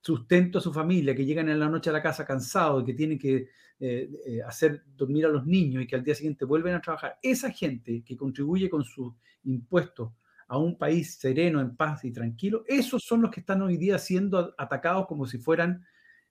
sustento 0.00 0.58
a 0.58 0.62
su 0.62 0.72
familia, 0.72 1.14
que 1.14 1.26
llegan 1.26 1.50
en 1.50 1.60
la 1.60 1.68
noche 1.68 1.90
a 1.90 1.92
la 1.92 2.02
casa 2.02 2.24
cansados, 2.24 2.82
que 2.84 2.94
tienen 2.94 3.18
que 3.18 3.48
eh, 3.78 4.10
eh, 4.26 4.42
hacer 4.42 4.84
dormir 4.96 5.26
a 5.26 5.28
los 5.28 5.46
niños 5.46 5.82
y 5.82 5.86
que 5.86 5.96
al 5.96 6.04
día 6.04 6.14
siguiente 6.14 6.46
vuelven 6.46 6.74
a 6.74 6.80
trabajar, 6.80 7.18
esa 7.22 7.50
gente 7.50 8.02
que 8.02 8.16
contribuye 8.16 8.70
con 8.70 8.84
sus 8.84 9.12
impuestos 9.44 10.12
a 10.48 10.56
un 10.56 10.78
país 10.78 11.16
sereno, 11.18 11.60
en 11.60 11.76
paz 11.76 12.04
y 12.06 12.10
tranquilo, 12.10 12.64
esos 12.66 13.04
son 13.04 13.20
los 13.22 13.30
que 13.30 13.40
están 13.40 13.60
hoy 13.60 13.76
día 13.76 13.98
siendo 13.98 14.54
atacados 14.56 15.06
como 15.06 15.26
si 15.26 15.36
fueran 15.38 15.84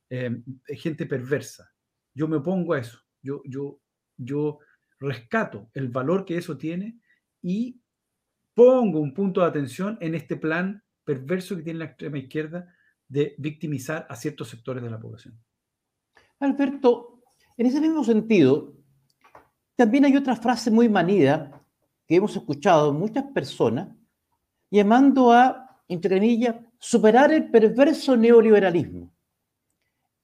eh, 0.10 0.42
gente 0.70 1.06
perversa. 1.06 1.72
Yo 2.16 2.28
me 2.28 2.38
opongo 2.38 2.74
a 2.74 2.80
eso. 2.80 3.00
Yo, 3.22 3.42
yo, 3.46 3.80
yo 4.18 4.60
rescato 5.00 5.70
el 5.74 5.90
valor 5.90 6.26
que 6.26 6.38
eso 6.38 6.58
tiene 6.58 7.00
y 7.42 7.82
pongo 8.54 9.00
un 9.00 9.14
punto 9.14 9.42
de 9.42 9.48
atención 9.48 9.98
en 10.02 10.16
este 10.16 10.36
plan 10.36 10.84
perverso 11.04 11.56
que 11.56 11.64
tiene 11.64 11.80
la 11.80 11.86
extrema 11.86 12.18
izquierda 12.18 12.74
de 13.08 13.36
victimizar 13.38 14.06
a 14.10 14.16
ciertos 14.16 14.50
sectores 14.50 14.84
de 14.84 14.90
la 14.90 15.00
población. 15.00 15.40
Alberto, 16.40 17.24
en 17.58 17.66
ese 17.66 17.82
mismo 17.82 18.04
sentido, 18.04 18.74
también 19.76 20.06
hay 20.06 20.16
otra 20.16 20.36
frase 20.36 20.70
muy 20.70 20.88
manida 20.88 21.66
que 22.08 22.16
hemos 22.16 22.36
escuchado 22.36 22.94
muchas 22.94 23.24
personas 23.34 23.90
llamando 24.70 25.32
a, 25.32 25.82
entre 25.88 26.18
comillas, 26.18 26.56
superar 26.78 27.32
el 27.32 27.50
perverso 27.50 28.16
neoliberalismo. 28.16 29.12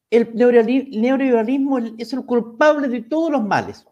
El 0.10 0.36
neoliberalismo 0.36 1.80
es 1.98 2.14
el 2.14 2.26
culpable 2.26 2.88
de 2.88 3.02
todos 3.02 3.32
los 3.32 3.44
males, 3.44 3.86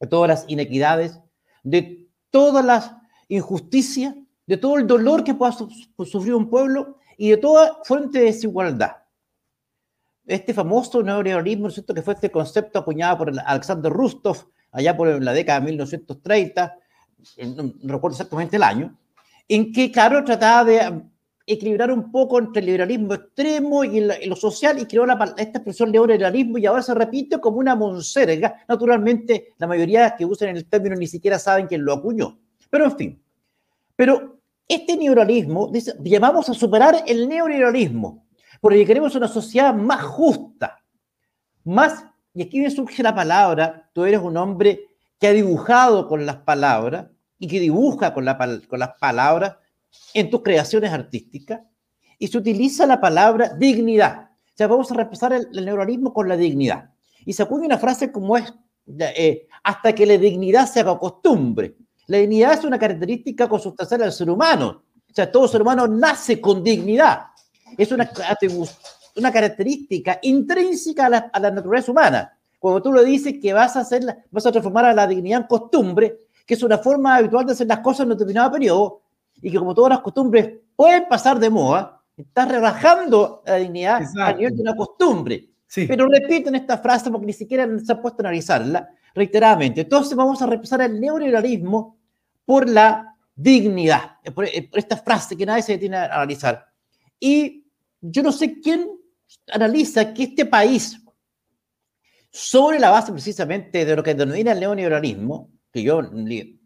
de 0.00 0.06
todas 0.06 0.28
las 0.28 0.44
inequidades, 0.48 1.18
de 1.62 2.08
todas 2.30 2.64
las 2.64 2.92
injusticias, 3.28 4.14
de 4.46 4.56
todo 4.56 4.78
el 4.78 4.86
dolor 4.86 5.24
que 5.24 5.34
pueda 5.34 5.52
sufrir 5.52 6.34
un 6.34 6.48
pueblo 6.48 6.98
y 7.16 7.30
de 7.30 7.36
toda 7.36 7.78
fuente 7.84 8.18
de 8.18 8.26
desigualdad. 8.26 8.96
Este 10.26 10.52
famoso 10.52 11.02
neoliberalismo, 11.02 11.70
¿cierto? 11.70 11.94
que 11.94 12.02
fue 12.02 12.14
este 12.14 12.30
concepto 12.30 12.78
acuñado 12.78 13.18
por 13.18 13.32
Alexander 13.46 13.92
Rustov 13.92 14.48
allá 14.72 14.96
por 14.96 15.22
la 15.22 15.32
década 15.32 15.60
de 15.60 15.66
1930, 15.66 16.78
no, 17.56 17.74
recuerdo 17.84 18.14
exactamente 18.14 18.56
el 18.56 18.62
año, 18.62 18.96
en 19.48 19.72
que, 19.72 19.90
claro, 19.90 20.24
trataba 20.24 20.64
de 20.64 21.02
equilibrar 21.52 21.90
un 21.90 22.12
poco 22.12 22.38
entre 22.38 22.60
el 22.60 22.66
liberalismo 22.66 23.14
extremo 23.14 23.82
y, 23.82 24.00
lo 24.00 24.36
social 24.36 24.78
y 24.78 24.86
creó 24.86 25.06
la, 25.06 25.34
esta 25.36 25.58
expresión 25.58 25.90
neoliberalismo 25.90 26.58
y 26.58 26.66
ahora 26.66 26.82
se 26.82 26.94
repite 26.94 27.40
como 27.40 27.58
una 27.58 27.74
monserga. 27.74 28.64
Naturalmente, 28.68 29.54
la 29.58 29.66
mayoría 29.66 30.14
que 30.16 30.24
usan 30.24 30.50
el 30.50 30.66
término 30.66 30.96
ni 30.96 31.06
siquiera 31.06 31.38
saben 31.38 31.66
quién 31.66 31.84
lo 31.84 31.94
acuñó. 31.94 32.38
Pero 32.68 32.84
en 32.84 32.96
fin. 32.96 33.22
Pero 33.96 34.38
este 34.68 34.96
neoliberalismo, 34.96 35.68
dice, 35.68 35.94
llamamos 36.00 36.48
a 36.50 36.54
superar 36.54 37.02
el 37.06 37.26
neoliberalismo, 37.28 38.26
porque 38.60 38.84
queremos 38.84 39.14
una 39.14 39.28
sociedad 39.28 39.74
más 39.74 40.02
justa, 40.02 40.84
más, 41.64 42.04
y 42.34 42.42
aquí 42.42 42.60
me 42.60 42.70
surge 42.70 43.02
la 43.02 43.14
palabra, 43.14 43.90
tú 43.94 44.04
eres 44.04 44.20
un 44.20 44.36
hombre 44.36 44.86
que 45.18 45.28
ha 45.28 45.32
dibujado 45.32 46.06
con 46.06 46.26
las 46.26 46.36
palabras 46.36 47.06
y 47.38 47.48
que 47.48 47.58
dibuja 47.58 48.12
con, 48.12 48.26
con 48.68 48.78
las 48.78 48.90
palabras 49.00 49.56
en 50.14 50.30
tus 50.30 50.42
creaciones 50.42 50.92
artísticas, 50.92 51.60
y 52.18 52.28
se 52.28 52.38
utiliza 52.38 52.86
la 52.86 53.00
palabra 53.00 53.50
dignidad. 53.56 54.30
O 54.32 54.56
sea, 54.56 54.66
vamos 54.66 54.90
a 54.90 54.94
repasar 54.94 55.32
el, 55.32 55.48
neoliberalismo 55.52 56.12
con 56.12 56.28
la 56.28 56.36
dignidad. 56.36 56.90
Y 57.24 57.32
se 57.32 57.42
acuña 57.42 57.66
una 57.66 57.78
frase 57.78 58.10
como 58.10 58.36
es, 58.36 58.52
eh, 58.98 59.46
hasta 59.62 59.94
que 59.94 60.04
la 60.04 60.18
dignidad 60.18 60.66
se 60.66 60.80
haga 60.80 60.98
costumbre. 60.98 61.76
La 62.08 62.18
dignidad 62.18 62.54
es 62.54 62.64
una 62.64 62.78
característica 62.78 63.48
consustancial 63.48 64.00
del 64.00 64.12
ser 64.12 64.30
humano. 64.30 64.82
O 65.08 65.14
sea, 65.14 65.30
todo 65.30 65.46
ser 65.46 65.62
humano 65.62 65.86
nace 65.86 66.40
con 66.40 66.64
dignidad. 66.64 67.26
Es 67.76 67.92
una, 67.92 68.10
una 69.16 69.32
característica 69.32 70.18
intrínseca 70.22 71.06
a 71.06 71.08
la, 71.08 71.18
a 71.32 71.38
la, 71.38 71.50
naturaleza 71.50 71.92
humana. 71.92 72.36
Cuando 72.58 72.82
tú 72.82 72.92
le 72.92 73.04
dices 73.04 73.34
que 73.40 73.52
vas 73.52 73.76
a, 73.76 73.80
hacer, 73.80 74.02
vas 74.30 74.46
a 74.46 74.50
transformar 74.50 74.86
a 74.86 74.94
la 74.94 75.06
dignidad 75.06 75.42
en 75.42 75.46
costumbre, 75.46 76.18
que 76.44 76.54
es 76.54 76.62
una 76.62 76.78
forma 76.78 77.16
habitual 77.16 77.46
de 77.46 77.52
hacer 77.52 77.66
las 77.66 77.80
cosas 77.80 78.00
en 78.00 78.06
un 78.06 78.18
determinado 78.18 78.50
periodo, 78.50 79.02
y 79.40 79.50
que 79.50 79.58
como 79.58 79.74
todas 79.74 79.90
las 79.90 80.00
costumbres 80.00 80.50
pueden 80.74 81.08
pasar 81.08 81.38
de 81.38 81.50
moda, 81.50 82.02
estás 82.16 82.48
relajando 82.48 83.42
la 83.46 83.56
dignidad 83.56 84.02
a 84.20 84.32
nivel 84.32 84.56
de 84.56 84.62
una 84.62 84.76
costumbre. 84.76 85.48
Sí. 85.66 85.86
Pero 85.86 86.08
repiten 86.08 86.54
esta 86.54 86.78
frase 86.78 87.10
porque 87.10 87.26
ni 87.26 87.32
siquiera 87.32 87.68
se 87.78 87.92
ha 87.92 88.00
puesto 88.00 88.22
a 88.22 88.28
analizarla 88.28 88.88
reiteradamente. 89.14 89.82
Entonces 89.82 90.16
vamos 90.16 90.40
a 90.40 90.46
repasar 90.46 90.80
el 90.82 91.00
neoliberalismo 91.00 91.98
por 92.44 92.68
la 92.68 93.14
dignidad, 93.34 94.16
eh, 94.24 94.32
por, 94.32 94.46
esta 94.46 94.96
frase 94.96 95.36
que 95.36 95.46
nadie 95.46 95.62
se 95.62 95.72
detiene 95.72 95.96
a 95.96 96.06
analizar. 96.06 96.66
Y 97.20 97.64
yo 98.00 98.22
no 98.22 98.32
sé 98.32 98.60
quién 98.60 98.88
analiza 99.52 100.12
que 100.12 100.24
este 100.24 100.46
país, 100.46 101.00
sobre 102.30 102.78
la 102.78 102.90
base 102.90 103.12
precisamente 103.12 103.84
de 103.84 103.96
lo 103.96 104.02
que 104.02 104.14
denomina 104.14 104.52
el 104.52 104.60
neoliberalismo, 104.60 105.50
que 105.72 105.82
yo 105.82 106.02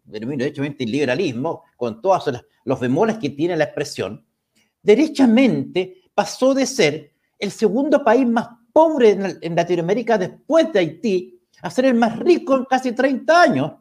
derechamente 0.03 0.83
el 0.83 0.91
liberalismo, 0.91 1.63
con 1.77 2.01
todos 2.01 2.31
los 2.65 2.79
bemoles 2.79 3.17
que 3.17 3.29
tiene 3.29 3.55
la 3.55 3.65
expresión, 3.65 4.25
derechamente 4.81 6.01
pasó 6.13 6.53
de 6.53 6.65
ser 6.65 7.11
el 7.39 7.51
segundo 7.51 8.03
país 8.03 8.27
más 8.27 8.49
pobre 8.71 9.11
en, 9.41 9.55
Latinoamérica 9.55 10.17
después 10.17 10.71
de 10.73 10.79
Haití 10.79 11.39
a 11.61 11.69
ser 11.69 11.85
el 11.85 11.95
más 11.95 12.17
rico 12.19 12.57
en 12.57 12.65
casi 12.65 12.91
30 12.91 13.41
años 13.41 13.71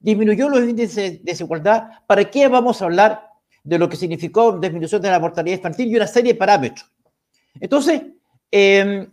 disminuyó 0.00 0.48
los 0.48 0.62
índices 0.62 0.96
de 0.96 1.20
desigualdad, 1.22 1.88
¿para 2.06 2.28
qué 2.30 2.48
vamos 2.48 2.80
a 2.80 2.86
hablar 2.86 3.30
de 3.62 3.78
lo 3.78 3.88
que 3.88 3.96
significó 3.96 4.58
disminución 4.58 5.02
de 5.02 5.10
la 5.10 5.20
mortalidad 5.20 5.56
infantil 5.56 5.88
y 5.88 5.96
una 5.96 6.06
serie 6.06 6.32
de 6.32 6.38
parámetros? 6.38 6.90
Entonces, 7.60 8.02
em, 8.50 9.12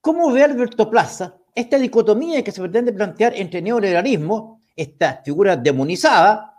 ¿cómo 0.00 0.32
ve 0.32 0.42
Alberto 0.42 0.90
Plaza 0.90 1.36
esta 1.54 1.78
dicotomía 1.78 2.42
que 2.42 2.52
se 2.52 2.60
pretende 2.60 2.92
plantear 2.92 3.34
entre 3.34 3.60
neoliberalismo, 3.60 4.57
esta 4.78 5.20
figura 5.24 5.56
demonizada, 5.56 6.54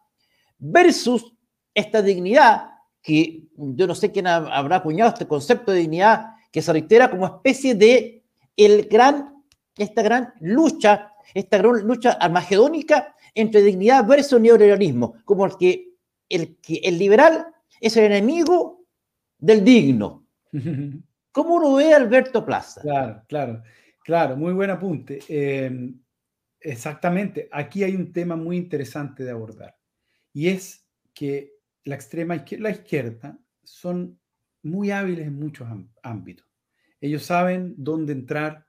versus 0.57 1.34
esta 1.74 2.01
dignidad, 2.01 2.70
que 3.01 3.47
yo 3.55 3.88
no 3.88 3.95
sé 3.95 4.11
quién 4.11 4.28
habrá 4.28 4.76
acuñado 4.76 5.11
este 5.11 5.28
concepto 5.28 5.72
de 5.72 5.80
dignidad, 5.80 6.34
que 6.51 6.61
se 6.61 6.72
reitera 6.72 7.09
como 7.09 7.26
especie 7.26 7.76
de 7.76 8.24
el 8.57 8.88
gran, 8.88 9.43
esta 9.78 10.01
gran 10.01 10.34
lucha 10.41 11.13
esta 11.34 11.57
gran 11.57 11.86
lucha 11.86 12.11
armagedónica 12.13 13.15
entre 13.34 13.61
dignidad 13.61 14.05
versus 14.05 14.39
neoliberalismo, 14.39 15.15
como 15.26 15.45
el 15.45 15.57
que 15.57 15.89
el, 16.28 16.57
que 16.57 16.76
el 16.84 16.97
liberal 16.97 17.47
es 17.80 17.95
el 17.97 18.05
enemigo 18.05 18.86
del 19.38 19.63
digno. 19.63 20.26
¿Cómo 21.32 21.59
lo 21.59 21.76
ve 21.76 21.93
Alberto 21.93 22.45
Plaza? 22.45 22.82
Claro, 22.82 23.24
claro, 23.28 23.63
claro, 24.03 24.36
muy 24.36 24.53
buen 24.53 24.70
apunte. 24.72 25.20
Em, 25.28 25.99
exactamente, 26.60 27.49
aquí 27.51 27.84
hay 27.84 27.95
un 27.95 28.12
tema 28.12 28.36
muy 28.36 28.57
interesante 28.57 29.24
de 29.24 29.32
abordar 29.32 29.78
y 30.34 30.49
es 30.49 30.88
que 31.14 31.53
la 31.84 31.95
extrema 31.95 32.36
izquierda, 32.36 32.64
la 32.64 32.76
izquierda 32.76 33.39
son 33.64 34.20
muy 34.62 34.91
hábiles 34.91 35.28
en 35.28 35.36
muchos 35.36 35.68
ámbitos. 36.03 36.45
Ellos 37.01 37.24
saben 37.24 37.76
dónde 37.78 38.14
entrar, 38.14 38.66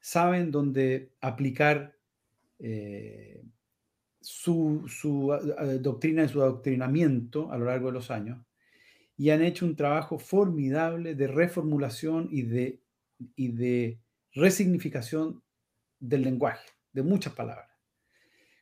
saben 0.00 0.50
dónde 0.50 1.12
aplicar 1.20 1.96
eh, 2.58 3.44
su, 4.20 4.84
doctrina 5.80 6.24
y 6.24 6.28
su 6.28 6.42
adoctrinamiento 6.42 7.52
a 7.52 7.58
lo 7.58 7.66
largo 7.66 7.88
de 7.88 7.92
los 7.92 8.10
años 8.10 8.44
y 9.16 9.30
han 9.30 9.42
hecho 9.42 9.64
un 9.64 9.76
trabajo 9.76 10.18
formidable 10.18 11.14
de 11.14 11.26
reformulación 11.26 12.28
y 12.30 12.42
de, 12.42 12.82
y 13.34 13.48
de 13.48 14.00
resignificación 14.32 15.42
del 16.00 16.22
lenguaje, 16.22 16.68
de 16.96 17.02
muchas 17.02 17.34
palabras. 17.34 17.70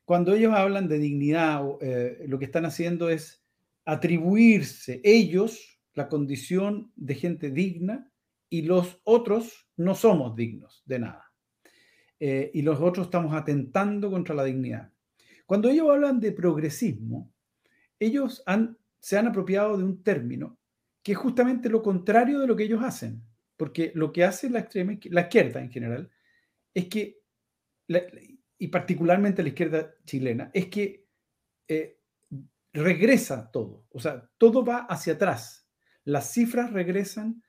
Cuando 0.05 0.35
ellos 0.35 0.53
hablan 0.53 0.89
de 0.89 0.99
dignidad, 0.99 1.63
eh, 1.81 2.25
lo 2.27 2.39
que 2.39 2.45
están 2.45 2.67
haciendo 2.67 3.09
es 3.09 3.43
atribuirse 3.87 5.01
ellos 5.05 5.81
la 5.95 6.09
condición 6.09 6.93
de 6.97 7.15
gente 7.15 7.51
digna 7.51 8.11
y 8.51 8.63
los 8.63 9.01
otros 9.05 9.69
no 9.77 9.95
somos 9.95 10.35
dignos 10.35 10.83
de 10.85 10.99
nada. 10.99 11.33
Eh, 12.19 12.51
y 12.53 12.63
los 12.63 12.81
otros 12.81 13.07
estamos 13.07 13.35
atentando 13.35 14.11
contra 14.11 14.35
la 14.35 14.45
dignidad. 14.45 14.93
Cuando 15.47 15.69
ellos 15.69 15.89
hablan 15.89 16.21
de 16.21 16.33
progresismo, 16.33 17.33
ellos 18.01 18.43
se 18.99 19.17
han 19.17 19.27
apropiado 19.29 19.77
de 19.79 19.85
un 19.85 20.03
término 20.03 20.59
que 21.03 21.13
es 21.13 21.19
justamente 21.19 21.69
lo 21.69 21.83
contrario 21.83 22.41
de 22.41 22.47
lo 22.47 22.57
que 22.57 22.65
ellos 22.65 22.83
hacen, 22.83 23.23
porque 23.57 23.93
lo 23.95 24.13
que 24.13 24.25
hace 24.25 24.51
la, 24.51 24.61
extrema, 24.61 24.99
la 25.05 25.21
izquierda 25.23 25.61
en 25.61 25.71
general 25.71 26.11
es 26.75 26.87
que, 26.89 27.21
y 28.59 28.69
particularmente 28.69 29.43
la 29.43 29.49
izquierda 29.49 29.95
chilena, 30.05 30.51
es 30.55 30.67
que 30.67 31.07
eh, 31.69 31.99
regresa 32.73 33.51
todo, 33.51 33.87
o 33.91 34.01
sea, 34.01 34.29
todo 34.39 34.65
va 34.65 34.87
hacia 34.89 35.15
atrás. 35.15 35.69
Las 36.05 36.33
cifras 36.33 36.73
regresan, 36.73 37.43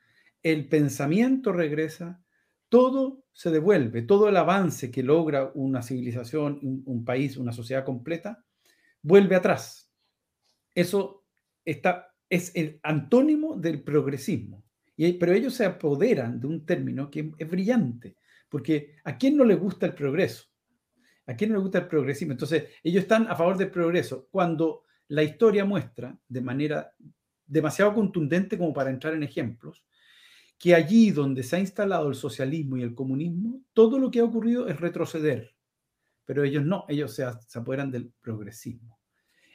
el 0.43 0.69
pensamiento 0.69 1.51
regresa, 1.51 2.21
todo 2.69 3.25
se 3.33 3.51
devuelve, 3.51 4.01
todo 4.01 4.29
el 4.29 4.37
avance 4.37 4.91
que 4.91 5.03
logra 5.03 5.51
una 5.55 5.81
civilización, 5.81 6.59
un, 6.85 7.05
país, 7.05 7.37
una 7.37 7.51
sociedad 7.51 7.83
completa, 7.83 8.43
vuelve 9.01 9.35
atrás. 9.35 9.91
Eso 10.73 11.25
está, 11.63 12.13
es 12.29 12.55
el 12.55 12.79
antónimo 12.83 13.55
del 13.55 13.83
progresismo. 13.83 14.63
Y, 14.95 15.13
pero 15.13 15.33
ellos 15.33 15.53
se 15.53 15.65
apoderan 15.65 16.39
de 16.39 16.47
un 16.47 16.65
término 16.65 17.09
que 17.09 17.31
es 17.37 17.49
brillante, 17.49 18.15
porque 18.49 18.95
¿a 19.03 19.17
quién 19.17 19.37
no 19.37 19.43
le 19.43 19.55
gusta 19.55 19.85
el 19.85 19.93
progreso? 19.93 20.45
¿A 21.27 21.35
quién 21.35 21.51
no 21.51 21.57
le 21.57 21.63
gusta 21.63 21.79
el 21.79 21.87
progresismo? 21.87 22.33
Entonces, 22.33 22.65
ellos 22.83 23.03
están 23.03 23.27
a 23.27 23.35
favor 23.35 23.57
del 23.57 23.71
progreso. 23.71 24.27
Cuando 24.29 24.83
la 25.07 25.23
historia 25.23 25.65
muestra 25.65 26.17
de 26.27 26.41
manera 26.41 26.93
demasiado 27.45 27.93
contundente 27.93 28.57
como 28.57 28.73
para 28.73 28.89
entrar 28.89 29.13
en 29.13 29.23
ejemplos, 29.23 29.85
que 30.57 30.73
allí 30.73 31.11
donde 31.11 31.43
se 31.43 31.55
ha 31.55 31.59
instalado 31.59 32.07
el 32.09 32.15
socialismo 32.15 32.77
y 32.77 32.83
el 32.83 32.95
comunismo, 32.95 33.61
todo 33.73 33.99
lo 33.99 34.09
que 34.09 34.19
ha 34.19 34.23
ocurrido 34.23 34.67
es 34.67 34.79
retroceder. 34.79 35.55
Pero 36.25 36.43
ellos 36.43 36.63
no, 36.63 36.85
ellos 36.87 37.13
se, 37.13 37.23
apoderan 37.23 37.91
del 37.91 38.11
progresismo. 38.21 38.99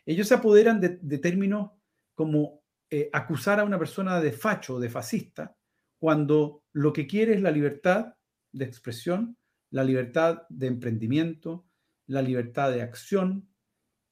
Ellos 0.05 0.29
se 0.29 0.35
apoderan 0.35 0.81
de, 0.81 1.19
términos 1.19 1.71
como 2.15 2.63
eh, 2.91 3.09
acusar 3.13 3.61
a 3.61 3.65
una 3.65 3.79
persona 3.79 4.21
de 4.21 4.33
facho, 4.33 4.79
de 4.79 4.91
fascista, 4.91 5.57
cuando 5.99 6.65
lo 6.73 6.93
que 6.93 7.07
quiere 7.07 7.35
es 7.35 7.43
la 7.43 7.51
libertad 7.51 8.15
de 8.53 8.65
expresión, 8.65 9.37
la 9.71 9.85
libertad 9.85 10.43
de 10.49 10.67
emprendimiento, 10.67 11.67
la 12.07 12.23
libertad 12.23 12.73
de 12.73 12.83
acción, 12.83 13.49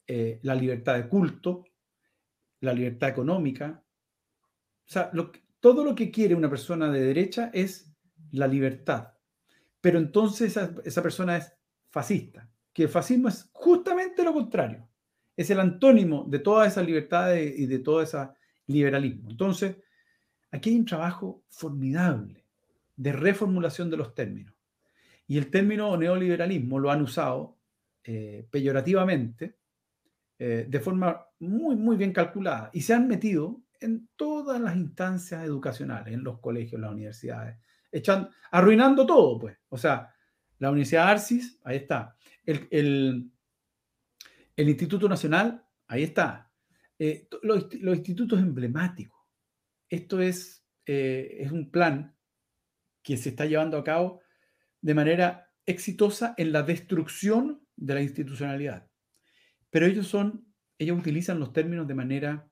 eh, 0.07 0.39
la 0.43 0.55
libertad 0.55 0.97
de 0.97 1.09
culto, 1.09 1.64
la 2.61 2.72
libertad 2.72 3.09
económica. 3.09 3.82
O 4.86 4.91
sea, 4.91 5.11
todo 5.61 5.84
lo 5.84 5.95
que 5.95 6.11
quiere 6.11 6.34
una 6.34 6.49
persona 6.49 6.91
de 6.91 7.01
derecha 7.01 7.51
es 7.53 7.93
la 8.30 8.47
libertad. 8.47 9.12
Pero 9.80 9.99
entonces 9.99 10.57
esa, 10.57 11.03
persona 11.03 11.36
es 11.36 11.53
fascista, 11.91 12.49
que 12.72 12.84
el 12.84 12.89
fascismo 12.89 13.28
es 13.28 13.49
justamente 13.53 14.24
lo 14.24 14.32
contrario. 14.32 14.89
Es 15.36 15.51
el 15.51 15.61
antónimo 15.61 16.24
de 16.28 16.41
toda 16.41 16.66
esa 16.66 16.82
libertad 16.82 17.34
y 17.36 17.66
de 17.66 17.78
todo 17.78 18.03
ese 18.03 18.18
liberalismo. 18.66 19.30
Entonces, 19.30 19.76
aquí 20.51 20.70
hay 20.70 20.76
un 20.76 20.84
trabajo 20.84 21.45
formidable 21.49 22.38
de 22.99 23.12
reformulación 23.12 23.88
de 23.88 23.96
los 23.96 24.14
términos. 24.14 24.55
Y 25.28 25.38
el 25.38 25.51
término 25.51 25.96
neoliberalismo 25.96 26.78
lo 26.78 26.90
han 26.90 27.01
usado 27.01 27.57
eh, 28.03 28.46
peyorativamente 28.51 29.57
eh, 30.38 30.66
de 30.68 30.80
forma 30.80 31.26
muy, 31.38 31.76
muy 31.76 31.96
bien 31.96 32.12
calculada 32.12 32.70
y 32.72 32.80
se 32.80 32.94
han 32.94 33.07
metido 33.07 33.62
en 33.80 34.09
todas 34.16 34.61
las 34.61 34.76
instancias 34.76 35.44
educacionales, 35.44 36.12
en 36.12 36.24
los 36.24 36.40
colegios, 36.40 36.80
las 36.80 36.90
universidades, 36.90 37.57
echan, 37.92 38.28
arruinando 38.51 39.07
todo, 39.07 39.38
pues. 39.38 39.57
O 39.68 39.78
sea, 39.78 40.12
la 40.59 40.70
Universidad 40.70 41.09
Arcis, 41.09 41.61
ahí 41.62 41.76
está. 41.76 42.16
El, 42.44 42.66
el, 44.57 44.68
Instituto 44.68 45.09
Nacional, 45.09 45.64
ahí 45.86 46.03
está. 46.03 46.51
Eh, 46.99 47.28
los, 47.42 47.72
los, 47.74 47.96
institutos 47.96 48.40
emblemáticos. 48.40 49.20
Esto 49.88 50.20
es, 50.20 50.64
es 50.84 51.53
un 51.53 51.70
plan 51.70 52.17
que 53.09 53.16
se 53.16 53.30
está 53.30 53.46
llevando 53.46 53.78
a 53.78 53.84
cabo 53.84 54.20
de 54.82 54.94
manera 54.94 55.50
exitosa 55.64 56.34
en 56.36 56.52
la 56.52 56.62
destrucción 56.62 57.66
de 57.74 57.94
la 57.94 58.02
institucionalidad. 58.02 58.86
Pero 59.70 59.86
ellos 59.86 60.06
son, 60.06 60.46
ellos 60.76 60.98
utilizan 60.98 61.40
los 61.40 61.50
términos 61.50 61.88
de 61.88 61.94
manera, 61.94 62.46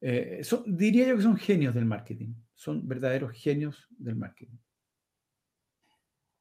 eh, 0.00 0.40
diría 0.64 1.08
yo 1.08 1.16
que 1.16 1.22
son 1.22 1.36
genios 1.36 1.74
del 1.74 1.84
marketing, 1.84 2.32
son 2.54 2.88
verdaderos 2.88 3.32
genios 3.32 3.86
del 3.90 4.16
marketing. 4.16 4.56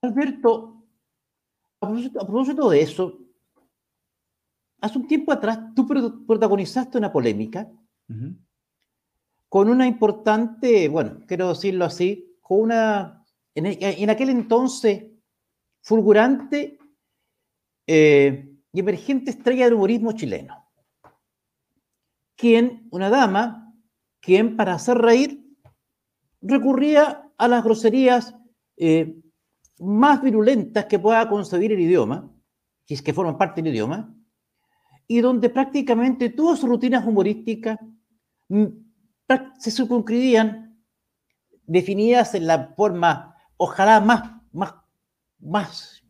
Alberto, 0.04 0.88
a 1.82 1.90
propósito, 2.26 2.70
de 2.70 2.82
eso, 2.82 3.28
hace 4.80 4.98
un 4.98 5.06
tiempo 5.06 5.34
atrás 5.34 5.60
tú 5.76 5.86
protagonizaste 6.26 6.98
una 6.98 7.12
polémica 7.12 7.70
con 9.50 9.68
una 9.68 9.86
importante, 9.86 10.88
bueno, 10.88 11.26
quiero 11.28 11.50
decirlo 11.50 11.84
así, 11.84 12.38
con 12.42 12.62
una 12.62 13.17
en, 13.66 14.10
aquel 14.10 14.30
entonces 14.30 15.06
fulgurante 15.82 16.78
eh, 17.88 18.54
y 18.72 18.80
emergente 18.80 19.32
estrella 19.32 19.66
del 19.66 19.74
humorismo 19.74 20.12
chileno, 20.12 20.70
quien, 22.36 22.88
una 22.92 23.10
dama, 23.10 23.74
quien 24.20 24.56
para 24.56 24.76
hacer 24.76 24.98
reír 24.98 25.44
recurría 26.42 27.32
a 27.38 27.48
las 27.48 27.64
groserías 27.64 28.36
eh, 28.76 29.20
más 29.80 30.22
virulentas 30.22 30.86
que 30.86 31.00
pueda 31.00 31.28
concebir 31.28 31.72
el 31.72 31.80
idioma, 31.80 32.32
que 32.86 32.94
es 32.94 33.02
que 33.02 33.14
forman 33.14 33.38
parte 33.38 33.62
del 33.62 33.74
idioma, 33.74 34.14
y 35.08 35.22
donde 35.22 35.50
prácticamente 35.50 36.30
todas 36.30 36.60
sus 36.60 36.70
rutinas 36.70 37.06
humorísticas 37.06 37.80
mm, 38.50 38.66
se 39.58 39.72
circunscribían 39.72 40.80
definidas 41.66 42.36
en 42.36 42.46
la 42.46 42.74
forma 42.76 43.37
ojalá 43.58 44.00
más, 44.00 44.32
más, 44.52 44.74
más 45.40 46.04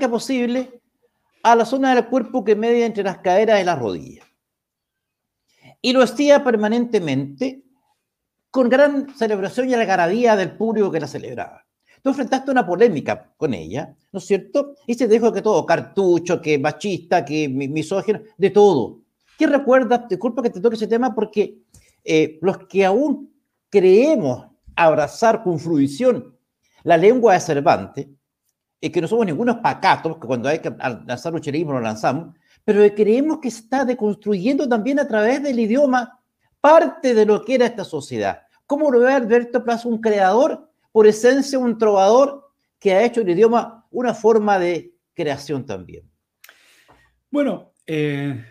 que 0.00 0.08
posible 0.08 0.80
a 1.42 1.54
la 1.54 1.64
zona 1.64 1.94
del 1.94 2.06
cuerpo 2.06 2.44
que 2.44 2.54
media 2.54 2.86
entre 2.86 3.02
las 3.02 3.18
caderas 3.18 3.60
y 3.60 3.64
las 3.64 3.78
rodillas. 3.78 4.26
Y 5.80 5.92
lo 5.92 6.02
hacía 6.02 6.42
permanentemente 6.42 7.62
con 8.50 8.68
gran 8.68 9.14
celebración 9.16 9.68
y 9.68 9.74
algarabía 9.74 10.36
del 10.36 10.56
público 10.56 10.90
que 10.90 11.00
la 11.00 11.06
celebraba. 11.06 11.64
Tú 12.02 12.10
enfrentaste 12.10 12.50
una 12.50 12.66
polémica 12.66 13.32
con 13.36 13.54
ella, 13.54 13.94
¿no 14.12 14.18
es 14.18 14.26
cierto? 14.26 14.74
Y 14.86 14.94
se 14.94 15.08
dijo 15.08 15.32
que 15.32 15.40
todo, 15.40 15.64
cartucho, 15.64 16.40
que 16.40 16.58
machista, 16.58 17.24
que 17.24 17.48
misógino, 17.48 18.20
de 18.36 18.50
todo. 18.50 19.00
¿Qué 19.38 19.46
recuerdas? 19.46 20.08
Disculpa 20.08 20.42
que 20.42 20.50
te 20.50 20.60
toque 20.60 20.76
ese 20.76 20.86
tema 20.86 21.14
porque 21.14 21.58
eh, 22.04 22.38
los 22.42 22.58
que 22.66 22.84
aún 22.84 23.32
creemos 23.70 24.46
abrazar 24.76 25.42
con 25.42 25.58
fruición 25.58 26.33
la 26.84 26.96
lengua 26.96 27.34
de 27.34 27.40
Cervantes, 27.40 28.06
es 28.80 28.90
que 28.90 29.00
no 29.00 29.08
somos 29.08 29.26
ningunos 29.26 29.56
pacatos, 29.56 30.18
que 30.18 30.26
cuando 30.26 30.48
hay 30.48 30.58
que 30.58 30.70
lanzar 30.70 31.34
un 31.34 31.40
chilenismo 31.40 31.72
lo 31.72 31.80
lanzamos, 31.80 32.36
pero 32.64 32.82
creemos 32.94 33.38
que 33.40 33.48
está 33.48 33.84
deconstruyendo 33.84 34.68
también 34.68 34.98
a 34.98 35.08
través 35.08 35.42
del 35.42 35.58
idioma 35.58 36.20
parte 36.60 37.14
de 37.14 37.26
lo 37.26 37.44
que 37.44 37.54
era 37.54 37.66
esta 37.66 37.84
sociedad. 37.84 38.42
¿Cómo 38.66 38.90
lo 38.90 39.00
ve 39.00 39.12
Alberto 39.12 39.64
Plaza, 39.64 39.88
un 39.88 40.00
creador, 40.00 40.70
por 40.92 41.06
esencia 41.06 41.58
un 41.58 41.78
trovador 41.78 42.50
que 42.78 42.92
ha 42.94 43.04
hecho 43.04 43.22
el 43.22 43.30
idioma 43.30 43.86
una 43.90 44.14
forma 44.14 44.58
de 44.58 44.94
creación 45.14 45.64
también? 45.64 46.10
Bueno, 47.30 47.72
eh, 47.86 48.44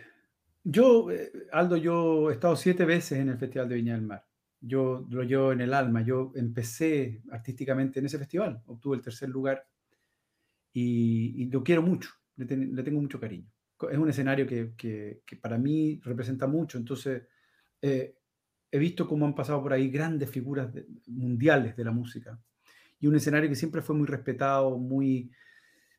yo, 0.63 1.09
eh, 1.11 1.31
Aldo, 1.51 1.77
yo 1.77 2.31
he 2.31 2.33
estado 2.33 2.55
siete 2.55 2.85
veces 2.85 3.19
en 3.19 3.29
el 3.29 3.37
Festival 3.37 3.69
de 3.69 3.75
Viña 3.75 3.93
del 3.93 4.01
Mar 4.01 4.23
yo 4.65 5.05
lo 5.09 5.23
llevo 5.23 5.51
en 5.51 5.61
el 5.61 5.73
alma. 5.73 6.01
Yo 6.01 6.31
empecé 6.35 7.21
artísticamente 7.31 7.99
en 7.99 8.05
ese 8.05 8.17
festival, 8.17 8.61
obtuve 8.65 8.95
el 8.95 9.01
tercer 9.01 9.29
lugar 9.29 9.67
y, 10.71 11.49
lo 11.51 11.63
quiero 11.63 11.81
mucho, 11.81 12.09
le, 12.37 12.45
tengo 12.45 13.01
mucho 13.01 13.19
cariño. 13.19 13.51
Es 13.91 13.97
un 13.97 14.09
escenario 14.09 14.47
que, 14.47 15.21
para 15.41 15.57
mí 15.57 15.99
representa 16.03 16.47
mucho, 16.47 16.77
entonces 16.77 17.23
eh, 17.81 18.15
he 18.71 18.79
visto 18.79 19.07
cómo 19.07 19.25
han 19.25 19.35
pasado 19.35 19.61
por 19.61 19.73
ahí 19.73 19.89
grandes 19.89 20.29
figuras 20.29 20.73
mundiales 21.07 21.75
de 21.75 21.83
la 21.83 21.91
música 21.91 22.39
y 22.99 23.07
un 23.07 23.15
escenario 23.15 23.49
que 23.49 23.55
siempre 23.55 23.81
fue 23.81 23.95
muy 23.95 24.07
respetado, 24.07 24.77
muy, 24.77 25.29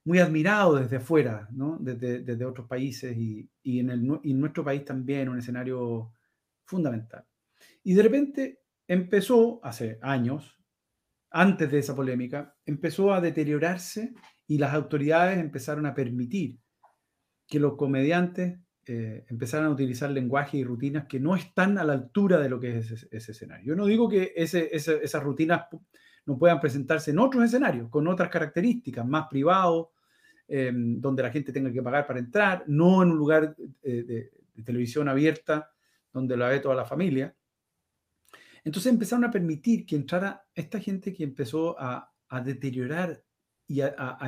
muy 0.04 0.18
admirado 0.18 0.76
desde 0.76 0.96
afuera, 0.96 1.46
¿no? 1.52 1.76
desde, 1.78 2.20
desde 2.20 2.44
otros 2.46 2.66
países 2.66 3.14
y, 3.14 3.46
y 3.62 3.80
en, 3.80 3.90
el, 3.90 4.20
y 4.22 4.30
en 4.30 4.40
nuestro 4.40 4.64
país 4.64 4.86
también 4.86 5.28
un 5.28 5.38
escenario 5.38 6.14
fundamental. 6.64 7.26
Y 7.84 7.94
de 7.94 8.02
repente 8.02 8.62
empezó, 8.88 9.60
hace 9.62 9.98
años, 10.02 10.58
antes 11.30 11.70
de 11.70 11.78
esa 11.78 11.94
polémica, 11.94 12.56
empezó 12.64 13.12
a 13.12 13.20
deteriorarse 13.20 14.14
y 14.46 14.58
las 14.58 14.74
autoridades 14.74 15.38
empezaron 15.38 15.86
a 15.86 15.94
permitir 15.94 16.58
que 17.46 17.60
los 17.60 17.76
comediantes 17.76 18.58
eh, 18.86 19.24
empezaran 19.28 19.66
a 19.66 19.70
utilizar 19.70 20.10
lenguaje 20.10 20.58
y 20.58 20.64
rutinas 20.64 21.06
que 21.06 21.20
no 21.20 21.36
están 21.36 21.78
a 21.78 21.84
la 21.84 21.92
altura 21.92 22.38
de 22.38 22.48
lo 22.48 22.58
que 22.58 22.78
es 22.78 23.06
ese, 23.10 23.32
escenario. 23.32 23.66
Yo 23.66 23.76
no 23.76 23.86
digo 23.86 24.08
que 24.08 24.32
esas 24.34 25.22
rutinas 25.22 25.66
no 26.26 26.38
puedan 26.38 26.60
presentarse 26.60 27.10
en 27.10 27.18
otros 27.18 27.44
escenarios, 27.44 27.90
con 27.90 28.08
otras 28.08 28.30
características, 28.30 29.06
más 29.06 29.26
privados, 29.28 29.88
em, 30.48 31.00
donde 31.00 31.22
la 31.22 31.30
gente 31.30 31.52
tenga 31.52 31.70
que 31.70 31.82
pagar 31.82 32.06
para 32.06 32.18
entrar, 32.18 32.64
no 32.66 33.02
en 33.02 33.10
un 33.10 33.18
lugar 33.18 33.54
eh, 33.82 34.02
de, 34.02 34.30
de 34.54 34.62
televisión 34.62 35.08
abierta 35.08 35.70
donde 36.12 36.36
la 36.36 36.48
ve 36.48 36.60
toda 36.60 36.74
la 36.74 36.84
familia. 36.84 37.34
Entonces 38.64 38.90
empezaron 38.90 39.24
a 39.24 39.30
permitir 39.30 39.84
que 39.84 39.94
entrara 39.94 40.46
esta 40.54 40.80
gente 40.80 41.12
que 41.12 41.22
empezó 41.22 41.76
a, 41.78 42.10
deteriorar 42.44 43.22
y 43.68 43.80
a, 43.80 44.18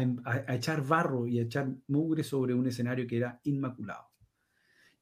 echar 0.49 0.87
barro 0.87 1.27
y 1.27 1.41
a 1.41 1.43
echar 1.43 1.75
mugre 1.89 2.23
sobre 2.23 2.55
un 2.55 2.69
escenario 2.69 3.07
que 3.07 3.17
era 3.17 3.41
inmaculado. 3.45 4.11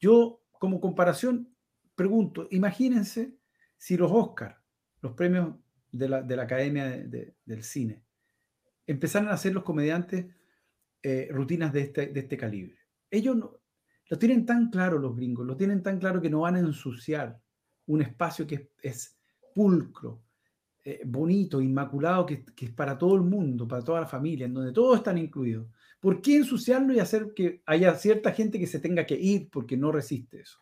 Yo, 0.01 0.43
como 0.53 0.81
comparación, 0.81 1.55
pregunto, 1.95 2.49
imagínense 2.51 3.37
si 3.77 3.99
los 3.99 4.11
Oscars, 4.11 4.57
los 5.03 5.13
premios 5.13 5.57
de 5.93 6.09
la, 6.09 6.43
Academia 6.43 6.89
del 6.89 7.63
Cine, 7.63 8.03
empezaran 8.87 9.29
a 9.29 9.35
hacer 9.35 9.53
los 9.53 9.65
comediantes 9.65 10.27
eh, 11.03 11.29
rutinas 11.31 11.73
de 11.73 11.81
este, 11.83 12.07
de 12.07 12.21
este 12.21 12.37
calibre. 12.39 12.79
Ellos 13.11 13.37
lo 13.37 14.19
tienen 14.19 14.47
tan 14.47 14.71
claro 14.71 14.99
los 14.99 15.15
gringos, 15.15 15.47
lo 15.47 15.57
tienen 15.57 15.83
tan 15.83 15.99
claro 15.99 16.23
que 16.23 16.31
no 16.31 16.41
van 16.41 16.57
a 16.57 16.61
ensuciar 16.61 17.39
un 17.87 18.01
espacio 18.01 18.47
que 18.47 18.71
es, 18.83 19.19
pulcro, 19.55 20.25
eh, 20.85 21.01
bonito, 21.07 21.63
inmaculado, 21.63 22.27
que, 22.27 22.45
es 22.61 22.71
para 22.73 22.99
todo 22.99 23.15
el 23.15 23.23
mundo, 23.23 23.67
para 23.67 23.83
toda 23.83 24.01
la 24.01 24.07
familia, 24.07 24.45
en 24.45 24.53
donde 24.53 24.73
todos 24.73 24.99
están 24.99 25.17
incluidos. 25.17 25.67
¿Por 25.99 26.21
qué 26.21 26.37
ensuciarlo 26.37 26.93
y 26.93 26.99
hacer 26.99 27.33
que 27.35 27.63
haya 27.65 27.95
cierta 27.95 28.33
gente 28.33 28.59
que 28.59 28.67
se 28.67 28.81
tenga 28.81 29.07
que 29.07 29.15
ir 29.15 29.49
porque 29.51 29.79
no 29.79 29.91
resiste 29.91 30.41
eso? 30.41 30.59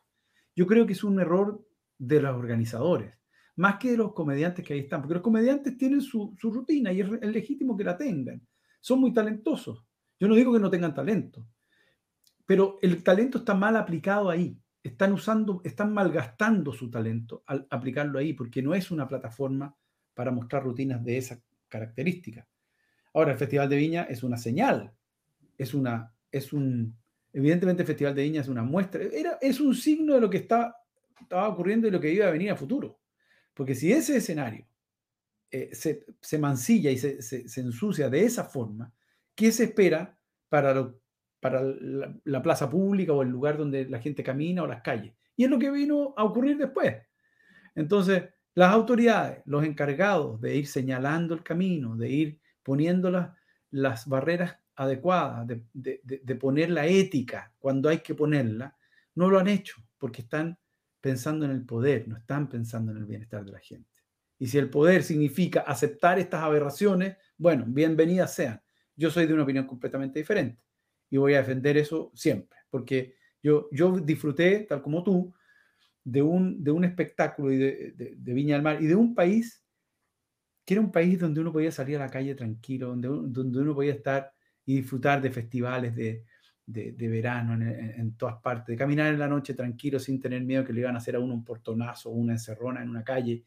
Yo 0.54 0.66
creo 0.66 0.86
que 0.86 0.92
es 0.92 1.02
un 1.02 1.18
error 1.18 1.66
de 1.98 2.22
los 2.22 2.36
organizadores, 2.36 3.14
más 3.56 3.78
que 3.78 3.90
de 3.90 3.96
los 3.96 4.12
comediantes 4.12 4.64
que 4.64 4.74
ahí 4.74 4.80
están, 4.80 5.00
porque 5.00 5.14
los 5.14 5.22
comediantes 5.22 5.76
tienen 5.76 6.00
su, 6.00 6.36
su 6.38 6.52
rutina 6.52 6.92
y 6.92 7.00
es, 7.00 7.08
es 7.20 7.32
legítimo 7.32 7.76
que 7.76 7.84
la 7.84 7.96
tengan. 7.96 8.46
Son 8.80 9.00
muy 9.00 9.12
talentosos. 9.12 9.84
Yo 10.20 10.28
no 10.28 10.36
digo 10.36 10.52
que 10.52 10.60
no 10.60 10.70
tengan 10.70 10.94
talento, 10.94 11.48
pero 12.46 12.78
el 12.80 13.02
talento 13.02 13.38
está 13.38 13.54
mal 13.54 13.74
aplicado 13.76 14.30
ahí. 14.30 14.61
Están 14.82 15.12
usando, 15.12 15.60
están 15.64 15.92
malgastando 15.92 16.72
su 16.72 16.90
talento 16.90 17.44
al 17.46 17.66
aplicarlo 17.70 18.18
ahí, 18.18 18.32
porque 18.32 18.62
no 18.62 18.74
es 18.74 18.90
una 18.90 19.06
plataforma 19.06 19.76
para 20.14 20.30
mostrar 20.30 20.64
rutinas 20.64 21.04
de 21.04 21.18
esa 21.18 21.40
característica. 21.68 22.46
Ahora, 23.14 23.32
el 23.32 23.38
Festival 23.38 23.68
de 23.68 23.76
Viña 23.76 24.02
es 24.04 24.22
una 24.22 24.36
señal, 24.36 24.92
es 25.58 25.74
una, 25.74 26.14
es 26.30 26.52
un, 26.52 26.96
evidentemente 27.32 27.82
el 27.82 27.86
Festival 27.86 28.14
de 28.14 28.22
Viña 28.22 28.40
es 28.40 28.48
una 28.48 28.62
muestra, 28.62 29.02
era, 29.02 29.38
es 29.40 29.60
un 29.60 29.74
signo 29.74 30.14
de 30.14 30.20
lo 30.20 30.30
que 30.30 30.38
está, 30.38 30.76
estaba 31.20 31.48
ocurriendo 31.48 31.86
y 31.86 31.90
lo 31.90 32.00
que 32.00 32.12
iba 32.12 32.26
a 32.26 32.30
venir 32.30 32.50
a 32.50 32.56
futuro. 32.56 33.00
Porque 33.54 33.74
si 33.74 33.92
ese 33.92 34.16
escenario 34.16 34.66
eh, 35.50 35.70
se, 35.72 36.06
se, 36.20 36.38
mancilla 36.38 36.90
y 36.90 36.96
se, 36.96 37.20
se, 37.20 37.46
se, 37.46 37.60
ensucia 37.60 38.08
de 38.08 38.24
esa 38.24 38.44
forma, 38.44 38.92
¿qué 39.34 39.52
se 39.52 39.64
espera 39.64 40.18
para 40.48 40.72
lo 40.72 41.01
para 41.42 41.60
la, 41.60 42.40
plaza 42.40 42.70
pública 42.70 43.12
o 43.12 43.22
el 43.22 43.28
lugar 43.28 43.58
donde 43.58 43.84
la 43.88 43.98
gente 43.98 44.22
camina 44.22 44.62
o 44.62 44.66
las 44.68 44.80
calles. 44.80 45.12
Y 45.36 45.42
es 45.42 45.50
lo 45.50 45.58
que 45.58 45.72
vino 45.72 46.14
a 46.16 46.22
ocurrir 46.22 46.56
después. 46.56 46.94
Entonces, 47.74 48.22
las 48.54 48.72
autoridades, 48.72 49.42
los 49.46 49.64
encargados 49.64 50.40
de 50.40 50.54
ir 50.54 50.68
señalando 50.68 51.34
el 51.34 51.42
camino, 51.42 51.96
de 51.96 52.10
ir 52.10 52.40
poniendo 52.62 53.10
las, 53.72 54.06
barreras 54.06 54.56
adecuadas, 54.76 55.48
de, 55.48 55.64
de, 56.04 56.34
poner 56.36 56.70
la 56.70 56.86
ética 56.86 57.52
cuando 57.58 57.88
hay 57.88 57.98
que 57.98 58.14
ponerla, 58.14 58.76
no 59.16 59.28
lo 59.28 59.40
han 59.40 59.48
hecho 59.48 59.82
porque 59.98 60.22
están 60.22 60.56
pensando 61.00 61.44
en 61.44 61.50
el 61.50 61.66
poder, 61.66 62.06
no 62.06 62.18
están 62.18 62.48
pensando 62.48 62.92
en 62.92 62.98
el 62.98 63.04
bienestar 63.04 63.44
de 63.44 63.50
la 63.50 63.58
gente. 63.58 63.90
Y 64.38 64.46
si 64.46 64.58
el 64.58 64.70
poder 64.70 65.02
significa 65.02 65.62
aceptar 65.62 66.20
estas 66.20 66.44
aberraciones, 66.44 67.16
bueno, 67.36 67.64
bienvenidas 67.66 68.32
sean. 68.32 68.62
Yo 68.94 69.10
soy 69.10 69.26
de 69.26 69.34
una 69.34 69.42
opinión 69.42 69.66
completamente 69.66 70.20
diferente 70.20 70.62
y 71.12 71.18
voy 71.18 71.34
a 71.34 71.40
defender 71.40 71.76
eso 71.76 72.10
siempre, 72.14 72.58
porque 72.70 73.16
yo, 73.42 73.68
yo 73.70 74.00
disfruté, 74.00 74.60
tal 74.60 74.80
como 74.80 75.04
tú, 75.04 75.34
de 76.02 76.22
un, 76.22 76.64
de 76.64 76.70
un 76.70 76.84
espectáculo 76.84 77.52
y 77.52 77.58
de, 77.58 78.14
de, 78.16 78.32
Viña 78.32 78.54
del 78.54 78.62
Mar 78.62 78.82
y 78.82 78.86
de 78.86 78.96
un 78.96 79.14
país 79.14 79.62
que 80.64 80.72
era 80.72 80.80
un 80.80 80.90
país 80.90 81.20
donde 81.20 81.40
uno 81.40 81.52
podía 81.52 81.70
salir 81.70 81.96
a 81.96 82.06
la 82.06 82.08
calle 82.08 82.34
tranquilo, 82.34 82.88
donde, 82.88 83.08
donde 83.08 83.58
uno 83.58 83.74
podía 83.74 83.92
estar 83.92 84.32
y 84.64 84.76
disfrutar 84.76 85.20
de 85.20 85.30
festivales 85.30 85.94
de, 85.94 86.24
de 86.64 87.08
verano 87.08 87.52
en, 87.52 87.62
en, 87.62 88.16
todas 88.16 88.40
partes, 88.40 88.68
de 88.68 88.76
caminar 88.76 89.12
en 89.12 89.18
la 89.18 89.28
noche 89.28 89.52
tranquilo 89.52 89.98
sin 89.98 90.18
tener 90.18 90.40
miedo 90.42 90.64
que 90.64 90.72
le 90.72 90.80
iban 90.80 90.94
a 90.94 90.98
hacer 90.98 91.16
a 91.16 91.20
uno 91.20 91.34
un 91.34 91.44
portonazo 91.44 92.08
o 92.08 92.14
una 92.14 92.32
encerrona 92.32 92.80
en 92.80 92.88
una 92.88 93.04
calle, 93.04 93.44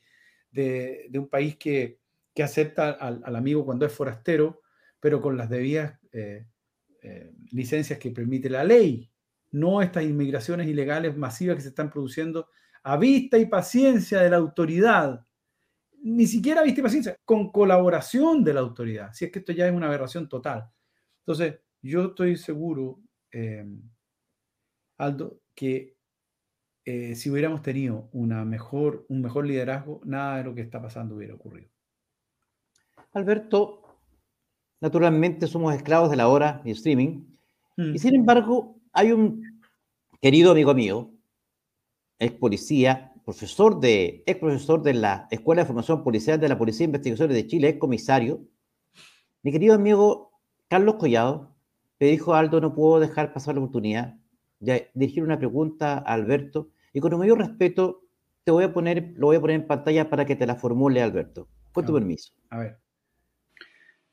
de, 0.52 1.10
un 1.16 1.30
país 1.30 1.56
que, 1.56 1.98
que 2.32 2.44
acepta 2.44 2.92
al, 2.92 3.22
al, 3.24 3.36
amigo 3.36 3.66
cuando 3.66 3.88
es 3.88 3.92
forastero, 3.92 4.62
pero 5.00 5.20
con 5.20 5.36
las 5.36 5.50
debidas 5.50 6.00
eh, 6.12 6.46
eh, 7.08 7.32
licencias 7.52 8.00
que 8.00 8.10
permite 8.10 8.50
la 8.50 8.64
ley, 8.64 9.12
no 9.52 9.80
estas 9.80 10.04
inmigraciones 10.04 10.68
ilegales 10.68 11.16
masivas 11.16 11.56
que 11.56 11.62
se 11.62 11.68
están 11.70 11.92
produciendo 11.92 12.50
a 12.82 12.98
vista 12.98 13.38
y 13.38 13.46
paciencia 13.46 14.22
de 14.22 14.30
la 14.32 14.38
autoridad, 14.38 15.24
ni 16.02 16.26
siquiera 16.26 16.62
a 16.62 16.64
vista 16.64 16.80
y 16.80 16.84
paciencia, 16.84 17.20
con 17.24 17.52
colaboración 17.52 18.44
de 18.44 18.56
la 18.56 18.62
autoridad, 18.62 19.14
si 19.14 19.26
es 19.26 19.32
que 19.32 19.38
esto 19.38 19.52
ya 19.52 19.68
es 19.68 19.74
una 19.74 19.86
aberración 19.86 20.28
total. 20.28 20.68
Entonces, 21.20 21.60
yo 21.80 22.06
estoy 22.06 22.38
seguro, 22.38 23.00
eh, 23.32 23.68
Aldo, 24.98 25.42
que 25.54 26.00
eh, 26.86 27.14
si 27.14 27.30
hubiéramos 27.30 27.62
tenido 27.62 28.10
una 28.14 28.44
mejor, 28.46 29.06
un 29.10 29.22
mejor 29.22 29.46
liderazgo, 29.46 30.02
nada 30.06 30.38
de 30.38 30.44
lo 30.46 30.56
que 30.56 30.62
está 30.62 30.82
pasando 30.82 31.16
hubiera 31.16 31.36
ocurrido. 31.36 31.70
Alberto, 33.14 33.85
naturalmente 34.86 35.48
somos 35.48 35.74
esclavos 35.74 36.12
de 36.12 36.16
la 36.16 36.28
hora 36.28 36.62
y 36.64 36.70
streaming. 36.70 37.26
Mm. 37.76 37.96
Y 37.96 37.98
sin 37.98 38.14
embargo, 38.14 38.78
hay 38.94 39.12
un 39.12 39.42
querido 40.22 40.52
amigo 40.52 40.76
mío, 40.76 41.12
ex 42.20 42.34
policía, 42.34 43.12
profesor 43.24 43.80
de, 43.80 44.24
ex 44.28 44.40
profesor 44.40 44.84
de 44.84 44.94
la 44.94 45.28
Escuela 45.32 45.64
de 45.64 45.66
Formación 45.66 46.04
Policial 46.04 46.40
de 46.40 46.50
la 46.50 46.60
Policía 46.60 46.86
de 46.86 46.92
Investigaciones 46.92 47.36
de 47.36 47.48
Chile, 47.48 47.70
ex 47.70 47.80
comisario. 47.80 48.42
Mi 49.42 49.52
querido 49.52 49.74
amigo 49.74 50.32
Carlos 50.68 50.98
Collado 50.98 51.56
me 52.00 52.06
dijo, 52.06 52.36
Aldo, 52.36 52.62
no 52.62 52.76
puedo 52.76 53.00
dejar 53.00 53.34
pasar 53.34 53.56
la 53.56 53.62
oportunidad 53.62 54.20
de 54.60 54.92
dirigir 54.94 55.24
una 55.24 55.40
pregunta 55.40 55.94
a 55.98 56.14
Alberto 56.14 56.70
y 56.94 57.00
con 57.00 57.12
el 57.12 57.18
mayor 57.18 57.40
respeto 57.40 58.04
te 58.44 58.52
voy 58.52 58.66
a 58.66 58.72
poner, 58.72 59.14
lo 59.18 59.28
voy 59.28 59.38
a 59.38 59.42
poner 59.42 59.56
en 59.56 59.66
pantalla 59.66 60.12
para 60.12 60.26
que 60.26 60.36
te 60.36 60.46
la 60.46 60.56
formule 60.56 61.02
Alberto. 61.02 61.48
Con 61.72 61.88
tu 61.88 61.94
permiso. 61.94 62.34
A 62.52 62.60
ver. 62.60 62.85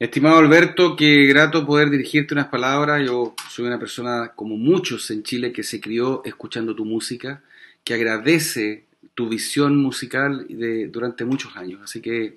Estimado 0.03 0.39
Alberto, 0.39 0.97
qué 0.97 1.27
grato 1.29 1.65
poder 1.65 1.89
dirigirte 1.89 2.35
unas 2.35 2.49
palabras. 2.49 3.07
Yo 3.07 3.37
soy 3.49 3.67
una 3.67 3.79
persona 3.79 4.33
como 4.35 4.57
muchos 4.57 5.09
en 5.13 5.23
Chile 5.23 5.53
que 5.53 5.63
se 5.63 5.81
crió 5.81 6.23
escuchando 6.25 6.75
tu 6.75 6.85
música, 6.85 7.41
que 7.85 7.95
agradece 7.95 8.83
tu 9.15 9.29
visión 9.29 9.77
musical 9.77 10.45
de, 10.49 10.89
durante 10.89 11.25
muchos 11.25 11.57
años. 11.57 11.83
Así 11.85 12.01
que 12.01 12.35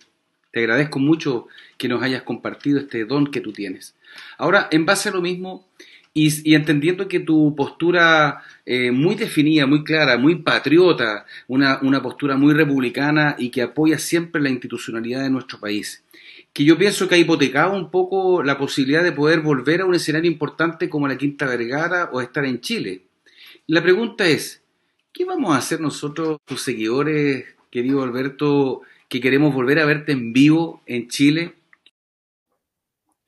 te 0.52 0.60
agradezco 0.60 1.00
mucho 1.00 1.48
que 1.76 1.88
nos 1.88 2.04
hayas 2.04 2.22
compartido 2.22 2.78
este 2.78 3.04
don 3.04 3.32
que 3.32 3.42
tú 3.42 3.52
tienes. 3.52 3.96
Ahora, 4.38 4.68
en 4.70 4.86
base 4.86 5.10
a 5.10 5.14
lo 5.14 5.24
mismo 5.24 5.66
y, 6.14 6.54
entendiendo 6.54 7.08
que 7.08 7.20
tu 7.20 7.56
postura 7.56 8.44
eh, 8.64 8.92
muy 8.92 9.16
definida, 9.16 9.66
muy 9.66 9.84
clara, 9.84 10.20
muy 10.20 10.36
patriota, 10.36 11.26
una, 11.48 11.80
una 11.82 12.00
postura 12.00 12.38
muy 12.38 12.54
republicana 12.54 13.36
y 13.40 13.50
que 13.50 13.64
apoya 13.64 13.98
siempre 13.98 14.40
la 14.40 14.52
institucionalidad 14.52 15.24
de 15.24 15.32
nuestro 15.32 15.60
país 15.60 16.05
que 16.56 16.64
yo 16.64 16.78
pienso 16.78 17.10
que 17.10 17.16
ha 17.16 17.18
hipotecado 17.18 17.74
un 17.74 17.92
poco 17.92 18.42
la 18.42 18.58
posibilidad 18.58 19.04
de 19.04 19.12
poder 19.12 19.42
volver 19.42 19.82
a 19.82 19.86
un 19.86 19.94
escenario 19.94 20.32
importante 20.32 20.90
como 20.90 21.06
la 21.06 21.18
Quinta 21.18 21.46
Vergara 21.48 22.10
o 22.14 22.22
estar 22.22 22.46
en 22.46 22.62
Chile. 22.62 23.02
La 23.68 23.84
pregunta 23.84 24.26
es, 24.26 24.64
¿qué 25.12 25.26
vamos 25.26 25.54
a 25.54 25.58
hacer 25.58 25.82
nosotros, 25.82 26.38
tus 26.46 26.62
seguidores, 26.62 27.44
querido 27.70 28.02
Alberto, 28.04 28.84
que 29.10 29.20
queremos 29.20 29.54
volver 29.54 29.80
a 29.80 29.86
verte 29.86 30.14
en 30.14 30.32
vivo 30.32 30.82
en 30.86 31.10
Chile? 31.10 31.56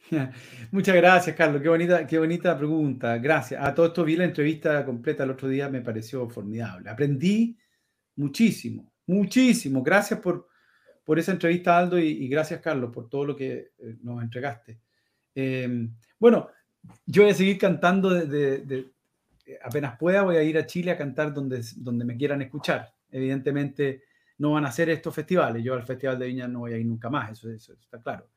Muchas 0.72 0.96
gracias, 0.96 1.36
Carlos. 1.36 1.62
Qué 1.62 1.68
bonita, 1.68 2.08
qué 2.08 2.20
bonita 2.20 2.58
pregunta. 2.58 3.18
Gracias. 3.18 3.62
A 3.62 3.76
todo 3.76 3.88
esto 3.88 4.06
vi 4.06 4.16
la 4.16 4.24
entrevista 4.24 4.86
completa 4.86 5.26
el 5.26 5.32
otro 5.32 5.50
día, 5.50 5.68
me 5.68 5.82
pareció 5.82 6.30
formidable. 6.30 6.90
Aprendí 6.90 7.58
muchísimo, 8.16 8.90
muchísimo. 9.06 9.84
Gracias 9.84 10.22
por, 10.22 10.48
por 11.08 11.18
esa 11.18 11.32
entrevista, 11.32 11.78
Aldo, 11.78 11.98
y, 11.98 12.28
gracias, 12.28 12.60
Carlos, 12.60 12.92
por 12.94 13.08
todo 13.08 13.24
lo 13.24 13.34
que 13.34 13.72
eh, 13.78 13.96
nos 14.02 14.22
entregaste. 14.22 14.78
Em, 15.34 15.96
bueno, 16.20 16.50
yo 17.06 17.22
voy 17.22 17.32
a 17.32 17.34
seguir 17.34 17.58
cantando 17.58 18.10
de, 18.10 18.92
apenas 19.64 19.98
pueda, 19.98 20.24
voy 20.24 20.36
a 20.36 20.44
ir 20.44 20.58
a 20.58 20.66
Chile 20.66 20.92
a 20.92 20.98
cantar 20.98 21.34
donde, 21.34 21.64
donde 21.78 22.04
me 22.04 22.18
quieran 22.18 22.42
escuchar. 22.42 22.94
Evidentemente 23.10 24.04
no 24.40 24.52
van 24.52 24.66
a 24.66 24.72
ser 24.74 24.90
estos 24.90 25.16
festivales, 25.16 25.64
yo 25.64 25.76
al 25.76 25.84
Festival 25.84 26.20
de 26.20 26.28
Viña 26.28 26.46
no 26.46 26.60
voy 26.60 26.74
a 26.74 26.78
ir 26.78 26.86
nunca 26.86 27.10
más, 27.10 27.32
eso, 27.42 27.50
está 27.72 28.02
claro. 28.02 28.28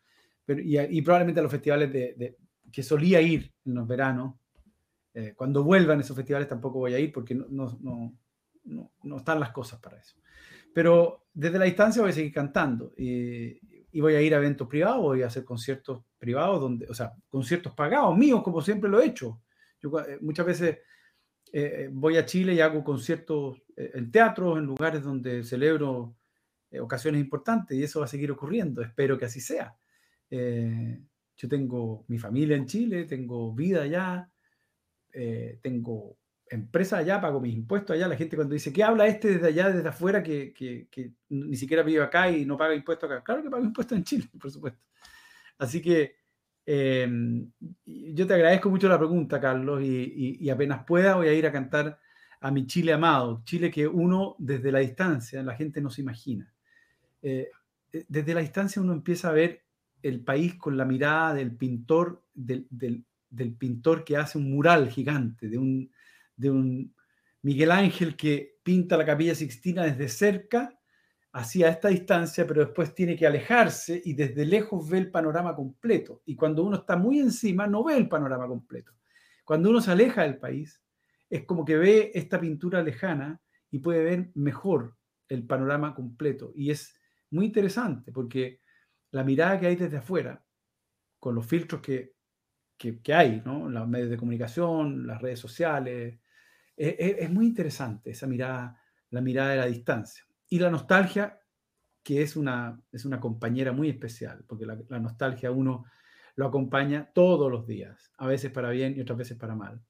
Pero, 0.45 0.61
y, 0.63 1.03
probablemente 1.03 1.41
a 1.41 1.43
los 1.43 1.51
festivales 1.51 1.93
de, 1.93 2.37
que 2.71 2.85
solía 2.85 3.21
ir 3.21 3.53
en 3.65 3.75
los 3.75 3.89
veranos, 3.89 4.37
eh, 5.13 5.35
cuando 5.35 5.65
vuelvan 5.65 5.99
esos 5.99 6.17
festivales 6.17 6.47
tampoco 6.47 6.79
voy 6.79 6.95
a 6.95 7.01
ir 7.01 7.11
porque 7.11 7.35
no, 7.35 7.49
no, 7.49 8.17
no, 8.63 8.93
no 9.03 9.17
están 9.17 9.41
las 9.41 9.51
cosas 9.51 9.81
para 9.81 9.99
eso. 9.99 10.21
Pero 10.73 11.27
desde 11.33 11.59
la 11.59 11.65
distancia 11.65 12.03
voy 12.03 12.11
a 12.11 12.15
seguir 12.15 12.33
cantando 12.33 12.93
y, 12.97 13.59
voy 14.01 14.15
a 14.15 14.23
ir 14.23 14.35
a 14.35 14.39
eventos 14.39 14.69
privados, 14.69 15.03
voy 15.03 15.23
a 15.23 15.27
hacer 15.27 15.45
conciertos 15.45 16.05
privados, 16.19 16.61
donde, 16.61 16.87
o 16.89 16.95
sea, 16.95 17.13
conciertos 17.29 17.75
pagados 17.75 18.17
míos, 18.17 18.43
como 18.43 18.61
siempre 18.61 18.89
lo 18.89 19.01
he 19.01 19.07
hecho. 19.07 19.43
Eh, 19.83 20.19
muchas 20.21 20.47
veces 20.47 20.79
eh, 21.53 21.89
voy 21.91 22.17
a 22.17 22.25
Chile 22.25 22.55
y 22.55 22.61
hago 22.61 22.85
conciertos 22.85 23.63
eh, 23.77 23.91
en 23.95 24.11
teatros, 24.11 24.59
en 24.59 24.67
lugares 24.67 25.03
donde 25.03 25.43
celebro 25.43 26.17
ocasiones 26.81 27.21
importantes 27.21 27.77
y 27.77 27.83
eso 27.83 27.99
va 27.99 28.05
a 28.05 28.09
seguir 28.09 28.31
ocurriendo. 28.31 28.81
Espero 28.81 29.19
que 29.19 29.25
así 29.25 29.41
sea. 29.41 29.75
yo 30.31 31.49
tengo 31.49 32.05
mi 32.07 32.17
familia 32.17 32.57
en 32.57 32.67
Chile, 32.67 33.07
tengo 33.07 33.53
vida 33.53 33.83
allá, 33.83 34.31
tengo 35.61 36.20
empresa 36.51 36.99
allá, 36.99 37.21
pago 37.21 37.41
mis 37.41 37.55
impuestos 37.55 37.95
allá. 37.95 38.09
La 38.09 38.17
gente 38.17 38.37
cuando 38.37 38.55
dice, 38.55 38.73
¿qué 38.73 38.83
habla 38.83 39.07
este 39.07 39.35
desde 39.35 39.47
allá, 39.47 39.71
desde 39.71 39.89
afuera, 39.89 40.23
que, 40.23 40.53
que, 40.53 41.13
ni 41.29 41.57
siquiera 41.57 41.83
vive 41.83 42.03
acá 42.03 42.31
y 42.31 42.45
no 42.45 42.57
paga 42.57 42.75
impuestos 42.75 43.11
acá? 43.11 43.23
Claro 43.23 43.43
que 43.43 43.51
pago 43.51 43.65
impuestos 43.65 43.97
en 43.97 44.05
Chile, 44.05 44.29
por 44.41 44.51
supuesto. 44.51 44.81
Así 45.59 45.81
que 45.81 46.17
em, 46.67 47.51
yo 47.87 48.27
te 48.27 48.35
agradezco 48.35 48.69
mucho 48.69 48.89
la 48.89 48.99
pregunta, 48.99 49.41
Carlos, 49.41 49.81
y, 49.83 50.51
apenas 50.51 50.85
pueda 50.85 51.17
voy 51.17 51.29
a 51.29 51.33
ir 51.33 51.47
a 51.47 51.53
cantar 51.53 51.99
a 52.41 52.51
mi 52.51 52.67
Chile 52.67 52.93
amado, 52.93 53.43
Chile 53.45 53.71
que 53.71 53.87
uno 53.87 54.35
desde 54.39 54.73
la 54.73 54.81
distancia, 54.81 55.43
la 55.43 55.55
gente 55.55 55.81
no 55.81 55.91
se 55.91 56.01
imagina. 56.01 56.53
Eh, 57.23 57.51
eh, 57.93 58.05
desde 58.09 58.35
la 58.35 58.41
distancia 58.41 58.81
uno 58.81 58.93
empieza 58.95 59.29
a 59.29 59.33
ver 59.33 59.63
el 60.03 60.21
país 60.21 60.55
con 60.55 60.77
la 60.77 60.87
mirada 60.87 61.35
del 61.35 61.55
pintor, 61.55 62.25
del, 62.33 62.67
del 62.71 63.55
pintor 63.55 64.03
que 64.03 64.17
hace 64.17 64.39
un 64.39 64.51
mural 64.51 64.89
gigante, 64.89 65.49
de 65.49 65.59
un, 65.59 65.91
de 66.41 66.51
un 66.51 66.95
Miguel 67.43 67.71
Ángel 67.71 68.17
que 68.17 68.59
pinta 68.63 68.97
la 68.97 69.05
capilla 69.05 69.35
Sixtina 69.35 69.85
desde 69.85 70.09
cerca, 70.09 70.77
hacia 71.33 71.69
esta 71.69 71.89
distancia, 71.89 72.47
pero 72.47 72.65
después 72.65 72.95
tiene 72.95 73.17
que 73.17 73.27
alejarse 73.27 74.01
y 74.05 74.15
desde 74.15 74.45
lejos 74.45 74.89
ve 74.89 74.99
el 74.99 75.11
panorama 75.11 75.55
completo. 75.55 76.23
Y 76.27 76.35
cuando 76.35 76.65
uno 76.65 76.79
está 76.79 76.97
muy 76.97 77.21
encima, 77.21 77.67
no 77.67 77.85
ve 77.85 77.97
el 77.97 78.09
panorama 78.09 78.49
completo. 78.49 78.93
Cuando 79.45 79.71
uno 79.71 79.81
se 79.81 79.93
aleja 79.93 80.23
del 80.23 80.39
país, 80.39 80.83
es 81.29 81.45
como 81.45 81.65
que 81.65 81.77
ve 81.77 82.11
esta 82.15 82.41
pintura 82.41 82.83
lejana 82.83 83.41
y 83.71 83.79
puede 83.79 84.03
ver 84.03 84.31
mejor 84.35 84.97
el 85.29 85.47
panorama 85.47 85.95
completo. 85.95 86.53
Y 86.57 86.71
es 86.71 86.99
muy 87.31 87.47
interesante 87.47 88.11
porque 88.11 88.61
la 89.13 89.23
mirada 89.23 89.61
que 89.61 89.67
hay 89.69 89.77
desde 89.77 89.99
afuera, 89.99 90.45
con 91.21 91.35
los 91.35 91.47
filtros 91.47 91.81
que, 91.81 92.15
que, 92.77 93.15
hay, 93.15 93.43
¿no? 93.45 93.69
los 93.69 93.89
medios 93.89 94.11
de 94.11 94.17
comunicación, 94.17 95.07
las 95.07 95.21
redes 95.21 95.39
sociales, 95.39 96.19
es, 96.81 97.31
muy 97.31 97.47
interesante 97.47 98.11
esa 98.11 98.27
mirada, 98.27 98.81
la 99.11 99.21
mirada 99.21 99.51
de 99.51 99.57
la 99.57 99.67
distancia. 99.67 100.25
Y 100.49 100.59
la 100.59 100.71
nostalgia, 100.71 101.39
que 102.03 102.23
es 102.23 102.37
una, 102.37 102.81
es 102.91 103.05
una 103.05 103.21
compañera 103.21 103.73
muy 103.73 103.91
especial, 103.91 104.45
porque 104.47 104.67
la, 104.67 104.79
la 104.89 104.99
nostalgia 104.99 105.51
uno 105.51 105.85
lo 106.37 106.47
acompaña 106.47 107.11
todos 107.13 107.51
los 107.51 107.67
días, 107.67 108.11
a 108.17 108.27
veces 108.27 108.51
para 108.51 108.71
bien 108.71 108.95
y 108.97 109.01
otras 109.01 109.19
veces 109.19 109.37
para 109.37 109.55
mal. 109.55 109.83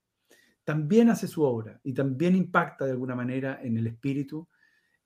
También 0.64 1.10
hace 1.10 1.28
su 1.28 1.42
obra 1.42 1.80
y 1.84 1.94
también 1.94 2.34
impacta 2.34 2.84
de 2.84 2.92
alguna 2.92 3.14
manera 3.14 3.60
en 3.62 3.76
el 3.76 3.86
espíritu 3.86 4.48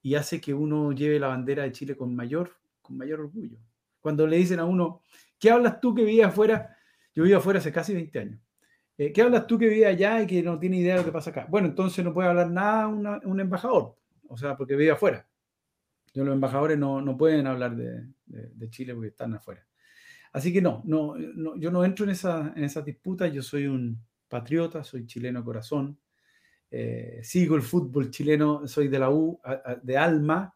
y 0.03 0.15
hace 0.15 0.41
que 0.41 0.53
uno 0.53 0.93
lleve 0.93 1.19
la 1.19 1.29
bandera 1.29 1.63
de 1.63 1.73
Chile 1.73 1.97
con 1.97 2.15
mayor, 2.15 2.57
con 2.83 2.97
mayor 2.97 3.21
orgullo. 3.21 3.59
Cuando 4.01 4.27
le 4.27 4.37
dicen 4.37 4.59
a 4.59 4.65
uno, 4.65 5.03
¿qué 5.39 5.51
hablas 5.51 5.81
tú 5.81 5.95
que 5.95 6.05
vivías 6.05 6.29
afuera? 6.29 6.77
Yo 7.15 7.25
vivo 7.25 7.39
afuera 7.39 7.59
hace 7.59 7.73
casi 7.73 7.95
20 7.95 8.19
años. 8.19 8.41
Eh, 8.97 9.13
¿Qué 9.13 9.23
hablas 9.23 9.47
tú 9.47 9.59
que 9.59 9.69
vive 9.69 9.87
allá 9.87 10.23
y 10.23 10.27
que 10.27 10.43
no 10.43 10.59
tiene 10.59 10.79
idea 10.79 10.95
de 10.95 11.01
lo 11.01 11.07
que 11.07 11.13
pasa 11.13 11.31
acá? 11.31 11.47
Bueno, 11.49 11.69
entonces 11.69 12.05
no 12.05 12.15
puede 12.15 12.29
hablar 12.29 12.51
nada 12.51 12.87
un 12.87 13.41
embajador, 13.41 13.97
o 14.29 14.37
sea, 14.37 14.57
porque 14.57 14.77
vive 14.77 14.93
afuera. 14.93 15.29
Los 16.15 16.29
embajadores 16.29 16.79
no, 16.79 17.01
no 17.01 17.17
pueden 17.17 17.47
hablar 17.49 17.75
de, 17.75 18.71
Chile 18.71 18.95
porque 18.95 19.09
están 19.09 19.35
afuera. 19.35 19.67
Así 20.33 20.53
que 20.53 20.63
no, 20.63 20.83
no, 20.85 21.17
yo 21.57 21.71
no 21.71 21.85
entro 21.85 22.05
en 22.05 22.13
esa, 22.13 22.53
en 22.55 22.65
esa 22.65 22.83
disputa, 22.83 23.27
yo 23.27 23.43
soy 23.43 23.67
un 23.67 24.01
patriota, 24.29 24.85
soy 24.85 25.07
chileno 25.07 25.45
corazón, 25.45 25.99
eh, 26.71 27.21
sigo 27.23 27.57
el 27.57 27.63
fútbol 27.63 28.11
chileno, 28.11 28.67
soy 28.67 28.89
de 28.89 28.99
la 28.99 29.11
U, 29.11 29.41
de 29.83 29.97
alma, 29.97 30.55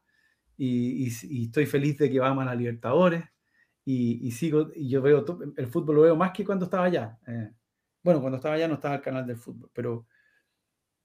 y, 0.56 1.08
estoy 1.44 1.66
feliz 1.66 1.98
de 1.98 2.10
que 2.10 2.18
vamos 2.20 2.42
a 2.42 2.46
la 2.46 2.54
Libertadores, 2.54 3.24
y, 3.84 4.26
y, 4.26 4.30
sigo, 4.30 4.72
yo 4.74 5.02
veo, 5.02 5.24
el 5.56 5.66
fútbol 5.66 5.96
lo 5.96 6.02
veo 6.02 6.16
más 6.16 6.32
que 6.32 6.44
cuando 6.44 6.66
estaba 6.66 6.84
allá. 6.84 7.18
Eh, 7.26 7.50
bueno, 8.08 8.22
cuando 8.22 8.36
estaba 8.38 8.54
allá 8.54 8.66
no 8.66 8.76
estaba 8.76 8.94
el 8.94 9.02
canal 9.02 9.26
del 9.26 9.36
fútbol, 9.36 9.68
pero, 9.70 10.06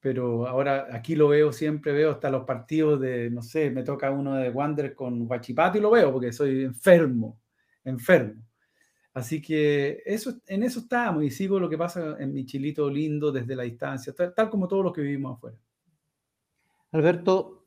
pero 0.00 0.46
ahora 0.46 0.88
aquí 0.90 1.14
lo 1.14 1.28
veo, 1.28 1.52
siempre 1.52 1.92
veo 1.92 2.12
hasta 2.12 2.30
los 2.30 2.44
partidos 2.44 2.98
de, 2.98 3.28
no 3.28 3.42
sé, 3.42 3.70
me 3.70 3.82
toca 3.82 4.10
uno 4.10 4.36
de 4.36 4.48
Wander 4.48 4.94
con 4.94 5.26
Guachipato 5.26 5.76
y 5.76 5.82
lo 5.82 5.90
veo 5.90 6.10
porque 6.10 6.32
soy 6.32 6.64
enfermo, 6.64 7.38
enfermo. 7.84 8.42
Así 9.12 9.42
que 9.42 10.02
eso, 10.06 10.40
en 10.46 10.62
eso 10.62 10.80
estamos 10.80 11.22
y 11.24 11.30
sigo 11.30 11.60
lo 11.60 11.68
que 11.68 11.76
pasa 11.76 12.16
en 12.18 12.32
mi 12.32 12.46
chilito 12.46 12.88
lindo 12.88 13.30
desde 13.30 13.54
la 13.54 13.64
distancia, 13.64 14.14
tal, 14.14 14.48
como 14.48 14.66
todos 14.66 14.84
los 14.84 14.92
que 14.94 15.02
vivimos 15.02 15.36
afuera. 15.36 15.58
Alberto, 16.90 17.66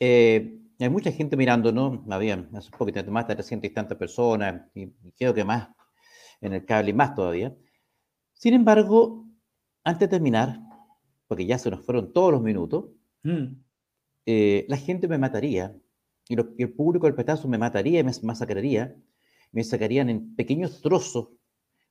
eh, 0.00 0.62
hay 0.78 0.88
mucha 0.88 1.12
gente 1.12 1.36
mirando, 1.36 1.72
¿no? 1.72 2.06
Había 2.08 2.48
hace 2.54 2.70
un 2.72 2.78
poquito 2.78 3.04
más 3.10 3.28
de 3.28 3.34
300 3.34 3.70
y 3.70 3.74
tantas 3.74 3.98
personas, 3.98 4.62
y 4.72 4.90
creo 5.18 5.34
que 5.34 5.44
más 5.44 5.68
en 6.40 6.54
el 6.54 6.64
cable 6.64 6.88
y 6.88 6.94
más 6.94 7.14
todavía. 7.14 7.54
Sin 8.36 8.52
embargo, 8.52 9.26
antes 9.82 10.08
de 10.08 10.16
terminar, 10.16 10.60
porque 11.26 11.46
ya 11.46 11.58
se 11.58 11.70
nos 11.70 11.84
fueron 11.84 12.12
todos 12.12 12.32
los 12.32 12.42
minutos, 12.42 12.90
mm. 13.22 13.46
eh, 14.26 14.66
la 14.68 14.76
gente 14.76 15.08
me 15.08 15.18
mataría, 15.18 15.74
y, 16.28 16.34
el 16.34 16.72
público 16.72 17.06
del 17.06 17.14
petazo 17.14 17.48
me 17.48 17.58
mataría 17.58 18.00
y 18.00 18.04
me 18.04 18.12
masacraría, 18.22 18.94
me 19.52 19.64
sacarían 19.64 20.10
en 20.10 20.36
pequeños 20.36 20.82
trozos 20.82 21.28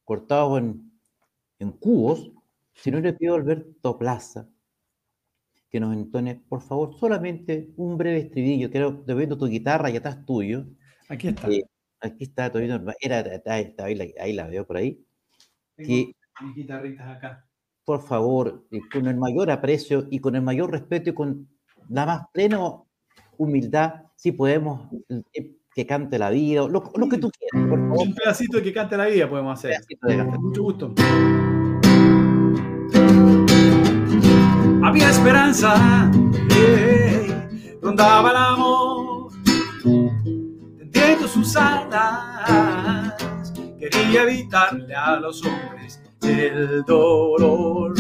cortados 0.04 0.60
en, 0.60 0.92
en 1.58 1.72
cubos, 1.72 2.32
si 2.74 2.92
no 2.92 3.00
le 3.00 3.14
pido 3.14 3.34
a 3.34 3.38
Alberto 3.38 3.98
Plaza 3.98 4.48
que 5.72 5.80
nos 5.80 5.94
entone, 5.94 6.36
por 6.48 6.62
favor, 6.62 6.98
solamente 7.00 7.74
un 7.76 7.98
breve 7.98 8.20
estribillo, 8.20 8.70
creo, 8.70 9.04
viendo 9.04 9.38
tu 9.38 9.48
guitarra 9.48 9.90
y 9.90 9.98
atrás 9.98 10.26
tuyo. 10.26 10.68
Aquí 11.10 11.30
está. 11.30 11.50
Eh, 11.50 11.64
aquí 12.00 12.24
está, 12.26 12.52
todavía, 12.52 12.82
era, 13.02 13.42
ahí, 13.48 14.34
la, 14.34 14.48
veo 14.48 14.66
por 14.66 14.78
ahí 14.78 15.04
mis 16.42 16.56
guitarritas 16.56 17.08
acá. 17.08 17.46
Por 17.84 18.02
favor, 18.02 18.66
con 18.92 19.08
el 19.08 19.16
mayor 19.16 19.52
aprecio 19.52 20.08
y 20.10 20.20
con 20.20 20.36
el 20.36 20.42
mayor 20.42 20.72
respeto 20.72 21.12
y 21.12 21.14
con 21.14 21.48
la 21.90 22.06
más 22.06 22.24
plena 22.34 22.60
humildad, 23.38 23.94
si 24.16 24.32
podemos 24.32 24.90
eh, 25.10 25.56
que 25.74 25.86
cante 25.86 26.18
la 26.18 26.30
vida, 26.30 26.68
lo, 26.68 26.82
que 26.84 27.18
tú 27.18 27.30
quieras, 27.32 27.70
por 27.70 27.80
favor. 27.80 28.08
Un 28.08 28.16
pedacito 28.16 28.58
de 28.58 28.64
que 28.64 28.74
cante 28.74 28.98
la 28.98 29.06
vida 29.06 29.30
podemos 29.30 29.60
hacer. 29.60 29.78
Mucho 30.40 30.64
gusto. 30.64 30.96
Había 34.84 35.10
esperanza, 35.10 36.12
rondaba 37.82 38.32
el 38.32 38.38
amor, 38.38 39.32
tendiendo 40.78 41.28
sus 41.28 41.56
alas, 41.56 43.54
quería 43.80 44.24
evitarle 44.24 44.96
a 44.96 45.20
los 45.20 45.44
hombres 45.44 45.75
el 46.28 46.84
dolor. 46.84 47.94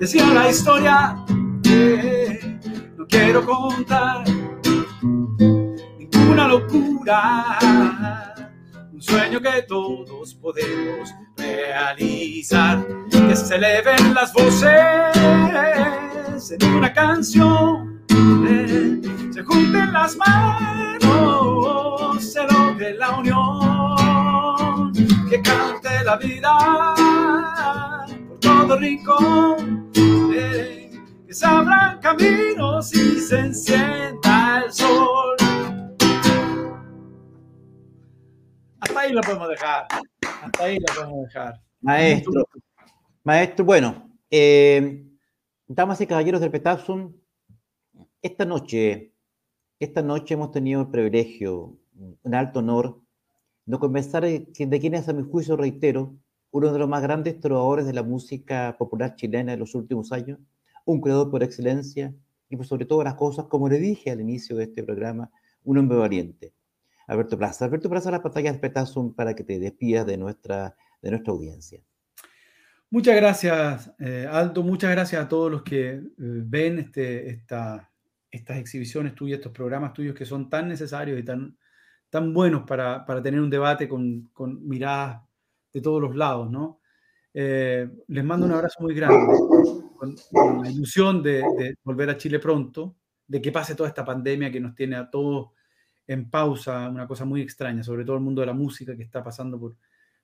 Decía 0.00 0.26
la 0.32 0.50
historia 0.50 1.16
que 1.62 2.58
no 2.96 3.06
quiero 3.06 3.44
contar. 3.44 4.24
Ninguna 5.98 6.48
locura, 6.48 7.58
un 8.92 9.02
sueño 9.02 9.40
que 9.40 9.62
todos 9.62 10.34
podemos 10.34 11.12
realizar, 11.36 12.86
que 13.10 13.36
se 13.36 13.56
eleven 13.56 14.14
las 14.14 14.32
voces 14.32 15.16
en 16.50 16.74
una 16.74 16.92
canción, 16.92 18.02
se 19.32 19.42
junten 19.42 19.92
las 19.92 20.16
manos, 20.16 21.02
se 22.24 22.42
logre 22.46 22.94
la 22.94 23.18
unión, 23.18 23.65
vida 26.18 26.94
por 28.28 28.40
todo 28.40 28.78
rincón, 28.78 29.90
eh, 29.94 30.90
que 31.26 31.34
se 31.34 31.46
abran 31.46 32.00
caminos 32.00 32.94
y 32.94 33.20
se 33.20 33.38
encienda 33.38 34.62
el 34.64 34.72
sol. 34.72 35.36
Hasta 38.80 39.00
ahí 39.00 39.12
lo 39.12 39.20
podemos 39.20 39.48
dejar. 39.48 39.86
Hasta 40.42 40.64
ahí 40.64 40.78
lo 40.78 40.94
podemos 40.94 41.24
dejar. 41.24 41.60
Maestro, 41.80 42.48
maestro, 43.24 43.64
bueno, 43.64 44.10
eh, 44.30 45.04
damas 45.66 46.00
y 46.00 46.06
caballeros 46.06 46.40
del 46.40 46.50
Petasum, 46.50 47.12
esta 48.22 48.44
noche, 48.44 49.12
esta 49.78 50.02
noche 50.02 50.34
hemos 50.34 50.50
tenido 50.50 50.80
el 50.82 50.88
privilegio, 50.88 51.78
un 52.22 52.34
alto 52.34 52.58
honor 52.60 53.05
no 53.66 53.78
conversar 53.78 54.24
de 54.24 54.46
quién 54.52 54.94
es, 54.94 55.08
a 55.08 55.12
mi 55.12 55.22
juicio, 55.22 55.56
reitero, 55.56 56.16
uno 56.50 56.72
de 56.72 56.78
los 56.78 56.88
más 56.88 57.02
grandes 57.02 57.38
trovadores 57.40 57.84
de 57.84 57.92
la 57.92 58.02
música 58.02 58.76
popular 58.78 59.16
chilena 59.16 59.52
de 59.52 59.58
los 59.58 59.74
últimos 59.74 60.12
años, 60.12 60.38
un 60.84 61.00
creador 61.00 61.30
por 61.30 61.42
excelencia 61.42 62.14
y 62.48 62.56
sobre 62.64 62.86
todo 62.86 63.02
las 63.02 63.14
cosas, 63.14 63.46
como 63.46 63.68
le 63.68 63.78
dije 63.78 64.10
al 64.10 64.20
inicio 64.20 64.56
de 64.56 64.64
este 64.64 64.82
programa, 64.82 65.30
un 65.64 65.78
hombre 65.78 65.98
valiente. 65.98 66.54
Alberto 67.08 67.36
Plaza. 67.36 67.64
Alberto 67.64 67.90
Plaza, 67.90 68.10
la 68.10 68.22
pantalla 68.22 68.52
de 68.52 68.58
Petazum 68.58 69.14
para 69.14 69.34
que 69.34 69.44
te 69.44 69.58
despidas 69.58 70.06
de 70.06 70.16
nuestra, 70.16 70.76
de 71.02 71.10
nuestra 71.10 71.32
audiencia. 71.32 71.80
Muchas 72.88 73.16
gracias, 73.16 73.92
eh, 73.98 74.26
Aldo. 74.30 74.62
Muchas 74.62 74.92
gracias 74.92 75.22
a 75.22 75.28
todos 75.28 75.50
los 75.50 75.62
que 75.62 75.90
eh, 75.90 76.02
ven 76.16 76.78
este, 76.78 77.28
esta, 77.28 77.90
estas 78.30 78.58
exhibiciones 78.58 79.14
tuyas, 79.14 79.38
estos 79.38 79.52
programas 79.52 79.92
tuyos 79.92 80.14
que 80.14 80.24
son 80.24 80.48
tan 80.48 80.68
necesarios 80.68 81.18
y 81.18 81.24
tan, 81.24 81.56
tan 82.16 82.32
buenos 82.32 82.62
para, 82.62 83.04
tener 83.22 83.38
un 83.38 83.50
debate 83.50 83.86
con, 83.86 84.30
miradas 84.66 85.20
de 85.70 85.82
todos 85.82 86.00
los 86.00 86.16
lados, 86.16 86.50
¿no? 86.50 86.80
Eh, 87.34 87.86
les 88.08 88.24
mando 88.24 88.46
un 88.46 88.52
abrazo 88.52 88.82
muy 88.82 88.94
grande, 88.94 89.36
con, 89.98 90.16
la 90.62 90.70
ilusión 90.70 91.22
de, 91.22 91.44
volver 91.84 92.08
a 92.08 92.16
Chile 92.16 92.38
pronto, 92.38 92.96
de 93.26 93.42
que 93.42 93.52
pase 93.52 93.74
toda 93.74 93.90
esta 93.90 94.02
pandemia 94.02 94.50
que 94.50 94.60
nos 94.60 94.74
tiene 94.74 94.96
a 94.96 95.10
todos 95.10 95.50
en 96.06 96.30
pausa, 96.30 96.88
una 96.88 97.06
cosa 97.06 97.26
muy 97.26 97.42
extraña, 97.42 97.82
sobre 97.82 98.02
todo 98.02 98.16
el 98.16 98.22
mundo 98.22 98.40
de 98.40 98.46
la 98.46 98.54
música 98.54 98.96
que 98.96 99.02
está 99.02 99.22
pasando 99.22 99.60
por 99.60 99.76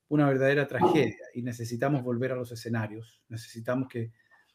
una 0.08 0.26
verdadera 0.26 0.66
tragedia 0.66 1.26
y 1.34 1.42
necesitamos 1.42 2.02
volver 2.02 2.32
a 2.32 2.36
los 2.36 2.52
escenarios, 2.52 3.20
necesitamos 3.28 3.86
que 3.86 4.12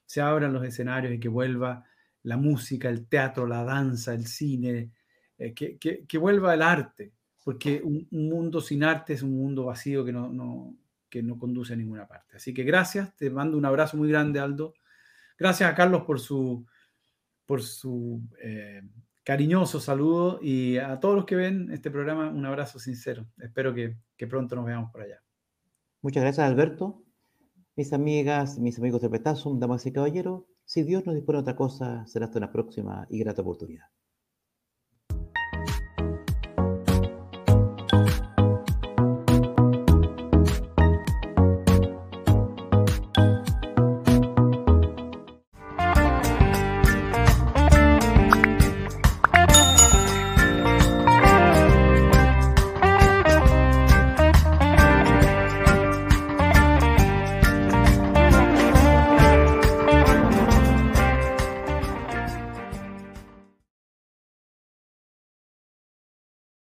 se 0.07 0.21
abran 0.21 0.53
los 0.53 0.65
escenarios 0.65 1.13
y 1.13 1.19
que 1.19 1.29
vuelva 1.29 1.85
la 2.23 2.38
música, 2.38 2.89
el 2.89 3.07
teatro, 3.07 3.45
la 3.45 3.63
danza, 3.63 4.15
el 4.15 4.25
cine, 4.25 4.91
eh, 5.38 5.53
que, 5.53 5.77
que, 5.77 6.17
vuelva 6.17 6.55
el 6.55 6.63
arte, 6.63 7.13
porque 7.48 7.82
un, 7.82 8.06
mundo 8.12 8.60
sin 8.60 8.84
arte 8.84 9.14
es 9.14 9.22
un 9.22 9.38
mundo 9.38 9.64
vacío 9.64 10.04
que 10.04 10.12
no, 10.12 10.76
que 11.10 11.24
no 11.24 11.39
conduce 11.39 11.72
a 11.72 11.78
ninguna 11.78 12.06
parte. 12.06 12.36
Así 12.36 12.54
que 12.54 12.64
gracias, 12.64 13.16
te 13.16 13.30
mando 13.30 13.58
un 13.58 13.64
abrazo 13.64 13.95
muy 13.95 14.10
grande, 14.10 14.41
Aldo. 14.41 14.74
Gracias 15.39 15.72
a 15.72 15.74
Carlos 15.74 16.04
por 16.04 16.20
su, 16.20 16.66
por 17.45 17.62
su 17.62 18.22
eh, 18.43 18.82
cariñoso 19.24 19.80
saludo 19.80 20.39
y 20.41 20.76
a 20.76 21.00
todos 21.00 21.16
los 21.16 21.24
que 21.24 21.38
ven 21.38 21.72
este 21.72 21.89
programa 21.89 22.30
un 22.30 22.45
abrazo 22.45 22.80
sincero. 22.80 23.26
Espero 23.38 23.74
que, 23.74 23.95
que 24.18 24.28
pronto 24.28 24.58
nos 24.58 24.66
veamos 24.66 24.91
por 24.91 25.04
allá. 25.04 25.24
Muchas 26.02 26.24
gracias, 26.24 26.45
Alberto. 26.45 27.02
Mis 27.78 27.93
amigas, 27.93 28.60
mis 28.60 28.78
amigos 28.78 29.02
de 29.02 29.10
Petasum, 29.10 29.58
damas 29.58 29.86
y 29.86 29.93
caballeros, 29.93 30.43
si 30.66 30.84
Dios 30.84 31.06
nos 31.06 31.16
dispone 31.16 31.39
otra 31.39 31.56
cosa, 31.56 32.06
será 32.08 32.26
hasta 32.26 32.39
una 32.39 32.52
próxima 32.52 33.08
y 33.10 33.20
grata 33.20 33.41
oportunidad. 33.41 33.86